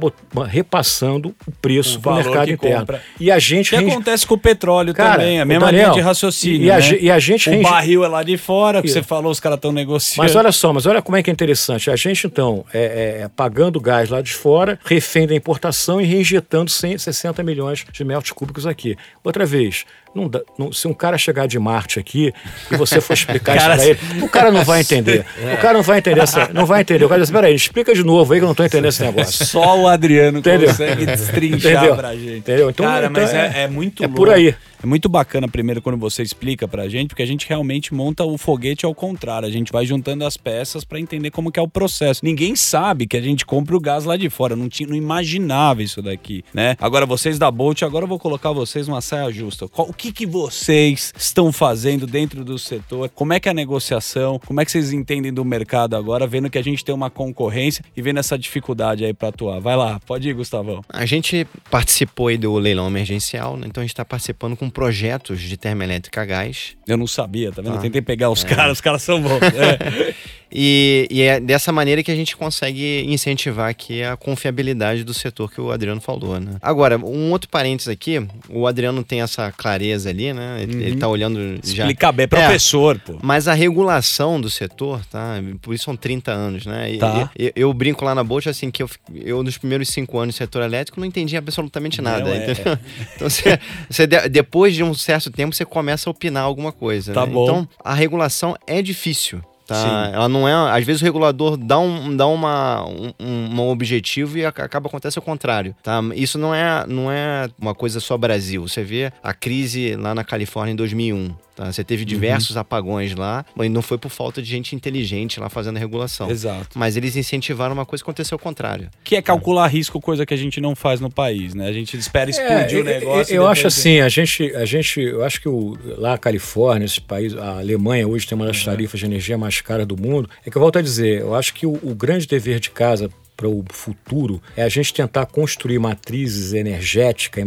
repassando 0.47 1.33
o 1.47 1.51
preço 1.51 1.99
para 1.99 2.11
o 2.11 2.15
mercado 2.15 2.51
interno. 2.51 2.79
Compra. 2.81 3.01
E 3.19 3.31
a 3.31 3.39
gente. 3.39 3.73
O 3.73 3.79
que 3.79 3.91
acontece 3.91 4.27
com 4.27 4.35
o 4.35 4.37
petróleo 4.37 4.93
Cara, 4.93 5.19
também, 5.19 5.39
a 5.39 5.45
mesma 5.45 5.67
Daniel, 5.67 5.83
linha 5.83 5.93
de 5.93 6.01
raciocínio. 6.01 6.67
E, 6.67 6.71
a, 6.71 6.79
né? 6.79 6.97
e 6.99 7.11
a 7.11 7.19
gente. 7.19 7.49
O 7.49 7.61
barril 7.61 8.03
é 8.03 8.07
lá 8.07 8.23
de 8.23 8.37
fora, 8.37 8.81
que 8.81 8.87
você 8.87 9.01
falou, 9.01 9.31
os 9.31 9.39
caras 9.39 9.57
estão 9.57 9.71
negociando. 9.71 10.23
Mas 10.23 10.35
olha 10.35 10.51
só, 10.51 10.73
mas 10.73 10.85
olha 10.85 11.01
como 11.01 11.17
é 11.17 11.23
que 11.23 11.29
é 11.29 11.33
interessante. 11.33 11.89
A 11.89 11.95
gente, 11.95 12.27
então, 12.27 12.65
é, 12.73 13.21
é 13.23 13.29
pagando 13.35 13.79
gás 13.79 14.09
lá 14.09 14.21
de 14.21 14.33
fora, 14.33 14.79
refém 14.85 15.25
da 15.25 15.35
importação 15.35 16.01
e 16.01 16.05
reinjetando 16.05 16.69
160 16.69 17.41
milhões 17.43 17.85
de 17.91 18.03
metros 18.03 18.31
cúbicos 18.31 18.67
aqui. 18.67 18.95
Outra 19.23 19.45
vez, 19.45 19.85
não 20.15 20.27
dá, 20.27 20.41
não, 20.57 20.71
se 20.71 20.87
um 20.87 20.93
cara 20.93 21.17
chegar 21.17 21.47
de 21.47 21.57
Marte 21.57 21.99
aqui 21.99 22.31
e 22.71 22.77
você 22.77 23.01
for 23.01 23.13
explicar 23.17 23.57
isso 23.57 23.65
pra 23.65 23.85
ele, 23.85 23.99
o 24.23 24.29
cara 24.29 24.51
não 24.51 24.63
vai 24.63 24.81
entender. 24.81 25.25
O 25.53 25.57
cara 25.57 25.73
não 25.73 25.83
vai 25.83 25.99
entender 25.99 26.19
essa, 26.19 26.49
não 26.53 26.65
vai 26.65 26.81
entender. 26.81 27.05
O 27.05 27.09
cara 27.09 27.21
diz, 27.21 27.29
peraí, 27.31 27.53
explica 27.53 27.92
de 27.93 28.03
novo 28.03 28.33
aí 28.33 28.39
que 28.39 28.43
eu 28.43 28.47
não 28.47 28.55
tô 28.55 28.63
entendendo 28.63 28.89
esse 28.89 29.01
negócio. 29.03 29.45
Só 29.47 29.79
o 29.79 29.87
Adriano 29.87 30.39
Entendeu? 30.39 30.67
consegue 30.69 31.05
destrinchar 31.05 31.71
Entendeu? 31.73 31.95
pra 31.95 32.15
gente. 32.15 32.37
Entendeu? 32.37 32.69
Então, 32.69 32.85
cara, 32.85 33.07
então 33.07 33.21
mas 33.21 33.33
é, 33.33 33.51
é, 33.55 33.61
é 33.63 33.67
muito 33.67 34.03
É 34.03 34.07
louco. 34.07 34.17
por 34.21 34.29
aí. 34.29 34.55
É 34.81 34.85
muito 34.85 35.07
bacana 35.07 35.47
primeiro 35.47 35.81
quando 35.81 35.97
você 35.97 36.21
explica 36.21 36.67
pra 36.67 36.89
gente, 36.89 37.07
porque 37.07 37.23
a 37.23 37.25
gente 37.25 37.47
realmente 37.47 37.93
monta 37.93 38.25
o 38.25 38.37
foguete 38.37 38.85
ao 38.85 38.93
contrário. 38.93 39.47
A 39.47 39.51
gente 39.51 39.71
vai 39.71 39.85
juntando 39.85 40.25
as 40.25 40.35
peças 40.35 40.83
para 40.83 40.99
entender 40.99 41.31
como 41.31 41.49
que 41.53 41.57
é 41.57 41.63
o 41.63 41.69
processo. 41.69 42.19
Ninguém 42.21 42.53
sabe 42.53 43.07
que 43.07 43.15
a 43.15 43.21
gente 43.21 43.45
compra 43.45 43.77
o 43.77 43.79
gás 43.79 44.03
lá 44.03 44.17
de 44.17 44.29
fora. 44.29 44.57
Não, 44.57 44.67
tinha, 44.67 44.89
não 44.89 44.95
imaginava 44.95 45.81
isso 45.81 46.01
daqui, 46.01 46.43
né? 46.53 46.75
Agora 46.81 47.05
vocês 47.05 47.39
da 47.39 47.49
Bolt, 47.49 47.81
agora 47.81 48.03
eu 48.03 48.09
vou 48.09 48.19
colocar 48.19 48.51
vocês 48.51 48.85
numa 48.85 48.99
saia 48.99 49.31
justa. 49.31 49.67
O 49.73 49.93
que 49.93 50.11
que 50.11 50.25
vocês 50.25 51.13
estão 51.17 51.53
fazendo 51.53 52.05
dentro 52.05 52.43
do 52.43 52.59
setor? 52.59 53.09
Como 53.15 53.31
é 53.31 53.39
que 53.39 53.47
é 53.47 53.51
a 53.51 53.55
negociação? 53.55 54.37
Como 54.45 54.59
é 54.59 54.65
que 54.65 54.71
vocês 54.71 54.91
entendem 54.91 55.33
do 55.33 55.45
mercado 55.45 55.95
agora, 55.95 56.27
vendo 56.27 56.49
que 56.49 56.57
a 56.57 56.61
gente 56.63 56.83
tem 56.83 56.93
uma 56.93 57.09
concorrência 57.09 57.82
e 57.95 58.01
vendo 58.01 58.19
essa 58.19 58.37
dificuldade 58.37 59.05
aí 59.05 59.13
para 59.13 59.29
atuar? 59.29 59.59
Vai 59.59 59.75
lá, 59.75 59.99
pode 60.05 60.27
ir, 60.29 60.33
Gustavão. 60.33 60.83
A 60.89 61.05
gente 61.05 61.47
participou 61.69 62.27
aí 62.27 62.37
do 62.37 62.53
leilão 62.55 62.87
emergencial, 62.87 63.57
né? 63.57 63.67
então 63.67 63.81
a 63.81 63.83
gente 63.83 63.93
está 63.93 64.05
participando 64.05 64.55
com 64.55 64.69
projetos 64.69 65.41
de 65.41 65.57
termoelétrica 65.57 66.21
a 66.21 66.25
gás. 66.25 66.75
Eu 66.87 66.97
não 66.97 67.07
sabia, 67.07 67.51
tá 67.51 67.61
vendo? 67.61 67.73
Ah, 67.73 67.77
Eu 67.77 67.81
tentei 67.81 68.01
pegar 68.01 68.29
os 68.29 68.43
é. 68.43 68.47
caras, 68.47 68.73
os 68.73 68.81
caras 68.81 69.01
são 69.03 69.21
bons. 69.21 69.41
É. 69.41 70.15
E, 70.53 71.07
e, 71.09 71.21
é 71.23 71.39
dessa 71.39 71.71
maneira 71.71 72.03
que 72.03 72.11
a 72.11 72.15
gente 72.15 72.37
consegue 72.37 73.03
incentivar 73.07 73.69
aqui 73.69 74.03
a 74.03 74.15
confiabilidade 74.15 75.03
do 75.03 75.13
setor 75.13 75.51
que 75.51 75.59
o 75.59 75.71
Adriano 75.71 75.99
falou, 75.99 76.39
né? 76.39 76.57
Agora, 76.61 76.97
um 76.97 77.31
outro 77.31 77.49
parênteses 77.49 77.89
aqui, 77.89 78.25
o 78.47 78.67
Adriano 78.67 79.03
tem 79.03 79.21
essa 79.21 79.51
clareza 79.51 80.09
ali, 80.09 80.31
né? 80.31 80.59
Ele, 80.61 80.75
uhum. 80.75 80.81
ele 80.81 80.95
tá 80.97 81.07
olhando 81.07 81.59
já... 81.63 81.83
Explica 81.85 82.11
bem, 82.11 82.25
é 82.25 82.27
professor, 82.27 82.95
é, 82.95 82.99
pô. 82.99 83.19
Mas 83.23 83.47
a 83.47 83.53
regulação 83.53 84.39
do 84.39 84.49
setor, 84.49 85.03
tá? 85.05 85.41
Por 85.59 85.73
isso 85.73 85.85
são 85.85 85.95
30 85.95 86.31
anos, 86.31 86.65
né? 86.67 86.93
E, 86.93 86.97
tá. 86.99 87.31
E, 87.37 87.51
eu, 87.55 87.73
brinco 87.73 88.05
lá 88.05 88.13
na 88.13 88.23
Bolt, 88.23 88.45
assim, 88.45 88.69
que 88.69 88.83
eu, 88.83 88.89
eu 89.13 89.41
nos 89.41 89.57
primeiros 89.57 89.89
cinco 89.89 90.19
anos 90.19 90.35
no 90.35 90.37
setor 90.37 90.61
elétrico 90.61 90.99
não 90.99 91.07
entendi 91.07 91.35
absolutamente 91.35 92.01
nada, 92.01 92.25
não, 92.25 92.31
é. 92.31 92.51
entendeu? 92.51 92.77
Então, 93.15 93.29
você, 93.29 93.59
você, 93.89 94.07
depois 94.07 94.75
de 94.75 94.83
um 94.83 94.93
certo 94.93 95.31
tempo, 95.31 95.55
você 95.55 95.65
começa 95.65 96.09
a 96.09 96.11
opinar 96.11 96.43
alguma 96.43 96.71
coisa. 96.71 97.13
Tá 97.13 97.25
né? 97.25 97.31
bom. 97.31 97.43
Então, 97.43 97.69
a 97.83 97.93
regulação 97.93 98.55
é 98.67 98.81
difícil. 98.81 99.41
Tá? 99.65 100.09
Ela 100.13 100.29
não 100.29 100.47
é. 100.47 100.53
Às 100.77 100.83
vezes 100.85 101.01
o 101.01 101.05
regulador 101.05 101.57
dá 101.57 101.79
um, 101.79 102.15
dá 102.15 102.27
uma, 102.27 102.85
um, 102.85 103.13
um 103.19 103.69
objetivo 103.69 104.37
e 104.37 104.45
acaba 104.45 104.87
acontece 104.87 105.17
o 105.17 105.21
contrário. 105.21 105.75
Tá? 105.81 106.01
Isso 106.15 106.37
não 106.37 106.53
é, 106.53 106.85
não 106.87 107.11
é 107.11 107.49
uma 107.59 107.73
coisa 107.73 107.99
só 107.99 108.17
Brasil. 108.17 108.67
Você 108.67 108.83
vê 108.83 109.11
a 109.21 109.33
crise 109.33 109.95
lá 109.95 110.13
na 110.13 110.23
Califórnia 110.23 110.73
em 110.73 110.75
2001. 110.75 111.33
Tá? 111.55 111.71
Você 111.71 111.83
teve 111.83 112.03
uhum. 112.03 112.07
diversos 112.07 112.55
uhum. 112.55 112.61
apagões 112.61 113.15
lá, 113.15 113.45
mas 113.55 113.69
não 113.69 113.81
foi 113.81 113.97
por 113.97 114.09
falta 114.09 114.41
de 114.41 114.49
gente 114.49 114.75
inteligente 114.75 115.39
lá 115.39 115.49
fazendo 115.49 115.77
a 115.77 115.79
regulação. 115.79 116.29
Exato. 116.29 116.77
Mas 116.77 116.97
eles 116.97 117.15
incentivaram 117.15 117.73
uma 117.73 117.85
coisa 117.85 118.03
que 118.03 118.09
aconteceu 118.09 118.35
o 118.35 118.39
contrário. 118.39 118.89
Que 119.03 119.15
é 119.15 119.21
calcular 119.21 119.67
risco, 119.67 120.01
coisa 120.01 120.25
que 120.25 120.33
a 120.33 120.37
gente 120.37 120.59
não 120.59 120.75
faz 120.75 120.99
no 120.99 121.11
país, 121.11 121.53
né? 121.53 121.67
A 121.67 121.73
gente 121.73 121.95
espera 121.97 122.29
explodir 122.29 122.79
é, 122.79 122.81
o 122.81 122.83
negócio. 122.83 123.33
Eu, 123.33 123.43
eu 123.43 123.47
acho 123.47 123.67
assim, 123.67 123.99
a 123.99 124.09
gente, 124.09 124.55
a 124.55 124.65
gente, 124.65 124.99
eu 124.99 125.23
acho 125.23 125.39
que 125.39 125.47
o, 125.47 125.77
lá 125.97 126.13
a 126.13 126.17
Califórnia, 126.17 126.85
esse 126.85 127.01
país, 127.01 127.35
a 127.35 127.59
Alemanha 127.59 128.07
hoje 128.07 128.27
tem 128.27 128.35
uma 128.35 128.47
das 128.47 128.59
uhum. 128.59 128.65
tarifas 128.65 128.99
de 128.99 129.05
energia 129.05 129.37
mais 129.37 129.61
cara 129.61 129.85
do 129.85 129.95
mundo. 129.95 130.29
É 130.45 130.49
que 130.49 130.57
eu 130.57 130.61
volto 130.61 130.79
a 130.79 130.81
dizer, 130.81 131.21
eu 131.21 131.35
acho 131.35 131.53
que 131.53 131.65
o, 131.65 131.73
o 131.83 131.93
grande 131.93 132.27
dever 132.27 132.59
de 132.59 132.71
casa 132.71 133.09
para 133.43 133.49
o 133.49 133.65
futuro 133.69 134.41
é 134.55 134.63
a 134.63 134.69
gente 134.69 134.93
tentar 134.93 135.25
construir 135.25 135.77
matrizes 135.77 136.53
energética 136.53 137.41
e 137.41 137.45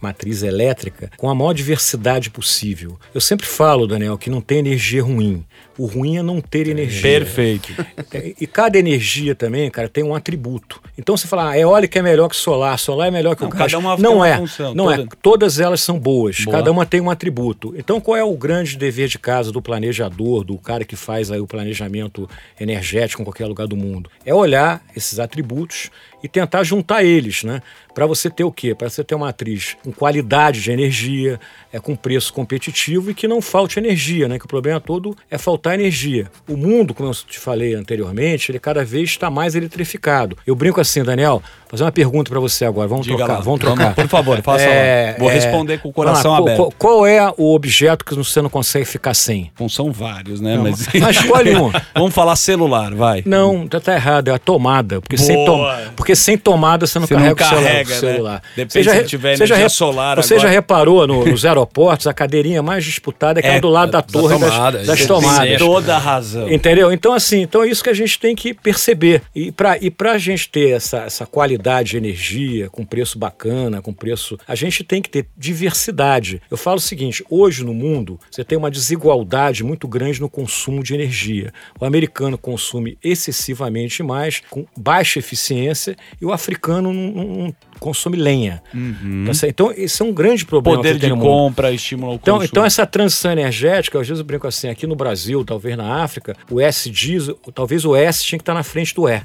matriz 0.00 0.42
elétrica 0.42 1.10
com 1.18 1.28
a 1.28 1.34
maior 1.34 1.52
diversidade 1.52 2.30
possível. 2.30 2.98
Eu 3.12 3.20
sempre 3.20 3.46
falo, 3.46 3.86
Daniel, 3.86 4.16
que 4.16 4.30
não 4.30 4.40
tem 4.40 4.58
energia 4.58 5.02
ruim. 5.02 5.44
O 5.76 5.86
ruim 5.86 6.16
é 6.18 6.22
não 6.22 6.40
ter 6.40 6.68
energia. 6.68 7.02
Perfeito. 7.02 7.72
É, 8.12 8.34
E 8.40 8.46
cada 8.46 8.78
energia 8.78 9.34
também, 9.34 9.70
cara, 9.70 9.88
tem 9.88 10.04
um 10.04 10.14
atributo. 10.14 10.80
Então 10.96 11.16
você 11.16 11.26
fala, 11.26 11.50
ah, 11.50 11.58
eólica 11.58 11.98
é 11.98 12.02
melhor 12.02 12.28
que 12.28 12.36
solar, 12.36 12.78
solar 12.78 13.08
é 13.08 13.10
melhor 13.10 13.34
que 13.34 13.42
Não, 13.42 13.48
o 13.48 13.52
cada 13.52 13.64
gás. 13.64 13.74
uma 13.74 13.94
tem 13.96 14.02
não 14.04 14.16
uma 14.16 14.28
é, 14.28 14.36
função, 14.36 14.74
não 14.74 14.90
é. 14.90 14.96
toda- 14.98 15.08
Todas 15.20 15.58
elas 15.60 15.80
são 15.80 15.98
boas, 15.98 16.40
Boa. 16.44 16.56
cada 16.58 16.70
uma 16.70 16.86
tem 16.86 17.00
um 17.00 17.10
atributo. 17.10 17.74
Então 17.76 18.00
qual 18.00 18.16
é 18.16 18.22
o 18.22 18.36
grande 18.36 18.76
dever 18.76 19.08
de 19.08 19.18
casa 19.18 19.50
do 19.50 19.60
planejador, 19.60 20.44
do 20.44 20.56
cara 20.58 20.84
que 20.84 20.94
faz 20.96 21.30
aí 21.30 21.40
o 21.40 21.46
planejamento 21.46 22.28
energético 22.60 23.22
em 23.22 23.24
qualquer 23.24 23.46
lugar 23.46 23.66
do 23.66 23.76
mundo? 23.76 24.08
É 24.24 24.32
olhar 24.34 24.82
esses 24.96 25.18
atributos 25.18 25.90
e 26.24 26.28
tentar 26.28 26.64
juntar 26.64 27.04
eles, 27.04 27.44
né? 27.44 27.60
Para 27.94 28.06
você 28.06 28.30
ter 28.30 28.44
o 28.44 28.50
quê? 28.50 28.74
Para 28.74 28.88
você 28.88 29.04
ter 29.04 29.14
uma 29.14 29.26
matriz 29.26 29.76
com 29.84 29.92
qualidade 29.92 30.62
de 30.62 30.72
energia, 30.72 31.38
é 31.70 31.78
com 31.78 31.94
preço 31.94 32.32
competitivo 32.32 33.10
e 33.10 33.14
que 33.14 33.28
não 33.28 33.42
falte 33.42 33.78
energia, 33.78 34.26
né? 34.26 34.38
Que 34.38 34.46
o 34.46 34.48
problema 34.48 34.80
todo 34.80 35.14
é 35.30 35.36
faltar 35.36 35.74
energia. 35.74 36.30
O 36.48 36.56
mundo, 36.56 36.94
como 36.94 37.10
eu 37.10 37.14
te 37.14 37.38
falei 37.38 37.74
anteriormente, 37.74 38.50
ele 38.50 38.58
cada 38.58 38.82
vez 38.82 39.10
está 39.10 39.28
mais 39.30 39.54
eletrificado. 39.54 40.38
Eu 40.46 40.54
brinco 40.54 40.80
assim, 40.80 41.04
Daniel, 41.04 41.42
fazer 41.74 41.84
uma 41.84 41.92
pergunta 41.92 42.30
para 42.30 42.40
você 42.40 42.64
agora. 42.64 42.88
Vamos 42.88 43.04
Diga 43.06 43.18
trocar, 43.18 43.34
lá. 43.34 43.40
vamos 43.40 43.60
trocar. 43.60 43.94
Por 43.94 44.08
favor, 44.08 44.40
faça 44.42 44.64
É, 44.64 45.12
lá. 45.12 45.18
Vou 45.18 45.30
é, 45.30 45.34
responder 45.34 45.78
com 45.78 45.88
o 45.88 45.90
lá, 45.90 45.94
coração 45.94 46.34
aberto. 46.34 46.56
Qual, 46.56 46.72
qual 46.78 47.06
é 47.06 47.32
o 47.36 47.54
objeto 47.54 48.04
que 48.04 48.14
você 48.14 48.40
não 48.42 48.48
consegue 48.50 48.84
ficar 48.84 49.14
sem? 49.14 49.50
Bom, 49.58 49.68
são 49.68 49.92
vários, 49.92 50.40
né? 50.40 50.58
Mas, 50.58 50.86
Mas 51.00 51.16
escolhe 51.16 51.54
um. 51.56 51.70
Vamos 51.94 52.14
falar 52.14 52.36
celular, 52.36 52.94
vai. 52.94 53.22
Não, 53.26 53.66
tá, 53.68 53.80
tá 53.80 53.94
errado, 53.94 54.28
é 54.28 54.32
a 54.34 54.38
tomada. 54.38 55.00
Porque 55.00 55.16
sem, 55.18 55.44
tom- 55.44 55.66
porque 55.96 56.14
sem 56.16 56.36
tomada 56.38 56.86
você 56.86 56.98
não 56.98 57.06
Você 57.06 57.14
não 57.14 57.34
carrega, 57.34 57.44
o 57.44 57.48
celular- 57.48 57.64
carrega, 57.70 57.90
o 57.90 57.94
celular. 57.98 58.34
né? 58.34 58.40
Depende 58.56 58.90
se 58.90 59.04
tiver 59.04 59.36
você 59.36 59.46
já 59.46 59.54
energia 59.54 59.64
re- 59.66 59.68
solar 59.70 60.16
Você 60.16 60.34
agora. 60.34 60.48
já 60.48 60.54
reparou 60.54 61.06
no- 61.06 61.24
nos 61.26 61.44
aeroportos, 61.44 62.06
a 62.06 62.14
cadeirinha 62.14 62.62
mais 62.62 62.84
disputada 62.84 63.38
é 63.38 63.40
aquela 63.40 63.56
É, 63.56 63.60
do 63.60 63.68
lado 63.68 63.92
da, 63.92 64.02
torre 64.02 64.38
das- 64.38 64.50
tomada, 64.52 64.78
das, 64.84 64.98
Tem 64.98 65.06
tomadas. 65.06 65.58
toda 65.58 65.94
a 65.96 65.98
razão. 65.98 66.50
Entendeu? 66.50 66.92
Então, 66.92 67.12
assim, 67.12 67.42
então 67.42 67.62
é 67.62 67.68
isso 67.68 67.82
que 67.82 67.90
a 67.90 67.94
gente 67.94 68.18
tem 68.18 68.34
que 68.34 68.52
perceber. 68.54 69.22
E 69.34 69.50
para 69.52 69.76
e 69.78 69.92
a 70.04 70.18
gente 70.18 70.48
ter 70.48 70.70
essa, 70.70 70.98
essa 70.98 71.26
qualidade 71.26 71.63
de 71.82 71.96
energia, 71.96 72.68
com 72.70 72.84
preço 72.84 73.18
bacana, 73.18 73.80
com 73.80 73.92
preço. 73.92 74.38
A 74.46 74.54
gente 74.54 74.84
tem 74.84 75.00
que 75.00 75.08
ter 75.08 75.26
diversidade. 75.36 76.40
Eu 76.50 76.56
falo 76.56 76.76
o 76.76 76.80
seguinte: 76.80 77.24
hoje 77.30 77.64
no 77.64 77.72
mundo, 77.74 78.18
você 78.30 78.44
tem 78.44 78.56
uma 78.58 78.70
desigualdade 78.70 79.64
muito 79.64 79.88
grande 79.88 80.20
no 80.20 80.28
consumo 80.28 80.82
de 80.82 80.94
energia. 80.94 81.52
O 81.80 81.84
americano 81.84 82.36
consome 82.36 82.98
excessivamente 83.02 84.02
mais, 84.02 84.42
com 84.50 84.66
baixa 84.76 85.18
eficiência, 85.18 85.96
e 86.20 86.24
o 86.24 86.32
africano 86.32 86.92
não, 86.92 87.12
não- 87.12 87.56
consome 87.80 88.16
lenha. 88.16 88.62
Tá 89.26 89.34
certo? 89.34 89.50
Então, 89.52 89.72
esse 89.76 90.00
é 90.00 90.04
um 90.04 90.12
grande 90.12 90.44
problema 90.46 90.78
Poder 90.78 90.98
de 90.98 91.10
compra 91.10 91.72
estimula 91.72 92.12
o 92.12 92.14
Então, 92.16 92.34
consumo. 92.36 92.48
então 92.50 92.64
essa 92.64 92.86
transição 92.86 93.32
energética, 93.32 94.00
às 94.00 94.06
vezes 94.06 94.20
eu 94.20 94.24
brinco 94.24 94.46
assim, 94.46 94.68
aqui 94.68 94.86
no 94.86 94.94
Brasil, 94.96 95.44
talvez 95.44 95.76
na 95.76 96.02
África, 96.02 96.34
o 96.50 96.60
S 96.60 96.88
diz, 96.90 97.28
talvez 97.54 97.84
o 97.84 97.94
S 97.94 98.24
tinha 98.24 98.38
que 98.38 98.42
estar 98.42 98.54
na 98.54 98.62
frente 98.62 98.94
do 98.94 99.08
E. 99.08 99.20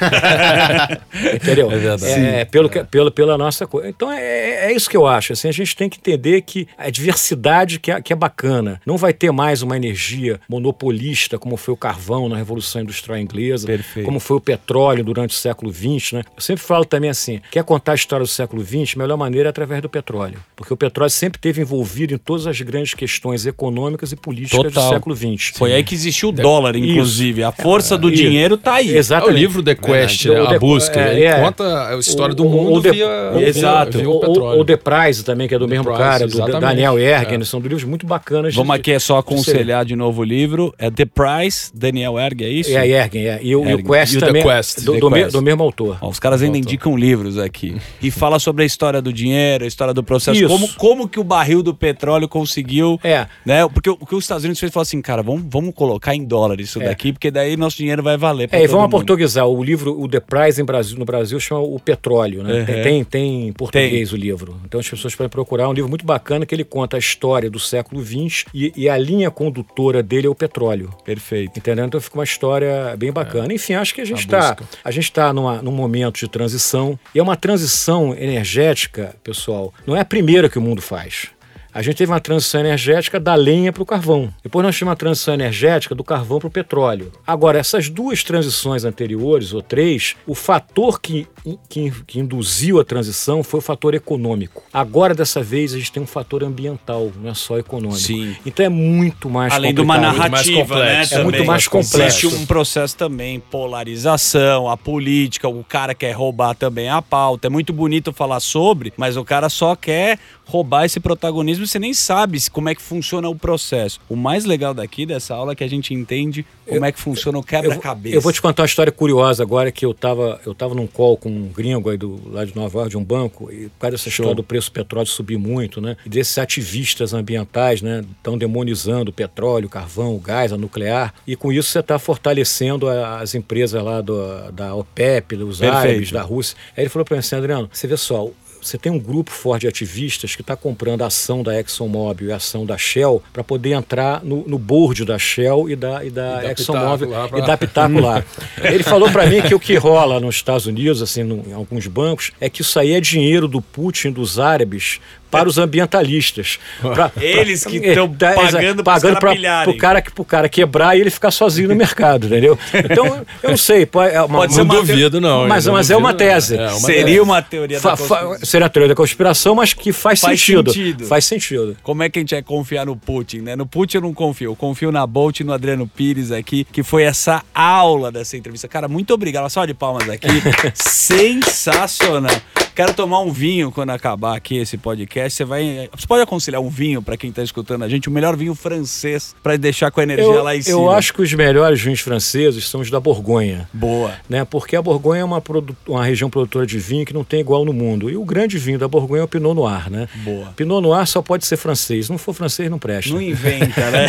Entendeu? 1.34 1.70
É 1.70 1.78
verdade. 1.78 2.04
É, 2.12 2.44
pelo 2.44 2.68
que- 2.68 2.84
pelo, 2.84 3.10
pela 3.10 3.36
nossa 3.38 3.66
coisa. 3.66 3.88
Então 3.88 4.10
é, 4.10 4.20
é- 4.22 4.64
é 4.66 4.72
isso 4.72 4.88
que 4.88 4.96
eu 4.96 5.06
acho. 5.06 5.32
Assim, 5.32 5.48
a 5.48 5.52
gente 5.52 5.74
tem 5.76 5.88
que 5.88 5.98
entender 5.98 6.42
que 6.42 6.66
a 6.76 6.90
diversidade 6.90 7.78
que 7.78 7.90
é, 7.90 8.00
que 8.00 8.12
é 8.12 8.16
bacana. 8.16 8.80
Não 8.86 8.96
vai 8.96 9.12
ter 9.12 9.30
mais 9.32 9.62
uma 9.62 9.76
energia 9.76 10.40
monopolista, 10.48 11.38
como 11.38 11.56
foi 11.56 11.74
o 11.74 11.76
carvão 11.76 12.28
na 12.28 12.36
Revolução 12.36 12.82
Industrial 12.82 13.18
Inglesa, 13.18 13.66
Perfeito. 13.66 14.04
como 14.06 14.18
foi 14.20 14.36
o 14.36 14.40
petróleo 14.40 15.04
durante 15.04 15.30
o 15.30 15.34
século 15.34 15.72
XX. 15.72 16.12
Né? 16.12 16.22
Eu 16.36 16.40
sempre 16.42 16.62
falo 16.64 16.84
também 16.84 17.10
assim: 17.10 17.40
quer 17.50 17.64
contar 17.64 17.92
a 17.92 17.94
história 17.94 18.24
do 18.24 18.28
século 18.30 18.62
XX? 18.64 18.94
A 18.96 18.98
melhor 18.98 19.16
maneira 19.16 19.48
é 19.48 19.50
através 19.50 19.80
do 19.82 19.88
petróleo. 19.88 20.38
Porque 20.56 20.72
o 20.72 20.76
petróleo 20.76 21.10
sempre 21.10 21.38
esteve 21.38 21.60
envolvido 21.60 22.14
em 22.14 22.18
todas 22.18 22.46
as 22.46 22.60
grandes 22.60 22.94
questões 22.94 23.46
econômicas 23.46 24.12
e 24.12 24.16
políticas 24.16 24.62
Total. 24.62 24.88
do 24.88 24.94
século 24.94 25.16
XX. 25.16 25.52
Foi 25.56 25.72
aí 25.72 25.82
que 25.82 25.94
existiu 25.94 26.30
o 26.30 26.32
dólar, 26.32 26.76
Isso. 26.76 26.86
inclusive. 26.86 27.42
A 27.42 27.52
força 27.52 27.96
do 27.98 28.08
Isso. 28.10 28.22
dinheiro 28.22 28.56
tá 28.56 28.74
aí. 28.74 28.90
É 28.90 28.94
o 28.94 28.98
Exatamente. 28.98 29.38
livro 29.38 29.62
The 29.62 29.74
Quest, 29.82 30.26
né? 30.26 30.40
A 30.40 30.46
The- 30.46 30.58
busca. 30.58 31.00
é, 31.00 31.12
ele 31.12 31.24
é. 31.24 31.40
conta 31.40 31.88
a 31.88 31.96
história 31.98 32.34
do 32.34 32.44
O- 32.44 32.46
o- 32.46 32.50
mundo 32.50 32.78
o 32.78 32.82
The- 32.82 32.90
via, 32.92 33.08
Exato. 33.46 33.98
via 33.98 34.08
o 34.10 34.20
petróleo. 34.20 34.58
o, 34.58 34.60
o 34.62 34.64
The 34.64 34.76
Price 34.76 35.24
também, 35.24 35.48
que 35.48 35.54
é 35.54 35.58
do 35.58 35.68
mesmo 35.68 35.84
Price, 35.84 35.98
cara, 35.98 36.26
do 36.26 36.32
exatamente. 36.34 36.60
Daniel 36.60 36.98
Ergen, 36.98 37.40
É. 37.40 37.44
são 37.44 37.60
livros 37.60 37.84
muito 37.84 38.06
bacanas. 38.06 38.52
de- 38.52 38.58
Vamos 38.58 38.74
aqui 38.74 38.92
é 38.92 38.98
só 38.98 39.14
de- 39.14 39.20
aconselhar 39.20 39.84
de 39.84 39.96
novo 39.96 40.22
o 40.22 40.24
livro. 40.24 40.74
É 40.78 40.90
The 40.90 41.04
Price, 41.06 41.70
Daniel 41.74 42.18
Erg, 42.18 42.42
é 42.44 42.48
isso? 42.48 42.70
É 42.70 42.76
a 42.76 42.86
Ergen, 42.86 43.26
é. 43.28 43.40
E 43.42 43.54
o, 43.56 43.60
e 43.62 43.66
o 43.66 43.68
Ergen. 43.70 43.84
Quest 43.86 44.12
E 44.12 44.16
o 44.16 44.20
The 44.20 44.26
também, 44.26 44.42
Quest, 44.42 44.80
do, 44.84 44.92
The 44.92 45.00
do, 45.00 45.10
me- 45.10 45.18
Quest. 45.20 45.32
do 45.32 45.42
mesmo 45.42 45.62
autor. 45.62 45.98
Ó, 46.00 46.08
os 46.08 46.18
caras 46.18 46.42
ainda 46.42 46.58
indicam 46.58 46.96
livros 46.96 47.38
aqui. 47.38 47.76
E 48.00 48.10
fala 48.10 48.38
sobre 48.38 48.62
a 48.62 48.66
história 48.66 49.00
do 49.02 49.12
dinheiro, 49.12 49.64
a 49.64 49.66
história 49.66 49.92
do 49.94 50.02
processo. 50.02 50.38
Isso. 50.38 50.48
Como, 50.48 50.68
como 50.74 51.08
que 51.08 51.18
o 51.20 51.24
barril 51.24 51.62
do 51.62 51.74
petróleo 51.74 52.28
conseguiu. 52.28 52.98
É. 53.02 53.26
Né? 53.44 53.66
Porque 53.72 53.88
o 53.90 53.96
que 53.96 54.14
os 54.14 54.24
Estados 54.24 54.44
Unidos 54.44 54.60
fez 54.60 54.72
foi 54.72 54.82
assim, 54.82 55.00
cara, 55.00 55.22
vamos, 55.22 55.42
vamos 55.48 55.74
colocar 55.74 56.14
em 56.14 56.24
dólar 56.24 56.60
isso 56.60 56.80
É. 56.82 56.86
daqui, 56.86 57.12
porque 57.12 57.30
daí 57.30 57.56
nosso 57.56 57.76
dinheiro 57.76 58.02
vai 58.02 58.16
valer. 58.16 58.48
É, 58.52 58.62
e 58.62 58.66
vamos 58.66 58.82
mundo. 58.82 58.90
portuguesar. 58.90 59.46
O 59.46 59.62
livro, 59.62 59.71
o 59.74 60.08
The 60.08 60.20
Price 60.20 60.60
em 60.60 60.64
Brasil, 60.64 60.98
no 60.98 61.04
Brasil 61.04 61.38
chama 61.40 61.60
O 61.60 61.78
Petróleo, 61.78 62.42
né? 62.42 62.60
Uhum. 62.60 62.64
Tem, 62.64 62.82
tem, 62.82 63.04
tem 63.04 63.48
em 63.48 63.52
português 63.52 64.12
o 64.12 64.16
livro. 64.16 64.60
Então 64.64 64.80
as 64.80 64.88
pessoas 64.88 65.14
podem 65.14 65.30
procurar. 65.30 65.64
É 65.64 65.68
um 65.68 65.72
livro 65.72 65.88
muito 65.88 66.04
bacana 66.04 66.44
que 66.46 66.54
ele 66.54 66.64
conta 66.64 66.96
a 66.96 66.98
história 66.98 67.50
do 67.50 67.58
século 67.58 68.04
XX 68.04 68.44
e, 68.54 68.72
e 68.76 68.88
a 68.88 68.96
linha 68.96 69.30
condutora 69.30 70.02
dele 70.02 70.26
é 70.26 70.30
o 70.30 70.34
petróleo. 70.34 70.90
Perfeito. 71.04 71.58
Entendendo? 71.58 71.88
Então 71.88 72.00
fica 72.00 72.18
uma 72.18 72.24
história 72.24 72.96
bem 72.96 73.12
bacana. 73.12 73.52
Enfim, 73.52 73.74
acho 73.74 73.94
que 73.94 74.00
a 74.00 74.04
gente 74.04 74.20
está 74.20 74.56
a 74.84 74.90
gente 74.90 75.04
está 75.04 75.32
num 75.32 75.72
momento 75.72 76.18
de 76.18 76.28
transição 76.28 76.98
e 77.14 77.18
é 77.18 77.22
uma 77.22 77.36
transição 77.36 78.14
energética, 78.14 79.14
pessoal. 79.22 79.72
Não 79.86 79.96
é 79.96 80.00
a 80.00 80.04
primeira 80.04 80.48
que 80.48 80.58
o 80.58 80.62
mundo 80.62 80.82
faz. 80.82 81.28
A 81.74 81.80
gente 81.80 81.96
teve 81.96 82.12
uma 82.12 82.20
transição 82.20 82.60
energética 82.60 83.18
da 83.18 83.34
lenha 83.34 83.72
para 83.72 83.82
o 83.82 83.86
carvão. 83.86 84.28
Depois 84.42 84.62
nós 84.64 84.74
tivemos 84.76 84.90
uma 84.90 84.96
transição 84.96 85.32
energética 85.32 85.94
do 85.94 86.04
carvão 86.04 86.38
para 86.38 86.48
o 86.48 86.50
petróleo. 86.50 87.10
Agora, 87.26 87.58
essas 87.58 87.88
duas 87.88 88.22
transições 88.22 88.84
anteriores, 88.84 89.54
ou 89.54 89.62
três, 89.62 90.14
o 90.26 90.34
fator 90.34 91.00
que, 91.00 91.26
que, 91.70 91.90
que 92.06 92.20
induziu 92.20 92.78
a 92.78 92.84
transição 92.84 93.42
foi 93.42 93.58
o 93.58 93.62
fator 93.62 93.94
econômico. 93.94 94.62
Agora, 94.70 95.14
dessa 95.14 95.42
vez, 95.42 95.72
a 95.72 95.78
gente 95.78 95.90
tem 95.90 96.02
um 96.02 96.06
fator 96.06 96.44
ambiental, 96.44 97.10
não 97.16 97.30
é 97.30 97.34
só 97.34 97.58
econômico. 97.58 98.00
Sim. 98.00 98.36
Então 98.44 98.66
é 98.66 98.68
muito 98.68 99.30
mais 99.30 99.54
Além 99.54 99.72
de 99.72 99.80
uma 99.80 99.94
complicado. 99.94 100.18
mais 100.18 100.30
narrativa, 100.30 100.74
né? 100.78 100.90
complexo. 100.90 101.14
É 101.14 101.24
muito 101.24 101.44
mais 101.46 101.68
complexo. 101.68 102.26
Existe 102.26 102.42
um 102.42 102.44
processo 102.44 102.96
também, 102.96 103.40
polarização, 103.40 104.68
a 104.68 104.76
política, 104.76 105.48
o 105.48 105.64
cara 105.64 105.94
quer 105.94 106.12
roubar 106.12 106.54
também 106.54 106.90
a 106.90 107.00
pauta. 107.00 107.46
É 107.46 107.50
muito 107.50 107.72
bonito 107.72 108.12
falar 108.12 108.40
sobre, 108.40 108.92
mas 108.94 109.16
o 109.16 109.24
cara 109.24 109.48
só 109.48 109.74
quer 109.74 110.18
roubar 110.44 110.84
esse 110.84 111.00
protagonismo 111.00 111.61
você 111.66 111.78
nem 111.78 111.92
sabe 111.94 112.38
como 112.50 112.68
é 112.68 112.74
que 112.74 112.82
funciona 112.82 113.28
o 113.28 113.34
processo. 113.34 114.00
O 114.08 114.16
mais 114.16 114.44
legal 114.44 114.72
daqui 114.74 115.04
dessa 115.06 115.34
aula 115.34 115.52
é 115.52 115.54
que 115.54 115.64
a 115.64 115.68
gente 115.68 115.92
entende 115.94 116.44
como 116.66 116.84
é 116.84 116.92
que 116.92 116.98
funciona 117.00 117.38
o 117.38 117.40
Eu 117.40 117.44
quebra-cabeça. 117.44 118.16
Eu 118.16 118.20
vou 118.20 118.32
te 118.32 118.40
contar 118.40 118.62
uma 118.62 118.66
história 118.66 118.92
curiosa 118.92 119.42
agora 119.42 119.70
que 119.72 119.84
eu 119.84 119.90
estava 119.90 120.40
eu 120.46 120.54
tava 120.54 120.74
num 120.74 120.86
call 120.86 121.16
com 121.16 121.28
um 121.28 121.48
gringo 121.48 121.90
aí 121.90 121.96
do, 121.96 122.20
lá 122.30 122.44
de 122.44 122.54
Nova 122.56 122.78
York, 122.78 122.90
de 122.90 122.96
um 122.96 123.04
banco, 123.04 123.50
e 123.52 123.68
por 123.68 123.78
causa 123.80 123.92
dessa 123.96 124.08
história 124.08 124.34
do 124.34 124.42
preço 124.42 124.70
do 124.70 124.72
petróleo 124.74 125.06
subir 125.06 125.36
muito, 125.38 125.80
né? 125.80 125.96
E 126.06 126.08
desses 126.08 126.38
ativistas 126.38 127.12
ambientais, 127.12 127.82
né? 127.82 128.02
Estão 128.16 128.38
demonizando 128.38 129.10
o 129.10 129.12
petróleo, 129.14 129.66
o 129.66 129.70
carvão, 129.70 130.14
o 130.14 130.18
gás, 130.18 130.52
a 130.52 130.56
nuclear. 130.56 131.12
E 131.26 131.34
com 131.36 131.52
isso 131.52 131.68
você 131.70 131.80
está 131.80 131.98
fortalecendo 131.98 132.88
a- 132.88 133.20
as 133.20 133.34
empresas 133.34 133.82
lá 133.82 134.00
do, 134.00 134.50
da 134.52 134.74
OPEP, 134.74 135.36
dos 135.36 135.58
Perfeito. 135.58 135.76
árabes, 135.86 136.12
da 136.12 136.22
Rússia. 136.22 136.56
Aí 136.76 136.84
ele 136.84 136.88
falou 136.90 137.04
para 137.04 137.16
mim 137.16 137.20
assim, 137.20 137.36
Adriano, 137.36 137.68
você 137.72 137.86
vê 137.86 137.96
só, 137.96 138.28
você 138.62 138.78
tem 138.78 138.90
um 138.92 138.98
grupo 138.98 139.30
forte 139.30 139.62
de 139.62 139.68
ativistas 139.68 140.34
que 140.36 140.40
está 140.42 140.54
comprando 140.56 141.02
a 141.02 141.06
ação 141.06 141.42
da 141.42 141.58
ExxonMobil 141.58 142.28
e 142.28 142.32
a 142.32 142.36
ação 142.36 142.64
da 142.64 142.78
Shell 142.78 143.22
para 143.32 143.42
poder 143.42 143.72
entrar 143.72 144.22
no, 144.24 144.46
no 144.46 144.58
board 144.58 145.04
da 145.04 145.18
Shell 145.18 145.68
e 145.68 145.76
da, 145.76 146.04
e 146.04 146.10
da, 146.10 146.40
ExxonMobil 146.52 147.08
pra- 147.28 147.38
e 147.38 147.42
dar 147.46 147.56
pitaco 147.58 147.98
lá. 148.00 148.24
Ele 148.62 148.82
falou 148.82 149.10
para 149.10 149.26
mim 149.26 149.42
que 149.42 149.54
o 149.54 149.60
que 149.60 149.74
rola 149.76 150.20
nos 150.20 150.36
Estados 150.36 150.66
Unidos, 150.66 151.02
assim, 151.02 151.22
no- 151.22 151.42
em 151.48 151.52
alguns 151.52 151.86
bancos, 151.86 152.32
é 152.40 152.48
que 152.48 152.62
isso 152.62 152.78
aí 152.78 152.92
é 152.92 153.00
dinheiro 153.00 153.48
do 153.48 153.60
Putin, 153.60 154.10
dos 154.12 154.38
árabes, 154.38 155.00
para 155.32 155.48
os 155.48 155.58
ambientalistas. 155.58 156.60
Pra- 156.80 157.10
Eles 157.16 157.64
que 157.64 157.78
estão 157.78 158.08
tá, 158.08 158.34
pagando 158.36 158.84
pagando 158.84 159.18
pilharem. 159.18 159.72
pro 159.72 159.80
cara, 159.80 160.02
pro 160.02 160.24
cara 160.24 160.48
quebrar 160.48 160.96
e 160.96 161.00
ele 161.00 161.10
ficar 161.10 161.30
sozinho 161.30 161.68
no 161.70 161.74
mercado, 161.74 162.26
entendeu? 162.26 162.56
Então, 162.72 163.26
eu 163.42 163.50
não 163.50 163.56
sei. 163.56 163.84
Pode, 163.86 164.14
é 164.14 164.20
uma, 164.22 164.38
Pode 164.40 164.56
Não 164.56 164.64
uma 164.64 164.74
duvido, 164.76 165.20
não. 165.20 165.48
Mas, 165.48 165.66
mas 165.66 165.90
é 165.90 165.94
duvido, 165.94 165.98
uma 165.98 166.10
não. 166.10 166.16
tese. 166.16 166.56
É 166.56 166.68
uma 166.68 166.70
Seria 166.80 167.04
tese. 167.04 167.20
uma 167.20 167.42
teoria 167.42 167.80
Fa- 167.80 167.90
da 167.92 167.96
conspiração. 167.96 168.38
seria 168.46 168.66
a 168.66 168.70
teoria 168.70 168.88
da 168.90 168.94
conspiração, 168.94 169.54
mas 169.54 169.72
que 169.72 169.92
faz, 169.92 170.20
Faz 170.20 170.38
sentido. 170.40 170.70
sentido. 170.72 171.06
Faz 171.06 171.24
sentido. 171.24 171.76
Como 171.82 172.02
é 172.02 172.10
que 172.10 172.18
a 172.18 172.22
gente 172.22 172.34
vai 172.34 172.42
confiar 172.42 172.84
no 172.86 172.94
Putin, 172.94 173.38
né? 173.38 173.56
No 173.56 173.66
Putin 173.66 173.96
eu 173.96 174.02
não 174.02 174.12
confio. 174.14 174.50
Eu 174.50 174.56
confio 174.56 174.92
na 174.92 175.06
Bolt 175.06 175.40
e 175.40 175.44
no 175.44 175.52
Adriano 175.52 175.86
Pires 175.88 176.30
aqui, 176.30 176.64
que 176.70 176.82
foi 176.82 177.04
essa 177.04 177.42
aula 177.54 178.12
dessa 178.12 178.36
entrevista. 178.36 178.68
Cara, 178.68 178.86
muito 178.86 179.12
obrigado. 179.14 179.48
Só 179.48 179.64
de 179.64 179.72
palmas 179.72 180.08
aqui. 180.10 180.26
Sensacional. 180.74 182.30
Quero 182.74 182.94
tomar 182.94 183.20
um 183.20 183.30
vinho 183.30 183.70
quando 183.70 183.90
acabar 183.90 184.36
aqui 184.36 184.56
esse 184.56 184.76
podcast. 184.78 185.36
Você 185.36 185.44
vai. 185.44 185.88
Você 185.94 186.06
pode 186.06 186.22
aconselhar 186.22 186.60
um 186.60 186.68
vinho 186.68 187.02
para 187.02 187.16
quem 187.16 187.30
tá 187.30 187.42
escutando 187.42 187.82
a 187.84 187.88
gente, 187.88 188.08
o 188.08 188.12
melhor 188.12 188.36
vinho 188.36 188.54
francês 188.54 189.34
para 189.42 189.56
deixar 189.56 189.90
com 189.90 190.00
a 190.00 190.02
energia 190.02 190.24
Eu, 190.24 190.42
lá 190.42 190.56
em 190.56 190.62
cima. 190.62 190.78
eu 190.78 190.90
acho 190.90 191.12
que 191.12 191.22
os 191.22 191.32
melhores 191.34 191.80
vinhos 191.80 192.00
franceses 192.00 192.68
são 192.68 192.80
os 192.80 192.90
da 192.90 192.98
Borgonha. 192.98 193.68
Boa. 193.72 194.12
Né? 194.28 194.44
Porque 194.44 194.74
a 194.76 194.82
Borgonha 194.82 195.20
é 195.20 195.24
uma, 195.24 195.40
produ- 195.40 195.76
uma 195.86 196.04
região 196.04 196.30
produtora 196.30 196.66
de 196.66 196.78
vinho 196.78 197.04
que 197.04 197.12
não 197.12 197.24
tem 197.24 197.40
igual 197.40 197.64
no 197.64 197.72
mundo. 197.72 198.08
E 198.10 198.16
o 198.16 198.24
grande 198.24 198.56
vinho 198.58 198.78
da 198.78 198.88
Borgonha 198.88 199.20
é 199.20 199.24
o 199.24 199.28
Pinot 199.28 199.54
Noir, 199.54 199.90
né? 199.90 200.08
Boa. 200.24 200.52
Pinot 200.56 200.80
Noir 200.80 201.06
só 201.06 201.20
pode 201.22 201.44
ser 201.46 201.56
francês. 201.56 202.06
Se 202.06 202.10
não 202.10 202.18
for 202.18 202.32
francês, 202.34 202.70
não 202.70 202.78
presta. 202.78 203.12
Não 203.12 203.20
inventa, 203.20 203.90
né? 203.90 204.08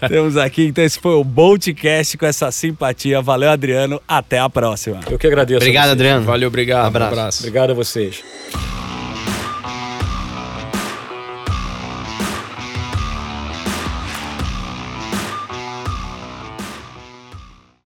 Temos 0.08 0.36
aqui, 0.36 0.66
então 0.66 0.82
esse 0.84 0.98
foi 0.98 1.12
o 1.14 1.22
Boltcast 1.24 2.16
com 2.16 2.26
essa 2.26 2.50
simpatia. 2.50 3.20
Valeu, 3.20 3.50
Adriano. 3.50 4.00
Até 4.08 4.38
a 4.38 4.48
próxima. 4.48 5.00
Eu 5.10 5.18
que 5.18 5.26
agradeço. 5.26 5.58
Obrigado. 5.58 5.90
Adriano. 5.90 6.24
Valeu, 6.24 6.48
obrigado. 6.48 6.86
Abraço. 6.86 7.10
Um 7.10 7.12
abraço. 7.18 7.38
Obrigado 7.40 7.70
a 7.70 7.74
vocês. 7.90 8.22